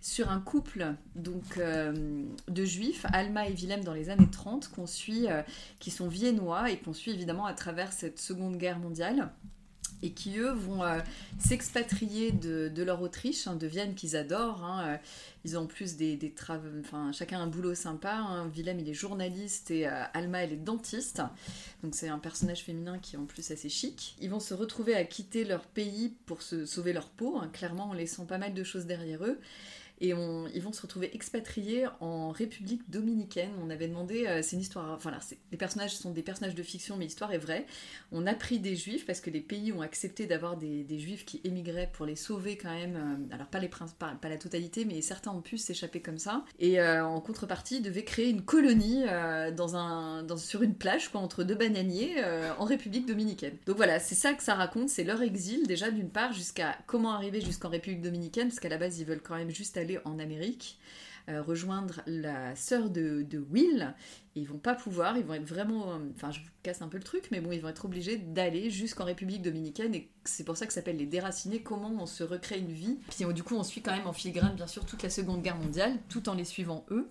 sur 0.00 0.30
un 0.30 0.40
couple 0.40 0.94
donc 1.14 1.58
euh, 1.58 2.24
de 2.48 2.64
juifs, 2.64 3.04
Alma 3.12 3.48
et 3.48 3.52
Willem 3.52 3.84
dans 3.84 3.92
les 3.92 4.08
années 4.08 4.30
30, 4.30 4.68
qu'on 4.68 4.86
suit, 4.86 5.28
euh, 5.28 5.42
qui 5.78 5.90
sont 5.90 6.08
viennois 6.08 6.70
et 6.70 6.78
qu'on 6.78 6.94
suit 6.94 7.10
évidemment 7.10 7.44
à 7.44 7.52
travers 7.52 7.92
cette 7.92 8.18
seconde 8.18 8.56
guerre 8.56 8.78
mondiale 8.78 9.30
et 10.04 10.10
qui 10.10 10.38
eux 10.38 10.52
vont 10.52 10.84
euh, 10.84 11.00
s'expatrier 11.38 12.30
de, 12.30 12.82
leur 12.82 13.00
Autriche, 13.00 13.46
hein, 13.46 13.56
de 13.56 13.66
Vienne 13.66 13.94
qu'ils 13.94 14.16
adorent. 14.16 14.62
hein, 14.62 14.84
euh, 14.86 14.96
ils 15.46 15.58
ont 15.58 15.62
en 15.62 15.66
plus 15.66 15.96
des, 15.96 16.16
des 16.16 16.32
enfin 16.80 17.10
chacun 17.12 17.40
un 17.40 17.46
boulot 17.46 17.74
sympa. 17.74 18.14
hein. 18.14 18.50
Willem 18.54 18.80
il 18.80 18.88
est 18.88 18.94
journaliste 18.94 19.70
et 19.70 19.88
euh, 19.88 20.04
Alma 20.12 20.44
elle 20.44 20.52
est 20.52 20.56
dentiste. 20.56 21.22
Donc 21.82 21.94
c'est 21.94 22.08
un 22.08 22.18
personnage 22.18 22.62
féminin 22.62 22.98
qui 22.98 23.16
est 23.16 23.18
en 23.18 23.24
plus 23.24 23.50
assez 23.50 23.70
chic. 23.70 24.16
Ils 24.20 24.30
vont 24.30 24.40
se 24.40 24.52
retrouver 24.54 24.94
à 24.94 25.04
quitter 25.04 25.44
leur 25.44 25.64
pays 25.64 26.14
pour 26.26 26.42
se 26.42 26.66
sauver 26.66 26.92
leur 26.92 27.08
peau, 27.08 27.38
hein, 27.38 27.48
clairement 27.52 27.90
en 27.90 27.94
laissant 27.94 28.26
pas 28.26 28.38
mal 28.38 28.52
de 28.52 28.62
choses 28.62 28.84
derrière 28.86 29.24
eux. 29.24 29.38
Et 30.00 30.08
ils 30.08 30.62
vont 30.62 30.72
se 30.72 30.82
retrouver 30.82 31.14
expatriés 31.14 31.86
en 32.00 32.30
République 32.30 32.88
dominicaine. 32.90 33.50
On 33.62 33.70
avait 33.70 33.86
demandé, 33.88 34.26
euh, 34.26 34.40
c'est 34.42 34.56
une 34.56 34.62
histoire, 34.62 34.92
enfin 34.92 35.10
là, 35.10 35.18
c'est- 35.20 35.38
les 35.52 35.56
personnages 35.56 35.96
sont 35.96 36.10
des 36.10 36.22
personnages 36.22 36.54
de 36.54 36.62
fiction, 36.62 36.96
mais 36.96 37.04
l'histoire 37.04 37.32
est 37.32 37.38
vraie. 37.38 37.64
On 38.12 38.26
a 38.26 38.34
pris 38.34 38.58
des 38.58 38.74
juifs 38.76 39.06
parce 39.06 39.20
que 39.20 39.30
les 39.30 39.40
pays 39.40 39.72
ont 39.72 39.80
accepté 39.82 40.26
d'avoir 40.26 40.56
des, 40.56 40.84
juifs 40.98 41.24
qui 41.24 41.40
émigraient 41.44 41.90
pour 41.92 42.06
les 42.06 42.16
sauver 42.16 42.56
quand 42.56 42.72
même. 42.72 42.96
euh, 42.96 43.34
alors 43.34 43.46
pas, 43.46 43.58
les 43.60 43.68
pas, 43.68 43.86
pas 44.20 44.28
la 44.28 44.36
totalité, 44.36 44.84
mais 44.84 45.00
certains 45.00 45.30
ont 45.32 45.40
pu 45.40 45.58
s'échapper 45.58 46.00
comme 46.00 46.18
ça. 46.18 46.44
Et 46.58 46.80
euh, 46.80 47.04
en 47.06 47.20
contrepartie, 47.20 47.76
ils 47.76 47.82
devaient 47.82 48.04
créer 48.04 48.28
une 48.30 48.42
colonie 48.42 49.04
euh, 49.08 49.50
dans 49.52 49.76
un, 49.76 50.26
sur 50.36 50.62
une 50.62 50.74
plage 50.74 51.08
quoi, 51.10 51.20
entre 51.20 51.44
deux 51.44 51.54
bananiers 51.54 52.16
euh, 52.18 52.50
en 52.58 52.64
République 52.64 53.06
dominicaine. 53.06 53.56
Donc 53.66 53.76
voilà, 53.76 53.98
c'est 54.00 54.14
ça 54.14 54.32
que 54.34 54.42
ça 54.42 54.54
raconte, 54.54 54.88
c'est 54.88 55.04
leur 55.04 55.22
exil 55.22 55.66
déjà 55.66 55.90
d'une 55.90 56.10
part 56.10 56.32
jusqu'à 56.32 56.76
comment 56.86 57.12
arriver 57.12 57.40
jusqu'en 57.40 57.68
République 57.68 58.02
dominicaine, 58.02 58.48
parce 58.48 58.60
qu'à 58.60 58.68
la 58.68 58.78
base 58.78 58.98
ils 58.98 59.04
veulent 59.06 59.22
quand 59.22 59.36
même 59.36 59.50
juste 59.50 59.76
aller 59.76 59.83
en 60.04 60.18
Amérique. 60.18 60.78
euh, 61.28 61.42
rejoindre 61.42 62.02
la 62.06 62.54
sœur 62.54 62.90
de 62.90 63.44
Will. 63.50 63.94
Et 64.36 64.40
ils 64.40 64.48
vont 64.48 64.58
pas 64.58 64.74
pouvoir, 64.74 65.16
ils 65.16 65.24
vont 65.24 65.34
être 65.34 65.46
vraiment. 65.48 65.96
Enfin, 66.16 66.30
je 66.32 66.40
vous 66.40 66.46
casse 66.64 66.82
un 66.82 66.88
peu 66.88 66.96
le 66.96 67.04
truc, 67.04 67.28
mais 67.30 67.40
bon, 67.40 67.52
ils 67.52 67.60
vont 67.60 67.68
être 67.68 67.84
obligés 67.84 68.16
d'aller 68.16 68.68
jusqu'en 68.70 69.04
République 69.04 69.42
dominicaine. 69.42 69.94
Et 69.94 70.08
c'est 70.24 70.42
pour 70.44 70.56
ça 70.56 70.66
que 70.66 70.72
ça 70.72 70.80
s'appelle 70.80 70.96
les 70.96 71.06
déracinés. 71.06 71.60
Comment 71.60 71.92
on 72.00 72.06
se 72.06 72.24
recrée 72.24 72.58
une 72.58 72.72
vie. 72.72 72.98
Puis 73.16 73.24
du 73.32 73.42
coup, 73.44 73.54
on 73.54 73.62
suit 73.62 73.80
quand 73.82 73.92
même 73.92 74.06
en 74.06 74.12
filigrane, 74.12 74.54
bien 74.56 74.66
sûr, 74.66 74.84
toute 74.86 75.02
la 75.04 75.10
Seconde 75.10 75.42
Guerre 75.42 75.56
mondiale, 75.56 75.92
tout 76.08 76.28
en 76.28 76.34
les 76.34 76.44
suivant 76.44 76.84
eux. 76.90 77.08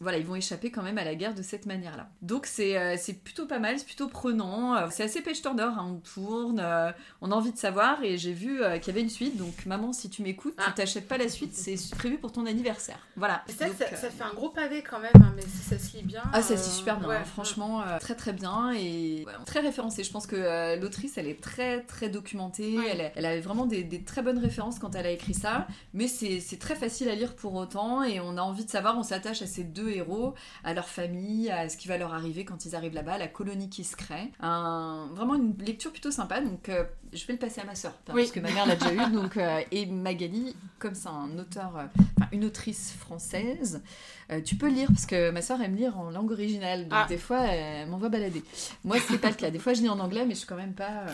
Voilà, 0.00 0.18
ils 0.18 0.26
vont 0.26 0.34
échapper 0.34 0.70
quand 0.70 0.82
même 0.82 0.98
à 0.98 1.04
la 1.04 1.14
guerre 1.14 1.34
de 1.34 1.40
cette 1.42 1.64
manière-là. 1.64 2.10
Donc 2.20 2.44
c'est 2.44 2.76
euh, 2.76 2.96
plutôt 3.24 3.46
pas 3.46 3.58
mal, 3.60 3.78
c'est 3.78 3.86
plutôt 3.86 4.08
prenant. 4.08 4.76
Euh, 4.76 4.88
C'est 4.90 5.04
assez 5.04 5.22
pêche 5.22 5.40
tendeur, 5.40 5.78
hein, 5.78 5.94
on 5.94 6.00
tourne, 6.00 6.60
euh, 6.60 6.92
on 7.22 7.30
a 7.30 7.34
envie 7.34 7.52
de 7.52 7.56
savoir. 7.58 8.02
Et 8.02 8.18
j'ai 8.18 8.34
vu 8.34 8.62
euh, 8.62 8.78
qu'il 8.78 8.88
y 8.88 8.90
avait 8.90 9.00
une 9.02 9.08
suite. 9.08 9.38
Donc 9.38 9.64
maman, 9.64 9.94
si 9.94 10.10
tu 10.10 10.22
m'écoutes, 10.22 10.54
Ah. 10.58 10.64
tu 10.66 10.74
t'achètes 10.74 11.08
pas 11.08 11.16
la 11.16 11.30
suite, 11.30 11.54
c'est 11.54 11.76
prévu 11.96 12.18
pour 12.18 12.32
ton 12.32 12.44
anniversaire. 12.44 12.98
Voilà. 13.16 13.42
Donc, 13.48 13.56
ça, 13.56 13.64
euh, 13.66 13.96
ça 13.96 14.10
fait 14.10 14.24
un 14.24 14.34
gros 14.34 14.50
pavé 14.50 14.82
quand 14.82 14.98
même, 15.00 15.12
hein, 15.14 15.32
mais 15.36 15.42
ça 15.42 15.78
se 15.78 15.96
lit 15.96 16.02
bien. 16.02 16.22
ah, 16.32 16.42
ça 16.42 16.56
euh, 16.66 16.70
c'est 16.70 16.78
super 16.78 16.98
bien, 16.98 17.08
ouais. 17.08 17.16
hein, 17.16 17.24
franchement, 17.24 17.82
euh, 17.82 17.98
très 17.98 18.14
très 18.14 18.32
bien 18.32 18.72
et 18.72 19.24
ouais, 19.26 19.32
très 19.46 19.60
référencé. 19.60 20.04
Je 20.04 20.10
pense 20.10 20.26
que 20.26 20.36
euh, 20.36 20.76
l'autrice, 20.76 21.16
elle 21.18 21.26
est 21.28 21.40
très 21.40 21.82
très 21.82 22.08
documentée, 22.08 22.76
elle, 22.90 23.00
a- 23.00 23.10
elle 23.16 23.26
avait 23.26 23.40
vraiment 23.40 23.66
des, 23.66 23.84
des 23.84 24.02
très 24.02 24.22
bonnes 24.22 24.38
références 24.38 24.78
quand 24.78 24.94
elle 24.94 25.06
a 25.06 25.10
écrit 25.10 25.34
ça, 25.34 25.66
mais 25.94 26.08
c'est 26.08 26.58
très 26.58 26.74
facile 26.74 27.08
à 27.08 27.14
lire 27.14 27.34
pour 27.36 27.54
autant 27.54 28.02
et 28.02 28.20
on 28.20 28.36
a 28.36 28.42
envie 28.42 28.64
de 28.64 28.70
savoir, 28.70 28.98
on 28.98 29.02
s'attache 29.02 29.42
à 29.42 29.46
ces 29.46 29.64
deux 29.64 29.90
héros, 29.90 30.34
à 30.64 30.74
leur 30.74 30.88
famille, 30.88 31.50
à 31.50 31.68
ce 31.68 31.76
qui 31.76 31.88
va 31.88 31.98
leur 31.98 32.14
arriver 32.14 32.44
quand 32.44 32.64
ils 32.66 32.74
arrivent 32.76 32.94
là-bas, 32.94 33.14
à 33.14 33.18
la 33.18 33.28
colonie 33.28 33.68
qui 33.70 33.84
se 33.84 33.96
crée. 33.96 34.32
Un- 34.40 35.08
vraiment 35.14 35.34
une 35.34 35.54
lecture 35.58 35.92
plutôt 35.92 36.10
sympa, 36.10 36.40
donc 36.40 36.68
je 37.16 37.26
vais 37.26 37.32
le 37.32 37.38
passer 37.38 37.60
à 37.60 37.64
ma 37.64 37.74
soeur, 37.74 37.92
Oui. 38.10 38.22
parce 38.22 38.30
que 38.30 38.40
ma 38.40 38.50
mère 38.50 38.66
l'a 38.66 38.76
déjà 38.76 38.92
eu, 38.92 39.10
donc, 39.12 39.36
euh, 39.36 39.60
et 39.72 39.86
Magali, 39.86 40.54
comme 40.78 40.94
c'est 40.94 41.08
un 41.08 41.36
auteur, 41.38 41.72
euh, 41.76 41.84
enfin 42.18 42.28
une 42.32 42.44
autrice 42.44 42.94
française, 42.98 43.82
euh, 44.30 44.40
tu 44.44 44.56
peux 44.56 44.68
lire, 44.68 44.88
parce 44.88 45.06
que 45.06 45.30
ma 45.30 45.40
soeur 45.42 45.60
aime 45.62 45.76
lire 45.76 45.98
en 45.98 46.10
langue 46.10 46.30
originale, 46.32 46.88
donc 46.88 46.92
Ah. 47.04 47.06
des 47.08 47.16
fois 47.18 47.40
elle 47.40 47.88
m'envoie 47.88 48.08
balader. 48.08 48.42
Moi, 48.84 48.96
c'est 49.08 49.18
pas 49.18 49.28
le 49.28 49.34
cas. 49.34 49.50
Des 49.50 49.58
fois, 49.58 49.72
je 49.74 49.82
lis 49.82 49.88
en 49.88 49.98
anglais, 50.00 50.24
mais 50.26 50.34
je 50.34 50.38
suis 50.40 50.46
quand 50.48 50.56
même 50.56 50.74
pas. 50.74 51.04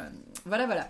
Voilà, 0.46 0.66
voilà. 0.66 0.88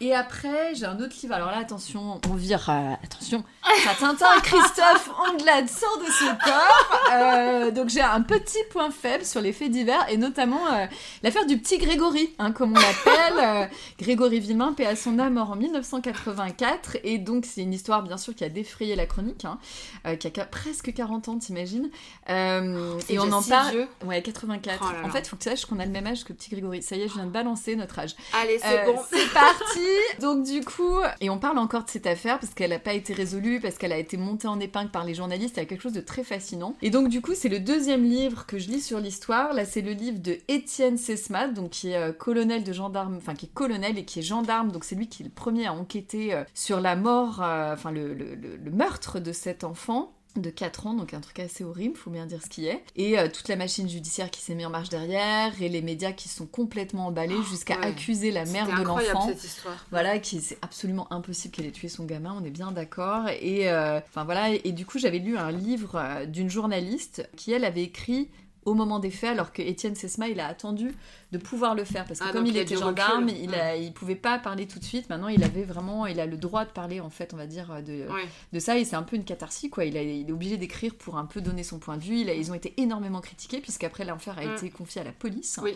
Et 0.00 0.14
après, 0.14 0.74
j'ai 0.74 0.86
un 0.86 0.98
autre 1.00 1.14
livre. 1.22 1.34
Alors 1.34 1.50
là, 1.50 1.58
attention, 1.58 2.20
on 2.28 2.34
vire. 2.34 2.68
attention, 3.02 3.44
ça 3.84 3.94
Tintin 3.98 4.40
Christophe 4.42 5.10
Anglade 5.28 5.68
sort 5.68 5.98
de 5.98 6.06
ce 6.06 6.44
corps. 6.44 7.72
Donc 7.72 7.88
j'ai 7.88 8.00
un 8.00 8.22
petit 8.22 8.58
point 8.70 8.90
faible 8.90 9.24
sur 9.24 9.40
les 9.40 9.52
faits 9.52 9.70
divers, 9.70 10.04
et 10.08 10.16
notamment 10.16 10.60
l'affaire 11.22 11.46
du 11.46 11.58
petit 11.58 11.78
Grégory, 11.78 12.34
hein, 12.38 12.52
comme 12.52 12.72
on 12.76 12.80
l'appelle. 12.80 13.70
Grégory 13.98 14.40
Vimin, 14.54 14.72
paix 14.72 14.86
à 14.86 14.94
son 14.94 15.18
âme, 15.18 15.34
mort 15.34 15.50
en 15.50 15.56
1984. 15.56 16.98
Et 17.02 17.18
donc, 17.18 17.44
c'est 17.44 17.62
une 17.62 17.72
histoire, 17.74 18.04
bien 18.04 18.16
sûr, 18.16 18.36
qui 18.36 18.44
a 18.44 18.48
défrayé 18.48 18.94
la 18.94 19.04
chronique, 19.04 19.44
hein, 19.44 19.58
euh, 20.06 20.14
qui 20.14 20.28
a 20.28 20.44
presque 20.44 20.92
40 20.94 21.28
ans, 21.28 21.38
t'imagines. 21.38 21.90
Euh, 22.30 22.96
et 23.08 23.18
on 23.18 23.32
en 23.32 23.42
parle. 23.42 23.88
Ouais, 24.04 24.22
84. 24.22 24.78
Oh 24.80 24.92
là 24.92 25.00
là. 25.02 25.06
En 25.08 25.10
fait, 25.10 25.26
faut 25.26 25.34
que 25.34 25.42
tu 25.42 25.50
saches 25.50 25.66
qu'on 25.66 25.80
a 25.80 25.84
le 25.86 25.90
même 25.90 26.06
âge 26.06 26.22
que 26.22 26.32
petit 26.32 26.50
Grégory. 26.50 26.82
Ça 26.82 26.94
y 26.94 27.02
est, 27.02 27.08
je 27.08 27.14
viens 27.14 27.26
de 27.26 27.30
balancer 27.32 27.74
notre 27.74 27.98
âge. 27.98 28.14
Allez, 28.32 28.60
c'est 28.60 28.80
Euh, 28.88 28.92
bon. 28.92 29.00
C'est 29.10 29.32
parti 29.32 29.80
Donc 30.20 30.44
du 30.44 30.64
coup, 30.64 30.98
et 31.20 31.30
on 31.30 31.38
parle 31.38 31.58
encore 31.58 31.84
de 31.84 31.90
cette 31.90 32.06
affaire 32.06 32.38
parce 32.38 32.54
qu'elle 32.54 32.70
n'a 32.70 32.78
pas 32.78 32.92
été 32.94 33.12
résolue, 33.12 33.58
parce 33.60 33.76
qu'elle 33.76 33.92
a 33.92 33.98
été 33.98 34.16
montée 34.16 34.46
en 34.48 34.60
épingle 34.60 34.90
par 34.90 35.04
les 35.04 35.14
journalistes, 35.14 35.54
il 35.56 35.60
y 35.60 35.62
a 35.62 35.66
quelque 35.66 35.82
chose 35.82 35.92
de 35.92 36.00
très 36.00 36.22
fascinant. 36.24 36.74
Et 36.82 36.90
donc 36.90 37.08
du 37.08 37.20
coup, 37.20 37.32
c'est 37.34 37.48
le 37.48 37.58
deuxième 37.60 38.04
livre 38.04 38.46
que 38.46 38.58
je 38.58 38.68
lis 38.68 38.80
sur 38.80 38.98
l'histoire. 39.00 39.52
Là, 39.52 39.64
c'est 39.64 39.80
le 39.82 39.92
livre 39.92 40.18
de 40.20 40.38
Étienne 40.48 40.96
Sesmat, 40.96 41.48
donc 41.48 41.70
qui 41.70 41.90
est 41.90 42.16
colonel 42.18 42.62
de 42.64 42.72
gendarme, 42.72 43.16
enfin 43.16 43.34
qui 43.34 43.46
est 43.46 43.54
colonel 43.54 43.98
et 43.98 44.04
qui 44.04 44.20
est 44.20 44.22
gendarme, 44.22 44.43
donc 44.44 44.84
c'est 44.84 44.94
lui 44.94 45.08
qui 45.08 45.22
est 45.22 45.26
le 45.26 45.32
premier 45.32 45.66
à 45.66 45.72
enquêter 45.72 46.34
euh, 46.34 46.44
sur 46.54 46.80
la 46.80 46.96
mort, 46.96 47.42
euh, 47.42 47.72
enfin 47.72 47.90
le, 47.90 48.14
le- 48.14 48.34
le- 48.34 48.56
le 48.56 48.70
meurtre 48.70 49.20
de 49.20 49.32
cet 49.32 49.64
enfant 49.64 50.12
de 50.36 50.50
4 50.50 50.88
ans, 50.88 50.94
donc 50.94 51.14
un 51.14 51.20
truc 51.20 51.38
assez 51.38 51.62
horrible, 51.62 51.96
faut 51.96 52.10
bien 52.10 52.26
dire 52.26 52.42
ce 52.42 52.48
qui 52.48 52.66
est. 52.66 52.82
Et 52.96 53.16
euh, 53.20 53.28
toute 53.28 53.46
la 53.48 53.54
machine 53.54 53.88
judiciaire 53.88 54.32
qui 54.32 54.40
s'est 54.40 54.56
mise 54.56 54.66
en 54.66 54.70
marche 54.70 54.88
derrière, 54.88 55.62
et 55.62 55.68
les 55.68 55.80
médias 55.80 56.10
qui 56.10 56.28
sont 56.28 56.46
complètement 56.46 57.06
emballés 57.06 57.40
jusqu'à 57.48 57.78
ouais. 57.78 57.86
accuser 57.86 58.32
la 58.32 58.44
mère 58.46 58.66
de 58.66 58.82
l'enfant. 59.12 59.26
Voilà, 59.92 60.18
qui 60.18 60.40
c'est 60.40 60.58
absolument 60.60 61.06
impossible 61.12 61.54
qu'elle 61.54 61.66
ait 61.66 61.70
tué 61.70 61.88
son 61.88 62.04
gamin, 62.04 62.36
on 62.40 62.44
est 62.44 62.50
bien 62.50 62.72
d'accord. 62.72 63.28
Et 63.40 63.70
euh, 63.70 63.98
enfin 64.08 64.24
voilà, 64.24 64.50
et, 64.50 64.60
et 64.64 64.72
du 64.72 64.84
coup 64.84 64.98
j'avais 64.98 65.20
lu 65.20 65.38
un 65.38 65.52
livre 65.52 66.24
d'une 66.26 66.50
journaliste 66.50 67.28
qui 67.36 67.52
elle 67.52 67.64
avait 67.64 67.84
écrit 67.84 68.28
au 68.64 68.74
moment 68.74 68.98
des 68.98 69.10
faits, 69.10 69.30
alors 69.30 69.52
que 69.52 69.62
Étienne 69.62 69.94
Sesma 69.94 70.28
il 70.28 70.40
a 70.40 70.46
attendu 70.46 70.94
de 71.32 71.38
pouvoir 71.38 71.74
le 71.74 71.84
faire 71.84 72.04
parce 72.04 72.20
que 72.20 72.26
Ah, 72.28 72.32
comme 72.32 72.46
il 72.46 72.56
était 72.56 72.76
gendarme, 72.76 73.24
recul. 73.28 73.38
il 73.42 73.54
a, 73.54 73.76
il 73.76 73.92
pouvait 73.92 74.14
pas 74.14 74.38
parler 74.38 74.66
tout 74.66 74.78
de 74.78 74.84
suite. 74.84 75.08
Maintenant 75.08 75.28
il 75.28 75.42
avait 75.44 75.64
vraiment, 75.64 76.06
il 76.06 76.20
a 76.20 76.26
le 76.26 76.36
droit 76.36 76.64
de 76.64 76.70
parler 76.70 77.00
en 77.00 77.10
fait, 77.10 77.34
on 77.34 77.36
va 77.36 77.46
dire 77.46 77.82
de, 77.86 78.06
Ouais. 78.12 78.24
de 78.52 78.58
ça 78.60 78.78
et 78.78 78.84
c'est 78.84 78.96
un 78.96 79.02
peu 79.02 79.16
une 79.16 79.24
catharsis 79.24 79.68
quoi. 79.70 79.84
Il, 79.84 79.96
a- 79.96 80.02
il 80.02 80.28
est 80.28 80.32
obligé 80.32 80.56
d'écrire 80.56 80.94
pour 80.94 81.18
un 81.18 81.24
peu 81.26 81.40
donner 81.40 81.62
son 81.64 81.78
point 81.78 81.96
de 81.96 82.02
vue. 82.04 82.18
Il 82.20 82.30
a- 82.30 82.34
ils 82.34 82.50
ont 82.50 82.54
été 82.54 82.72
énormément 82.76 83.20
critiqués 83.20 83.60
puisqu'après 83.60 84.04
l'affaire 84.04 84.38
a 84.38 84.44
Mm. 84.46 84.52
été 84.54 84.70
confiée 84.70 85.00
à 85.00 85.04
la 85.04 85.12
police. 85.12 85.58
Oui. 85.62 85.74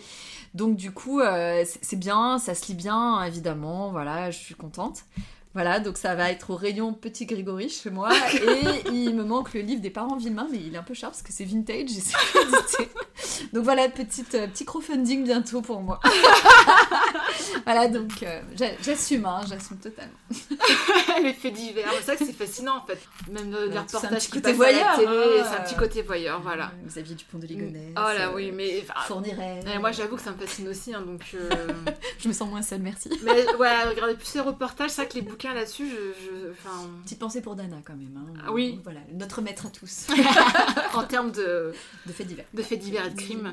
Donc 0.54 0.76
du 0.76 0.92
coup 0.92 1.20
euh, 1.20 1.64
c'est 1.66 1.78
c'est 1.84 1.96
bien, 1.98 2.38
ça 2.38 2.54
se 2.54 2.66
lit 2.68 2.74
bien 2.74 3.22
évidemment. 3.24 3.90
Voilà, 3.90 4.30
je 4.30 4.38
suis 4.38 4.54
contente. 4.54 5.04
Voilà, 5.54 5.80
donc 5.80 5.96
ça 5.96 6.14
va 6.14 6.30
être 6.30 6.50
au 6.50 6.56
rayon 6.56 6.92
Petit 6.92 7.26
Grégory 7.26 7.68
chez 7.68 7.90
moi. 7.90 8.10
Et 8.34 8.90
il 8.92 9.14
me 9.14 9.24
manque 9.24 9.54
le 9.54 9.60
livre 9.60 9.80
des 9.80 9.90
parents 9.90 10.16
Villemain, 10.16 10.46
mais 10.50 10.58
il 10.58 10.74
est 10.74 10.78
un 10.78 10.82
peu 10.82 10.94
cher 10.94 11.10
parce 11.10 11.22
que 11.22 11.32
c'est 11.32 11.44
vintage 11.44 11.90
et 11.96 12.00
c'est 12.00 12.16
édité. 12.40 12.90
Donc 13.52 13.64
voilà, 13.64 13.88
petite, 13.88 14.34
euh, 14.34 14.46
petit 14.46 14.64
crowdfunding 14.64 15.24
bientôt 15.24 15.60
pour 15.62 15.80
moi. 15.80 16.00
voilà, 17.64 17.88
donc 17.88 18.22
euh, 18.22 18.40
j'a- 18.56 18.76
j'assume, 18.82 19.26
hein, 19.26 19.40
j'assume 19.48 19.78
totalement. 19.78 20.12
les 21.22 21.32
faits 21.32 21.54
divers. 21.54 21.88
C'est 22.00 22.06
vrai 22.06 22.16
que 22.16 22.26
c'est 22.26 22.32
fascinant 22.32 22.78
en 22.78 22.86
fait. 22.86 22.98
Même 23.30 23.54
euh, 23.54 23.68
c'est 23.70 23.78
un 23.78 23.82
reportages 23.82 24.28
qui 24.28 24.38
à 24.38 24.40
la 24.42 24.52
voyeur, 24.52 24.96
télé, 24.96 25.40
hein. 25.40 25.46
c'est 25.50 25.56
un 25.58 25.64
petit 25.64 25.76
côté 25.76 26.02
voyeur, 26.02 26.40
voilà. 26.40 26.66
Euh, 26.66 26.86
Xavier 26.88 27.14
Dupont 27.14 27.38
de 27.38 27.46
Ligonnès. 27.46 27.92
Oh 27.92 28.00
là 28.00 28.28
euh, 28.28 28.34
oui, 28.34 28.50
mais 28.52 28.78
et 28.78 29.78
moi 29.78 29.92
j'avoue 29.92 30.16
que 30.16 30.22
ça 30.22 30.32
me 30.32 30.36
fascine 30.38 30.68
aussi, 30.68 30.94
hein, 30.94 31.02
donc. 31.02 31.20
Je 32.18 32.28
me 32.28 32.32
sens 32.32 32.48
moins 32.48 32.62
seule, 32.62 32.80
merci. 32.80 33.10
mais 33.22 33.46
voilà, 33.56 33.88
regardez 33.90 34.14
plus 34.14 34.34
les 34.34 34.40
reportages, 34.40 34.90
c'est 34.90 35.02
vrai 35.02 35.08
que 35.08 35.14
les 35.14 35.22
bouquins 35.22 35.47
là-dessus, 35.54 35.88
je, 35.88 36.52
Petite 37.04 37.18
pensée 37.18 37.40
pour 37.40 37.54
Dana 37.56 37.76
quand 37.84 37.94
même. 37.94 38.16
hein. 38.16 38.40
Ah 38.46 38.52
oui. 38.52 38.80
Voilà, 38.84 39.00
notre 39.14 39.40
maître 39.42 39.66
à 39.66 39.70
tous. 39.70 40.06
en 40.94 41.04
termes 41.04 41.32
de, 41.32 41.72
De 42.06 42.12
faits 42.12 42.26
divers. 42.26 42.46
de 42.54 42.62
faits 42.62 42.78
divers 42.80 43.06
et 43.06 43.10
de 43.10 43.16
crimes. 43.16 43.52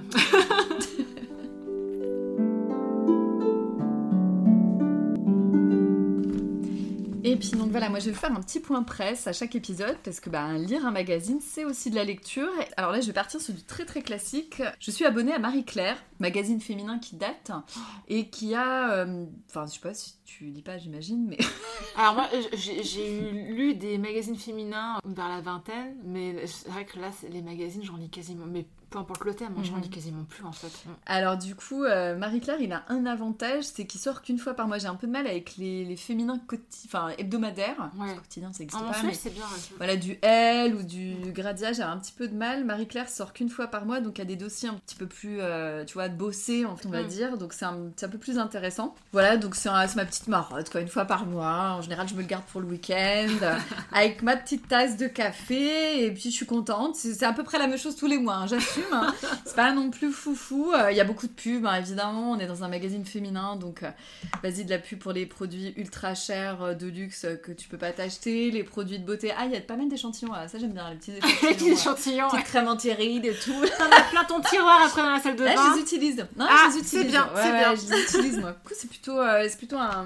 Et 7.36 7.38
puis 7.38 7.50
donc 7.50 7.70
voilà, 7.70 7.90
moi 7.90 8.00
je 8.00 8.10
vais 8.12 8.16
faire 8.16 8.32
un 8.32 8.40
petit 8.40 8.62
point 8.62 8.82
presse 8.82 9.28
à 9.28 9.34
chaque 9.34 9.56
épisode 9.56 9.98
parce 10.06 10.22
que 10.22 10.30
bah, 10.30 10.54
lire 10.54 10.86
un 10.86 10.92
magazine 10.92 11.40
c'est 11.42 11.66
aussi 11.66 11.90
de 11.90 11.96
la 11.96 12.06
lecture. 12.06 12.48
Alors 12.78 12.94
là 12.94 13.02
je 13.02 13.08
vais 13.08 13.14
partir 13.14 13.42
sur 13.42 13.54
du 13.54 13.62
très 13.62 13.84
très 13.84 14.02
classique. 14.02 14.64
Je 14.80 14.90
suis 14.90 15.04
abonnée 15.04 15.34
à 15.34 15.40
Marie 15.40 15.66
Claire, 15.66 16.02
magazine 16.20 16.62
féminin 16.62 16.98
qui 16.98 17.18
date 17.18 17.52
et 18.08 18.30
qui 18.30 18.56
a, 18.56 18.90
euh, 18.92 19.26
enfin 19.50 19.66
je 19.66 19.74
sais 19.74 19.82
pas 19.82 19.94
si 19.94 20.14
tu 20.24 20.46
lis 20.46 20.62
pas 20.62 20.78
j'imagine, 20.78 21.28
mais 21.28 21.38
Alors 21.98 22.14
moi, 22.14 22.30
j'ai 22.54 23.20
lu 23.32 23.76
des 23.76 23.98
magazines 23.98 24.38
féminins 24.38 25.00
vers 25.06 25.28
la 25.28 25.42
vingtaine, 25.42 25.96
mais 26.06 26.48
c'est 26.48 26.70
vrai 26.70 26.86
que 26.86 27.00
là, 27.00 27.12
les 27.30 27.42
magazines, 27.42 27.84
j'en 27.84 27.98
lis 27.98 28.10
quasiment, 28.10 28.46
peu 28.96 29.00
importe 29.02 29.26
le 29.26 29.34
thème, 29.36 29.52
moi, 29.54 29.64
j'en 29.64 29.76
Mhm. 29.76 29.82
lis 29.82 29.90
quasiment 29.90 30.24
plus 30.24 30.44
en 30.46 30.54
fait. 30.54 30.72
alors 31.06 31.38
du 31.38 31.54
coup 31.54 31.84
euh, 31.84 32.16
Marie 32.16 32.40
Claire 32.40 32.62
il 32.62 32.72
a 32.72 32.84
un 32.88 33.06
avantage, 33.06 33.66
c'est 33.66 33.86
qu'il 33.86 34.00
sort 34.00 34.22
qu'une 34.22 34.38
fois 34.40 34.54
par 34.54 34.68
mois. 34.70 34.78
J'ai 34.78 34.88
un 34.88 34.96
peu 34.96 35.06
de 35.08 35.12
mal 35.12 35.28
avec 35.28 35.58
les, 35.58 35.84
les 35.84 35.98
féminins 35.98 36.40
enfin 36.86 37.10
hebdomadaires. 37.18 37.92
Ouais. 37.98 38.16
Quotidien 38.16 38.54
ça 38.54 38.60
En 38.62 38.64
existe 38.64 38.82
pas. 38.82 38.88
mensuel, 38.88 39.06
mais- 39.08 39.14
c'est 39.14 39.30
bien. 39.32 39.44
ouais. 39.44 39.76
Voilà, 39.78 39.96
du 39.98 40.18
L 40.22 40.76
ou 40.76 40.84
du 40.84 41.16
Gradia, 41.34 41.74
j'ai 41.74 41.82
un 41.84 41.98
petit 41.98 42.14
peu 42.14 42.28
de 42.30 42.36
mal. 42.36 42.64
Marie-Claire 42.64 43.10
sort 43.10 43.34
qu'une 43.34 43.50
fois 43.50 43.68
par 43.68 43.86
mois, 43.86 44.00
donc 44.00 44.18
il 44.18 44.20
y 44.20 44.22
a 44.22 44.26
des 44.26 44.36
dossiers 44.38 44.70
un 44.70 44.76
petit 44.76 44.96
peu 44.96 45.08
plus, 45.08 45.40
euh, 45.42 45.84
tu 45.84 45.96
vois, 45.96 46.08
bossés, 46.08 46.66
on 46.66 46.76
va 46.90 47.04
Mm. 47.04 47.08
dire. 47.08 47.38
Donc 47.38 47.52
c'est 47.54 47.66
un, 47.66 47.90
un 48.02 48.08
peu 48.10 48.18
plus 48.18 48.38
intéressant. 48.40 48.96
Voilà, 49.12 49.36
donc 49.38 49.56
c'est 49.56 49.70
ma 49.70 50.06
petite 50.06 50.28
marotte, 50.30 50.70
quoi, 50.70 50.80
une 50.82 50.88
fois 50.88 51.04
par 51.06 51.26
mois. 51.26 51.74
En 51.78 51.82
général, 51.82 52.08
je 52.08 52.14
me 52.16 52.22
le 52.22 52.28
garde 52.28 52.44
pour 52.46 52.62
le 52.62 52.68
week-end, 52.68 53.28
avec 53.92 54.22
ma 54.22 54.38
petite 54.38 54.68
tasse 54.70 54.96
de 54.98 55.08
café, 55.08 56.06
et 56.06 56.12
puis 56.12 56.24
je 56.24 56.30
suis 56.30 56.46
contente. 56.46 56.96
C'est 56.96 57.24
à 57.24 57.34
peu 57.34 57.44
près 57.44 57.58
la 57.58 57.68
même 57.68 57.78
chose 57.78 57.96
tous 57.96 58.08
les 58.08 58.18
mois, 58.18 58.36
hein, 58.36 58.48
hein. 58.92 59.14
C'est 59.46 59.56
pas 59.56 59.72
non 59.74 59.90
plus 59.90 60.12
foufou. 60.12 60.72
Euh, 60.74 60.92
Il 60.92 60.98
y 60.98 61.02
a 61.02 61.04
beaucoup 61.04 61.28
de 61.28 61.32
pubs, 61.32 61.66
hein, 61.66 61.76
évidemment. 61.76 62.32
On 62.32 62.40
est 62.40 62.48
dans 62.48 62.64
un 62.64 62.68
magazine 62.68 63.06
féminin, 63.06 63.56
donc 63.56 63.84
euh, 63.84 63.90
vas-y 64.44 64.66
de 64.66 64.70
la 64.70 64.80
pub 64.80 65.00
pour 65.00 65.12
les 65.12 65.26
produits 65.26 65.74
ultra 65.78 66.16
chers 66.16 66.62
euh, 66.64 66.74
de 66.74 66.88
luxe 66.88 67.26
que 67.44 67.52
tu 67.52 67.68
peux 67.68 67.78
pas 67.78 67.92
t'acheter, 67.92 68.52
les 68.52 68.64
produits 68.64 69.00
de 69.00 69.06
beauté. 69.06 69.32
Ah, 69.38 69.46
il 69.46 69.52
y 69.52 69.56
a 69.56 69.62
pas 69.62 69.76
mal 69.76 69.88
d'échantillons, 69.90 70.32
ah, 70.34 70.48
ça 70.48 70.58
j'aime 70.60 70.74
bien, 70.74 70.90
les 70.90 70.96
petits 70.98 71.12
échantillons. 71.18 71.66
les 71.66 71.70
euh, 71.70 71.74
échantillons. 71.74 72.30
Petites 72.30 72.46
crèmes 72.46 72.68
anti-rides 72.68 73.26
et 73.26 73.34
tout. 73.36 73.54
T'en 73.78 73.86
as 73.86 74.02
plein 74.12 74.24
ton 74.26 74.42
tiroir 74.42 74.82
après 74.86 75.02
dans 75.02 75.12
la 75.12 75.20
salle 75.22 75.36
de 75.36 75.44
bain. 75.44 75.54
je 75.56 75.76
les 75.76 75.82
utilise. 75.82 76.26
Non, 76.38 76.46
Ah, 76.50 76.70
je 76.72 76.78
les 76.78 76.84
c'est 76.84 76.96
utilise. 76.98 77.12
bien, 77.12 77.24
Ouais, 77.26 77.30
c'est 77.36 77.52
ouais, 77.52 77.60
bien. 77.60 77.76
Je 77.76 77.94
les 77.94 78.02
utilise, 78.04 78.40
moi. 78.40 78.52
Du 78.52 78.58
coup, 78.68 78.74
c'est 78.78 78.90
plutôt, 78.90 79.20
c'est 79.48 79.58
plutôt 79.58 79.78
un, 79.78 80.06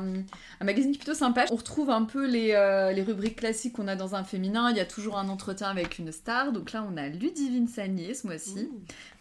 un 0.61 0.65
magazine 0.65 0.95
plutôt 0.95 1.13
sympa. 1.13 1.45
On 1.51 1.55
retrouve 1.55 1.89
un 1.89 2.03
peu 2.03 2.25
les, 2.27 2.47
les 2.93 3.01
rubriques 3.03 3.37
classiques 3.37 3.73
qu'on 3.73 3.87
a 3.87 3.95
dans 3.95 4.15
un 4.15 4.23
féminin. 4.23 4.69
Il 4.71 4.77
y 4.77 4.81
a 4.81 4.85
toujours 4.85 5.17
un 5.17 5.29
entretien 5.29 5.67
avec 5.69 5.99
une 5.99 6.11
star. 6.11 6.51
Donc 6.51 6.71
là, 6.71 6.85
on 6.91 6.97
a 6.97 7.07
Ludivine 7.07 7.67
Sagnier 7.67 8.13
ce 8.13 8.27
mois-ci. 8.27 8.68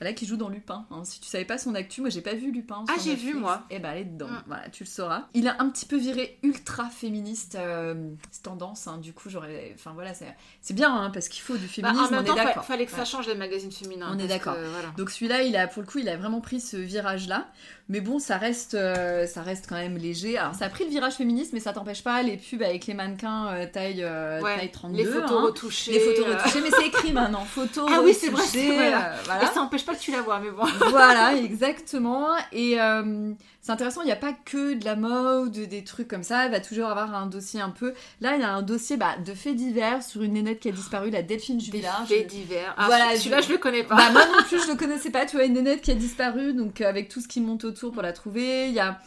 Voilà, 0.00 0.12
qui 0.12 0.26
joue 0.26 0.36
dans 0.36 0.48
Lupin. 0.48 0.86
hein. 0.90 1.02
Si 1.04 1.20
tu 1.20 1.28
savais 1.28 1.44
pas 1.44 1.58
son 1.58 1.74
actu, 1.74 2.00
moi 2.00 2.10
j'ai 2.10 2.20
pas 2.20 2.34
vu 2.34 2.50
Lupin. 2.52 2.84
Ah, 2.88 2.94
j'ai 3.02 3.14
vu, 3.14 3.34
moi. 3.34 3.62
Eh 3.70 3.78
ben, 3.78 3.90
elle 3.92 3.98
est 3.98 4.04
dedans. 4.04 4.28
Mm. 4.28 4.42
Voilà, 4.46 4.68
tu 4.70 4.84
le 4.84 4.88
sauras. 4.88 5.24
Il 5.34 5.48
a 5.48 5.56
un 5.60 5.68
petit 5.70 5.86
peu 5.86 5.96
viré 5.96 6.38
ultra 6.42 6.86
féministe, 6.90 7.56
euh, 7.58 7.94
tendance. 8.42 8.86
hein. 8.86 8.98
Du 8.98 9.12
coup, 9.12 9.28
j'aurais. 9.30 9.72
Enfin 9.74 9.92
voilà, 9.94 10.12
c'est 10.14 10.74
bien 10.74 10.94
hein, 10.94 11.10
parce 11.10 11.28
qu'il 11.28 11.42
faut 11.42 11.56
du 11.56 11.66
Bah, 11.66 11.68
féminisme. 11.92 12.04
en 12.04 12.10
même 12.10 12.20
on 12.20 12.24
temps, 12.24 12.34
est 12.34 12.38
fa- 12.38 12.44
d'accord. 12.44 12.64
fallait 12.64 12.86
que 12.86 12.92
ça 12.92 13.04
change 13.04 13.26
les 13.26 13.34
magazines 13.34 13.72
féminins. 13.72 14.10
On 14.14 14.18
est 14.18 14.28
d'accord. 14.28 14.54
voilà. 14.54 14.88
Donc 14.96 15.10
celui-là, 15.10 15.42
il 15.42 15.56
a 15.56 15.66
pour 15.66 15.82
le 15.82 15.88
coup, 15.88 15.98
il 15.98 16.08
a 16.08 16.16
vraiment 16.16 16.40
pris 16.40 16.60
ce 16.60 16.76
virage-là. 16.76 17.48
Mais 17.90 18.02
bon, 18.02 18.18
ça 18.18 18.36
reste, 18.36 18.74
euh, 18.74 19.26
ça 19.26 19.40
reste 19.42 19.66
quand 19.66 19.76
même 19.76 19.96
léger. 19.96 20.36
Alors 20.36 20.54
ça 20.54 20.66
a 20.66 20.68
pris 20.68 20.84
le 20.84 20.90
virage 20.90 21.14
féministe, 21.14 21.54
mais 21.54 21.60
ça 21.60 21.72
t'empêche 21.72 22.04
pas 22.04 22.22
les 22.22 22.36
pubs 22.36 22.62
avec 22.62 22.86
les 22.86 22.92
mannequins 22.92 23.48
euh, 23.48 23.66
taille, 23.66 24.02
euh, 24.02 24.42
Ouais, 24.42 24.56
taille 24.58 24.70
32. 24.70 24.98
les 24.98 25.04
photos 25.06 25.42
retouchées. 25.42 25.92
Les 25.92 26.00
photos 26.00 26.26
euh, 26.26 26.36
retouchées, 26.36 26.60
mais 26.60 26.68
c'est 26.70 26.86
écrit 26.86 27.12
maintenant. 27.12 27.46
Photos 27.46 27.88
Ah 27.94 28.00
oui, 28.04 28.12
c'est 28.12 28.28
vrai, 28.28 28.42
voilà. 29.34 29.50
Et 29.50 29.54
ça 29.54 29.60
empêche 29.62 29.84
pas 29.86 29.94
que 29.94 30.00
tu 30.00 30.10
la 30.10 30.22
vois, 30.22 30.40
mais 30.40 30.50
bon. 30.50 30.64
voilà, 30.90 31.34
exactement. 31.36 32.28
Et 32.52 32.80
euh, 32.80 33.32
c'est 33.60 33.72
intéressant, 33.72 34.02
il 34.02 34.06
n'y 34.06 34.12
a 34.12 34.16
pas 34.16 34.32
que 34.32 34.74
de 34.74 34.84
la 34.84 34.96
mode, 34.96 35.52
des 35.52 35.84
trucs 35.84 36.08
comme 36.08 36.22
ça. 36.22 36.46
Il 36.46 36.50
va 36.50 36.60
toujours 36.60 36.86
avoir 36.88 37.14
un 37.14 37.26
dossier 37.26 37.60
un 37.60 37.70
peu. 37.70 37.94
Là, 38.20 38.36
il 38.36 38.40
y 38.40 38.44
a 38.44 38.52
un 38.52 38.62
dossier 38.62 38.96
bah, 38.96 39.16
de 39.24 39.34
faits 39.34 39.56
divers 39.56 40.02
sur 40.02 40.22
une 40.22 40.32
nénette 40.34 40.60
qui 40.60 40.68
a 40.68 40.72
disparu, 40.72 41.10
la 41.10 41.22
Delphine 41.22 41.58
Des 41.58 41.64
Jubilard. 41.64 42.06
faits 42.06 42.26
divers. 42.26 42.74
Ah, 42.76 42.86
Voilà, 42.86 43.16
celui-là, 43.16 43.40
je- 43.40 43.48
je 43.48 43.52
le 43.52 43.58
connais 43.58 43.84
pas. 43.84 43.96
Bah, 43.96 44.10
moi 44.12 44.24
non 44.26 44.42
plus, 44.48 44.62
je 44.64 44.68
le 44.70 44.76
connaissais 44.76 45.10
pas. 45.10 45.26
Tu 45.26 45.36
vois, 45.36 45.44
une 45.44 45.54
nénette 45.54 45.80
qui 45.82 45.90
a 45.90 45.94
disparu, 45.94 46.52
donc 46.54 46.80
euh, 46.80 46.88
avec 46.88 47.08
tout 47.08 47.20
ce 47.20 47.28
qui 47.28 47.40
monte 47.40 47.64
autour 47.64 47.92
pour 47.92 48.02
la 48.02 48.12
trouver. 48.12 48.68
Il 48.68 48.74
y 48.74 48.80
a, 48.80 48.98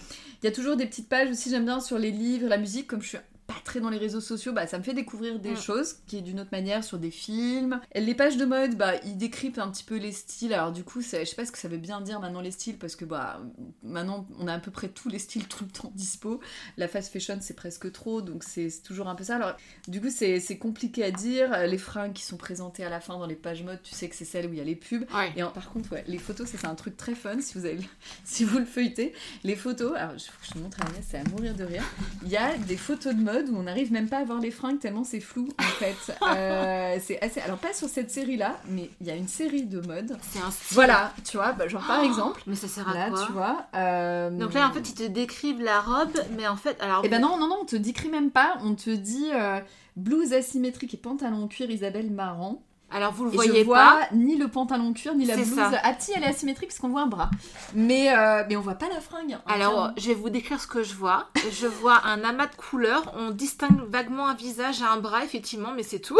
il 0.41 0.45
y 0.45 0.49
a 0.49 0.51
toujours 0.51 0.75
des 0.75 0.85
petites 0.85 1.09
pages 1.09 1.29
aussi, 1.29 1.49
j'aime 1.49 1.65
bien, 1.65 1.79
sur 1.79 1.97
les 1.97 2.11
livres, 2.11 2.47
la 2.47 2.57
musique, 2.57 2.87
comme 2.87 3.01
je 3.01 3.07
suis 3.09 3.17
très 3.63 3.79
dans 3.79 3.89
les 3.89 3.97
réseaux 3.97 4.21
sociaux, 4.21 4.53
bah, 4.53 4.67
ça 4.67 4.77
me 4.77 4.83
fait 4.83 4.93
découvrir 4.93 5.39
des 5.39 5.51
Mm. 5.51 5.57
choses 5.57 5.95
qui 6.07 6.17
est 6.17 6.21
d'une 6.21 6.39
autre 6.39 6.49
manière 6.51 6.83
sur 6.83 6.97
des 6.99 7.11
films. 7.11 7.79
Les 7.95 8.15
pages 8.15 8.37
de 8.37 8.45
mode, 8.45 8.75
bah, 8.75 8.93
ils 9.05 9.17
décryptent 9.17 9.59
un 9.59 9.69
petit 9.69 9.83
peu 9.83 9.97
les 9.97 10.11
styles. 10.11 10.53
Alors 10.53 10.71
du 10.71 10.83
coup, 10.83 11.01
c'est- 11.01 11.25
je 11.25 11.29
sais 11.31 11.35
pas 11.35 11.45
ce 11.45 11.51
que 11.51 11.57
ça 11.57 11.67
veut 11.67 11.77
bien 11.77 12.01
dire 12.01 12.19
maintenant 12.19 12.41
les 12.41 12.51
styles, 12.51 12.77
parce 12.77 12.95
que 12.95 13.05
bah, 13.05 13.41
maintenant 13.83 14.27
on 14.39 14.47
a 14.47 14.53
à 14.53 14.59
peu 14.59 14.71
près 14.71 14.87
tous 14.89 15.09
les 15.09 15.19
styles 15.19 15.47
tout 15.47 15.63
le 15.63 15.69
temps 15.71 15.91
dispo. 15.95 16.39
La 16.77 16.87
fast 16.87 17.11
fashion, 17.11 17.37
c'est 17.41 17.55
presque 17.55 17.91
trop, 17.91 18.21
donc 18.21 18.43
c'est 18.43 18.69
toujours 18.83 19.07
un 19.07 19.15
peu 19.15 19.23
ça. 19.23 19.35
Alors 19.35 19.55
du 19.87 20.01
coup, 20.01 20.09
c'est 20.09 20.39
c'est 20.39 20.57
compliqué 20.57 21.03
à 21.03 21.11
dire. 21.11 21.67
Les 21.67 21.77
fringues 21.77 22.13
qui 22.13 22.23
sont 22.23 22.37
présentées 22.37 22.83
à 22.83 22.89
la 22.89 22.99
fin 22.99 23.17
dans 23.17 23.25
les 23.25 23.35
pages 23.35 23.63
mode, 23.63 23.81
tu 23.83 23.93
sais 23.93 24.09
que 24.09 24.15
c'est 24.15 24.25
celles 24.25 24.47
où 24.47 24.53
il 24.53 24.57
y 24.57 24.61
a 24.61 24.63
les 24.65 24.75
pubs. 24.75 25.05
Ouais. 25.13 25.31
Et 25.35 25.43
en- 25.43 25.51
par 25.51 25.69
contre, 25.69 25.91
ouais, 25.93 26.03
les 26.07 26.17
photos, 26.17 26.47
ça 26.49 26.57
c'est 26.57 26.67
un 26.67 26.75
truc 26.75 26.97
très 26.97 27.15
fun 27.15 27.39
si 27.41 27.57
vous, 27.57 27.65
avez, 27.65 27.79
si 28.23 28.43
vous 28.43 28.59
le 28.59 28.65
feuilletez. 28.65 29.13
Les 29.43 29.55
photos, 29.55 29.93
alors 29.95 30.17
je, 30.17 30.25
je 30.47 30.51
te 30.51 30.57
montre 30.57 30.81
à 30.81 30.85
Agnès, 30.87 31.05
c'est 31.07 31.17
à 31.17 31.23
mourir 31.25 31.53
de 31.55 31.63
rire. 31.63 31.83
Il 32.23 32.29
y 32.29 32.37
a 32.37 32.57
des 32.57 32.77
photos 32.77 33.15
de 33.15 33.21
mode 33.21 33.49
où 33.51 33.57
on 33.57 33.63
n'arrive 33.63 33.91
même 33.91 34.07
pas 34.09 34.17
à 34.19 34.23
voir 34.23 34.39
les 34.39 34.51
fringues 34.51 34.79
tellement 34.79 35.03
c'est 35.03 35.19
flou 35.19 35.49
en 35.59 35.63
fait. 35.63 35.95
Euh, 36.31 36.97
c'est 37.01 37.21
assez. 37.21 37.41
Alors 37.41 37.57
pas 37.57 37.73
sur 37.73 37.87
cette 37.89 38.09
série 38.11 38.37
là, 38.37 38.57
mais 38.69 38.89
il 39.01 39.07
y 39.07 39.11
a 39.11 39.15
une 39.15 39.27
série 39.27 39.63
de 39.63 39.79
mode. 39.85 40.17
C'est 40.21 40.39
un 40.39 40.49
style. 40.51 40.75
Voilà, 40.75 41.13
tu 41.25 41.37
vois, 41.37 41.51
bah, 41.51 41.67
genre 41.67 41.85
par 41.85 42.03
exemple, 42.03 42.41
Mais 42.47 42.55
ça 42.55 42.67
sert 42.67 42.87
à 42.87 42.93
là 42.93 43.09
quoi 43.09 43.25
tu 43.25 43.31
vois. 43.33 43.65
euh, 43.75 44.29
Donc 44.29 44.53
là, 44.53 44.67
en 44.69 44.71
fait, 44.73 44.87
ils 44.89 44.95
te 44.95 45.03
décrivent 45.03 45.61
la 45.61 45.81
robe, 45.81 46.17
mais 46.37 46.47
en 46.47 46.55
fait, 46.55 46.77
alors. 46.81 47.01
Eh 47.03 47.09
ben 47.09 47.19
non, 47.19 47.37
non, 47.37 47.47
non, 47.47 47.57
on 47.61 47.65
te 47.65 47.75
décrit 47.75 48.09
même 48.09 48.31
pas, 48.31 48.55
on 48.63 48.75
te 48.75 48.89
dit 48.89 49.29
euh, 49.33 49.59
blouse 49.97 50.33
asymétrique 50.33 50.93
et 50.93 50.97
pantalon 50.97 51.47
cuir 51.47 51.69
Isabelle 51.69 52.09
Marant. 52.11 52.63
Alors 52.93 53.13
vous 53.13 53.25
le 53.25 53.31
voyez 53.31 53.61
je 53.61 53.65
vois 53.65 53.77
pas. 53.77 54.07
ni 54.13 54.35
le 54.37 54.47
pantalon 54.47 54.93
cuir 54.93 55.15
ni 55.15 55.25
la 55.25 55.35
blouse. 55.35 55.55
ça. 55.55 55.71
Ah 55.83 55.93
elle 56.15 56.23
est 56.23 56.27
asymétrique 56.27 56.69
parce 56.69 56.79
qu'on 56.79 56.89
voit 56.89 57.01
un 57.01 57.07
bras. 57.07 57.29
Mais, 57.73 58.13
euh, 58.13 58.43
mais 58.47 58.55
on 58.55 58.61
voit 58.61 58.75
pas 58.75 58.89
la 58.89 58.99
fringue. 58.99 59.37
Alors, 59.47 59.91
je 59.97 60.09
vais 60.09 60.13
vous 60.13 60.29
décrire 60.29 60.59
ce 60.59 60.67
que 60.67 60.83
je 60.83 60.93
vois. 60.93 61.29
Je 61.51 61.67
vois 61.67 62.05
un 62.05 62.23
amas 62.23 62.47
de 62.47 62.55
couleurs. 62.55 63.13
On 63.17 63.31
distingue 63.31 63.81
vaguement 63.89 64.27
un 64.27 64.35
visage 64.35 64.81
et 64.81 64.85
un 64.85 64.97
bras, 64.97 65.23
effectivement, 65.23 65.71
mais 65.75 65.83
c'est 65.83 65.99
tout. 65.99 66.19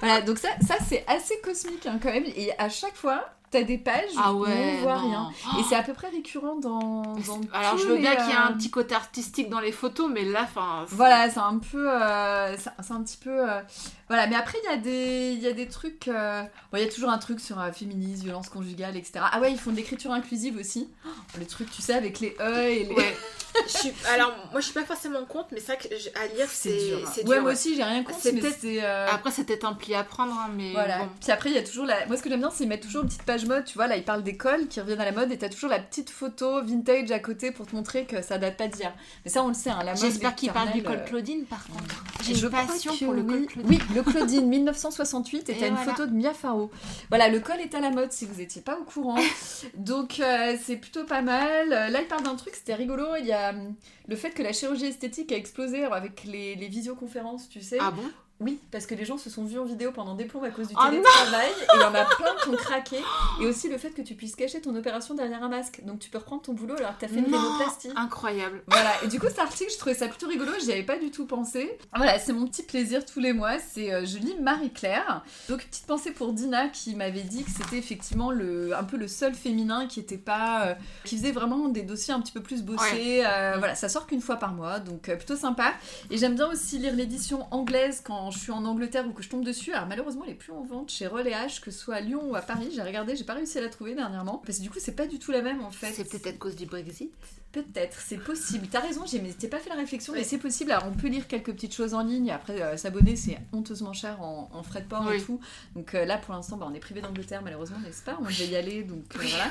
Voilà, 0.00 0.20
donc 0.20 0.38
ça, 0.38 0.48
ça 0.66 0.74
c'est 0.86 1.04
assez 1.06 1.38
cosmique 1.42 1.86
hein, 1.86 1.98
quand 2.02 2.12
même. 2.12 2.24
Et 2.36 2.50
à 2.58 2.68
chaque 2.68 2.96
fois, 2.96 3.24
t'as 3.58 3.62
des 3.62 3.78
pages 3.78 4.10
Ah 4.18 4.32
où 4.34 4.40
ouais. 4.44 4.76
on 4.78 4.82
voit 4.82 4.96
non. 4.96 5.08
rien. 5.08 5.30
Et 5.58 5.62
c'est 5.68 5.76
à 5.76 5.82
peu 5.82 5.92
près 5.92 6.08
récurrent 6.08 6.56
dans. 6.56 7.02
dans 7.02 7.40
Alors, 7.52 7.78
je 7.78 7.86
veux 7.86 7.94
les, 7.94 8.00
bien 8.00 8.16
qu'il 8.16 8.26
y 8.28 8.30
ait 8.32 8.34
un 8.34 8.50
euh, 8.50 8.54
petit 8.54 8.70
côté 8.70 8.94
artistique 8.94 9.48
dans 9.48 9.60
les 9.60 9.72
photos, 9.72 10.10
mais 10.12 10.24
là, 10.24 10.40
enfin. 10.42 10.84
Voilà, 10.88 11.30
c'est 11.30 11.38
un 11.40 11.58
peu. 11.58 11.90
euh, 11.90 12.56
c'est 12.56 12.92
un 12.92 13.02
petit 13.02 13.16
peu. 13.18 13.30
euh, 13.50 13.60
Voilà, 14.08 14.26
mais 14.26 14.36
après, 14.36 14.58
il 14.64 14.70
y, 14.70 14.72
a 14.72 14.76
des- 14.76 15.32
il 15.34 15.40
y 15.42 15.46
a 15.46 15.52
des 15.52 15.68
trucs. 15.68 16.08
euh, 16.08 16.42
Bon, 16.72 16.78
il 16.78 16.84
y 16.84 16.88
a 16.88 16.92
toujours 16.92 17.10
un 17.10 17.18
truc 17.18 17.40
sur 17.40 17.60
euh, 17.60 17.70
féminisme, 17.72 18.24
violence 18.24 18.48
conjugale, 18.48 18.96
etc. 18.96 19.24
Ah 19.32 19.40
ouais, 19.40 19.52
ils 19.52 19.58
font 19.58 19.70
de 19.70 19.76
l'écriture 19.76 20.10
inclusive 20.12 20.56
aussi. 20.58 20.88
Oh, 21.06 21.08
le 21.38 21.46
truc, 21.46 21.70
tu 21.70 21.80
sais, 21.82 21.94
avec 21.94 22.20
les 22.20 22.36
E 22.40 22.58
et 22.68 22.84
les. 22.84 22.94
Ouais. 22.94 23.16
Je 23.68 23.78
suis- 23.78 23.92
Alors, 24.12 24.32
moi, 24.50 24.60
je 24.60 24.64
suis 24.64 24.74
pas 24.74 24.82
forcément 24.84 25.24
contre, 25.26 25.50
mais 25.52 25.60
ça, 25.60 25.74
à 25.74 26.26
lire, 26.34 26.48
c'est 26.48 26.76
dur. 26.76 26.98
hein. 27.06 27.10
ouais, 27.28 27.38
moi 27.38 27.50
ouais. 27.50 27.52
aussi, 27.52 27.76
j'ai 27.76 27.84
rien 27.84 28.02
contre, 28.02 28.18
mais 28.32 28.82
euh, 28.82 29.06
Après, 29.08 29.30
c'est 29.30 29.44
peut-être 29.44 29.64
un 29.64 29.74
pli 29.74 29.94
à 29.94 30.02
prendre, 30.02 30.32
hein, 30.32 30.50
mais 30.56 30.72
Voilà. 30.72 30.98
bon. 30.98 31.08
Puis 31.20 31.30
après, 31.30 31.50
il 31.50 31.54
y 31.54 31.58
a 31.58 31.62
toujours 31.62 31.86
la. 31.86 32.04
Moi, 32.06 32.16
ce 32.16 32.22
que 32.24 32.28
j'aime 32.28 32.40
bien, 32.40 32.50
c'est 32.50 32.66
mettre 32.66 32.84
toujours 32.86 33.02
une 33.02 33.08
petite 33.08 33.22
page 33.22 33.43
mode. 33.44 33.64
Tu 33.64 33.74
vois, 33.74 33.86
là, 33.86 33.96
ils 33.96 34.04
parlent 34.04 34.22
d'école 34.22 34.68
qui 34.68 34.80
reviennent 34.80 35.00
à 35.00 35.04
la 35.04 35.12
mode 35.12 35.30
et 35.32 35.38
t'as 35.38 35.48
toujours 35.48 35.70
la 35.70 35.78
petite 35.78 36.10
photo 36.10 36.62
vintage 36.62 37.10
à 37.10 37.18
côté 37.18 37.50
pour 37.50 37.66
te 37.66 37.74
montrer 37.74 38.04
que 38.04 38.22
ça 38.22 38.38
date 38.38 38.56
pas 38.56 38.68
d'hier. 38.68 38.94
Mais 39.24 39.30
ça, 39.30 39.42
on 39.42 39.48
le 39.48 39.54
sait, 39.54 39.70
hein, 39.70 39.78
la 39.84 39.92
mode. 39.92 40.00
J'espère 40.00 40.34
qu'il 40.34 40.50
parle 40.52 40.72
du 40.72 40.82
col 40.82 40.96
euh, 40.96 41.04
Claudine, 41.04 41.44
par 41.44 41.66
contre. 41.66 42.04
J'ai 42.22 42.38
une 42.38 42.50
passion 42.50 42.96
pour 42.96 43.12
le 43.12 43.22
col 43.22 43.40
oui. 43.40 43.46
Claudine. 43.46 43.70
Oui, 43.70 43.94
le 43.94 44.02
Claudine 44.02 44.46
1968 44.48 45.48
et 45.48 45.52
Et 45.52 45.58
t'as 45.58 45.68
une 45.68 45.74
voilà. 45.74 45.92
photo 45.92 46.06
de 46.06 46.12
Mia 46.14 46.34
Farrow. 46.34 46.70
Voilà, 47.08 47.28
le 47.28 47.40
col 47.40 47.60
est 47.60 47.74
à 47.74 47.80
la 47.80 47.90
mode 47.90 48.12
si 48.12 48.26
vous 48.26 48.40
étiez 48.40 48.62
pas 48.62 48.78
au 48.78 48.84
courant. 48.84 49.16
Donc 49.74 50.20
euh, 50.20 50.56
c'est 50.62 50.76
plutôt 50.76 51.04
pas 51.04 51.22
mal. 51.22 51.72
Euh, 51.72 51.88
Là, 51.88 52.00
il 52.00 52.06
parle 52.08 52.24
d'un 52.24 52.34
truc, 52.34 52.54
c'était 52.54 52.74
rigolo. 52.74 53.04
Il 53.20 53.26
y 53.26 53.32
a 53.32 53.50
hum, 53.50 53.74
le 54.08 54.16
fait 54.16 54.30
que 54.30 54.42
la 54.42 54.52
chirurgie 54.52 54.86
esthétique 54.86 55.30
a 55.32 55.36
explosé 55.36 55.84
avec 55.84 56.24
les, 56.24 56.54
les 56.56 56.68
visioconférences, 56.68 57.48
tu 57.48 57.60
sais. 57.60 57.78
Ah 57.80 57.90
bon? 57.90 58.02
Oui, 58.44 58.60
parce 58.70 58.86
que 58.86 58.94
les 58.94 59.04
gens 59.04 59.16
se 59.18 59.30
sont 59.30 59.44
vus 59.44 59.58
en 59.58 59.64
vidéo 59.64 59.90
pendant 59.90 60.14
des 60.14 60.26
plombs 60.26 60.42
à 60.44 60.50
cause 60.50 60.68
du 60.68 60.74
Oh 60.78 60.84
télétravail. 60.90 61.48
et 61.48 61.66
il 61.76 61.80
y 61.80 61.84
en 61.84 61.94
a 61.94 62.04
plein 62.04 62.34
qui 62.42 62.48
ont 62.50 62.56
craqué. 62.56 62.98
Et 63.40 63.46
aussi 63.46 63.68
le 63.68 63.78
fait 63.78 63.90
que 63.90 64.02
tu 64.02 64.14
puisses 64.14 64.36
cacher 64.36 64.60
ton 64.60 64.74
opération 64.76 65.14
derrière 65.14 65.42
un 65.42 65.48
masque. 65.48 65.80
Donc 65.84 65.98
tu 65.98 66.10
peux 66.10 66.18
reprendre 66.18 66.42
ton 66.42 66.52
boulot 66.52 66.76
alors 66.76 66.94
que 66.96 67.00
t'as 67.00 67.08
fait 67.08 67.20
une 67.20 67.24
rhinoplastie. 67.26 67.90
Incroyable. 67.96 68.62
Voilà, 68.66 68.90
et 69.02 69.08
du 69.08 69.18
coup 69.18 69.26
cet 69.28 69.38
article, 69.38 69.72
je 69.72 69.78
trouvais 69.78 69.94
ça 69.94 70.08
plutôt 70.08 70.28
rigolo, 70.28 70.52
j'y 70.62 70.72
avais 70.72 70.82
pas 70.82 70.98
du 70.98 71.10
tout 71.10 71.26
pensé. 71.26 71.78
Voilà, 71.96 72.18
c'est 72.18 72.32
mon 72.32 72.46
petit 72.46 72.62
plaisir 72.62 73.04
tous 73.06 73.20
les 73.20 73.32
mois, 73.32 73.58
c'est 73.58 73.92
euh, 73.92 74.04
je 74.04 74.18
lis 74.18 74.36
Marie-Claire. 74.40 75.22
Donc 75.48 75.64
petite 75.64 75.86
pensée 75.86 76.10
pour 76.12 76.32
Dina 76.32 76.68
qui 76.68 76.94
m'avait 76.94 77.22
dit 77.22 77.44
que 77.44 77.50
c'était 77.50 77.78
effectivement 77.78 78.30
le, 78.30 78.76
un 78.76 78.84
peu 78.84 78.96
le 78.96 79.08
seul 79.08 79.34
féminin 79.34 79.86
qui 79.86 80.00
était 80.00 80.18
pas... 80.18 80.66
euh, 80.66 80.74
qui 81.04 81.16
faisait 81.16 81.32
vraiment 81.32 81.68
des 81.68 81.82
dossiers 81.82 82.12
un 82.14 82.20
petit 82.20 82.32
peu 82.32 82.42
plus 82.42 82.62
bossés. 82.62 83.22
Euh, 83.24 83.54
Voilà, 83.58 83.74
ça 83.74 83.88
sort 83.88 84.06
qu'une 84.06 84.20
fois 84.20 84.36
par 84.36 84.52
mois, 84.52 84.80
donc 84.80 85.08
euh, 85.08 85.16
plutôt 85.16 85.36
sympa. 85.36 85.72
Et 86.10 86.18
j'aime 86.18 86.34
bien 86.34 86.48
aussi 86.50 86.78
lire 86.78 86.94
l'édition 86.94 87.46
anglaise 87.50 88.02
quand 88.04 88.30
je 88.34 88.40
suis 88.40 88.52
en 88.52 88.64
Angleterre 88.64 89.06
ou 89.06 89.12
que 89.12 89.22
je 89.22 89.28
tombe 89.28 89.44
dessus. 89.44 89.72
Alors 89.72 89.86
malheureusement, 89.86 90.24
elle 90.24 90.32
est 90.32 90.34
plus 90.34 90.52
en 90.52 90.64
vente 90.64 90.90
chez 90.90 91.06
Relais 91.06 91.32
H, 91.32 91.60
que 91.60 91.70
ce 91.70 91.78
soit 91.78 91.96
à 91.96 92.00
Lyon 92.00 92.22
ou 92.30 92.34
à 92.34 92.42
Paris. 92.42 92.70
J'ai 92.74 92.82
regardé, 92.82 93.16
j'ai 93.16 93.24
pas 93.24 93.34
réussi 93.34 93.58
à 93.58 93.60
la 93.60 93.68
trouver 93.68 93.94
dernièrement. 93.94 94.42
Parce 94.44 94.58
que 94.58 94.62
du 94.62 94.70
coup, 94.70 94.78
c'est 94.80 94.96
pas 94.96 95.06
du 95.06 95.18
tout 95.18 95.32
la 95.32 95.42
même 95.42 95.62
en 95.62 95.70
fait. 95.70 95.92
C'est 95.92 96.08
peut-être 96.08 96.26
à 96.26 96.32
cause 96.32 96.56
du 96.56 96.66
Brexit. 96.66 97.12
Peut-être, 97.52 98.00
c'est 98.00 98.18
possible. 98.18 98.66
T'as 98.68 98.80
raison, 98.80 99.04
j'ai 99.06 99.48
pas 99.48 99.60
fait 99.60 99.68
la 99.68 99.76
réflexion, 99.76 100.12
mais 100.12 100.24
c'est 100.24 100.38
possible. 100.38 100.72
Alors, 100.72 100.88
on 100.88 100.92
peut 100.92 101.06
lire 101.06 101.28
quelques 101.28 101.52
petites 101.52 101.72
choses 101.72 101.94
en 101.94 102.02
ligne. 102.02 102.32
Après, 102.32 102.60
euh, 102.60 102.76
s'abonner, 102.76 103.14
c'est 103.14 103.38
honteusement 103.52 103.92
cher 103.92 104.20
en, 104.20 104.50
en 104.52 104.62
frais 104.64 104.80
de 104.80 104.88
port 104.88 105.12
et 105.12 105.20
tout. 105.20 105.38
Donc 105.76 105.94
euh, 105.94 106.04
là, 106.04 106.18
pour 106.18 106.34
l'instant, 106.34 106.56
bah, 106.56 106.66
on 106.68 106.74
est 106.74 106.80
privé 106.80 107.00
d'Angleterre, 107.00 107.42
malheureusement, 107.44 107.78
n'est-ce 107.78 108.02
pas? 108.02 108.18
On 108.20 108.24
devait 108.24 108.48
y 108.48 108.56
aller, 108.56 108.82
donc 108.82 109.04
euh, 109.14 109.20
voilà. 109.22 109.50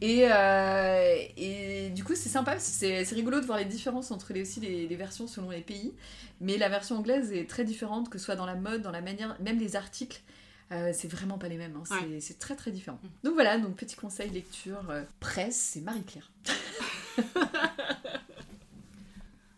Et, 0.00 0.24
et 1.36 1.90
du 1.90 2.02
coup, 2.02 2.14
c'est 2.14 2.30
sympa, 2.30 2.58
c'est 2.58 3.02
rigolo 3.10 3.40
de 3.40 3.44
voir 3.44 3.58
les 3.58 3.66
différences 3.66 4.10
entre 4.10 4.32
les, 4.32 4.40
aussi 4.40 4.60
les, 4.60 4.86
les 4.86 4.96
versions 4.96 5.26
selon 5.26 5.50
les 5.50 5.60
pays. 5.60 5.92
Mais 6.40 6.56
la 6.56 6.68
version 6.68 6.96
anglaise 6.96 7.32
est 7.32 7.48
très 7.48 7.64
différente, 7.64 8.03
que 8.10 8.18
ce 8.18 8.24
soit 8.26 8.36
dans 8.36 8.46
la 8.46 8.54
mode, 8.54 8.82
dans 8.82 8.90
la 8.90 9.00
manière, 9.00 9.36
même 9.40 9.58
les 9.58 9.76
articles. 9.76 10.20
euh, 10.72 10.92
c'est 10.94 11.08
vraiment 11.08 11.38
pas 11.38 11.48
les 11.48 11.56
mêmes, 11.58 11.76
hein. 11.76 11.82
c'est 11.86 11.94
Ouais. 12.06 12.20
c'est 12.20 12.38
très 12.38 12.56
très 12.56 12.70
différent. 12.70 12.98
Mm. 13.02 13.08
Donc 13.24 13.34
voilà, 13.34 13.58
donc 13.58 13.76
petit 13.76 13.96
conseil 13.96 14.30
lecture 14.30 14.80
euh, 14.90 15.02
presse, 15.20 15.56
c'est 15.56 15.80
Marie-Claire. 15.80 16.30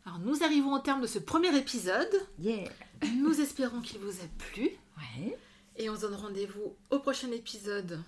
Alors, 0.04 0.18
nous 0.20 0.42
arrivons 0.44 0.72
au 0.74 0.78
terme 0.78 1.00
de 1.02 1.06
ce 1.06 1.18
premier 1.18 1.56
épisode. 1.56 2.08
Yeah 2.38 2.68
Nous 3.16 3.40
espérons 3.40 3.80
qu'il 3.80 3.98
vous 4.00 4.10
a 4.20 4.26
plu. 4.38 4.70
Ouais. 4.96 5.36
Et 5.76 5.90
on 5.90 5.96
se 5.96 6.02
donne 6.02 6.14
rendez-vous 6.14 6.74
au 6.90 6.98
prochain 7.00 7.30
épisode. 7.32 8.00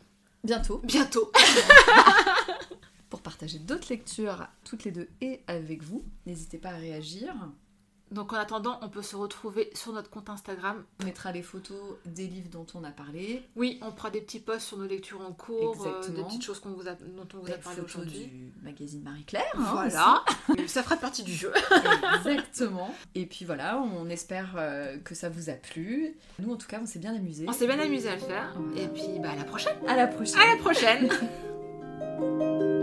Bientôt 0.44 0.81
Bientôt. 0.85 1.31
pour 3.11 3.20
partager 3.20 3.59
d'autres 3.59 3.88
lectures 3.90 4.46
toutes 4.64 4.85
les 4.85 4.90
deux 4.92 5.09
et 5.20 5.40
avec 5.46 5.83
vous. 5.83 6.05
N'hésitez 6.27 6.59
pas 6.59 6.70
à 6.70 6.77
réagir. 6.77 7.35
Donc 8.11 8.33
en 8.33 8.37
attendant, 8.37 8.79
on 8.83 8.88
peut 8.88 9.03
se 9.03 9.16
retrouver 9.16 9.71
sur 9.75 9.92
notre 9.92 10.09
compte 10.11 10.31
Instagram. 10.31 10.83
On 11.03 11.05
mettra 11.05 11.31
les 11.33 11.42
photos 11.42 11.77
des 12.07 12.27
livres 12.27 12.49
dont 12.51 12.66
on 12.75 12.83
a 12.85 12.90
parlé. 12.90 13.42
Oui, 13.57 13.79
on 13.83 13.90
fera 13.92 14.11
des 14.11 14.21
petits 14.21 14.40
posts 14.40 14.66
sur 14.68 14.79
nos 14.79 14.87
lectures 14.87 15.21
en 15.21 15.33
cours, 15.33 15.87
euh, 15.87 16.09
des 16.09 16.23
petites 16.23 16.42
choses 16.42 16.59
qu'on 16.61 16.71
vous 16.71 16.88
a, 16.88 16.92
dont 16.94 17.29
on 17.35 17.38
vous 17.44 17.53
a 17.53 17.57
parlé 17.59 17.81
aujourd'hui. 17.81 18.27
du 18.27 18.53
magazine 18.62 19.03
Marie-Claire. 19.03 19.53
hein, 19.57 19.68
Voilà, 19.73 20.25
ça 20.66 20.83
fera 20.83 20.97
partie 20.97 21.23
du 21.23 21.35
jeu. 21.35 21.53
Exactement. 22.16 22.94
Et 23.14 23.27
puis 23.27 23.44
voilà, 23.44 23.79
on 23.79 24.09
espère 24.09 24.55
euh, 24.57 24.99
que 24.99 25.14
ça 25.14 25.29
vous 25.29 25.51
a 25.51 25.55
plu. 25.55 26.16
Nous, 26.38 26.53
en 26.53 26.57
tout 26.57 26.66
cas, 26.66 26.81
on 26.83 26.87
s'est 26.87 26.99
bien 26.99 27.14
amusés. 27.14 27.44
On 27.49 27.53
s'est 27.53 27.66
bien 27.66 27.79
amusé 27.79 28.09
à 28.09 28.14
le 28.14 28.21
faire. 28.23 28.55
Et 28.77 28.88
puis 28.88 29.18
bah, 29.21 29.31
à 29.33 29.37
la 29.37 29.44
prochaine. 29.44 29.77
À 29.87 29.97
la 29.97 30.07
prochaine. 30.07 30.40
À 30.40 30.47
la 30.55 30.57
prochaine 30.57 31.09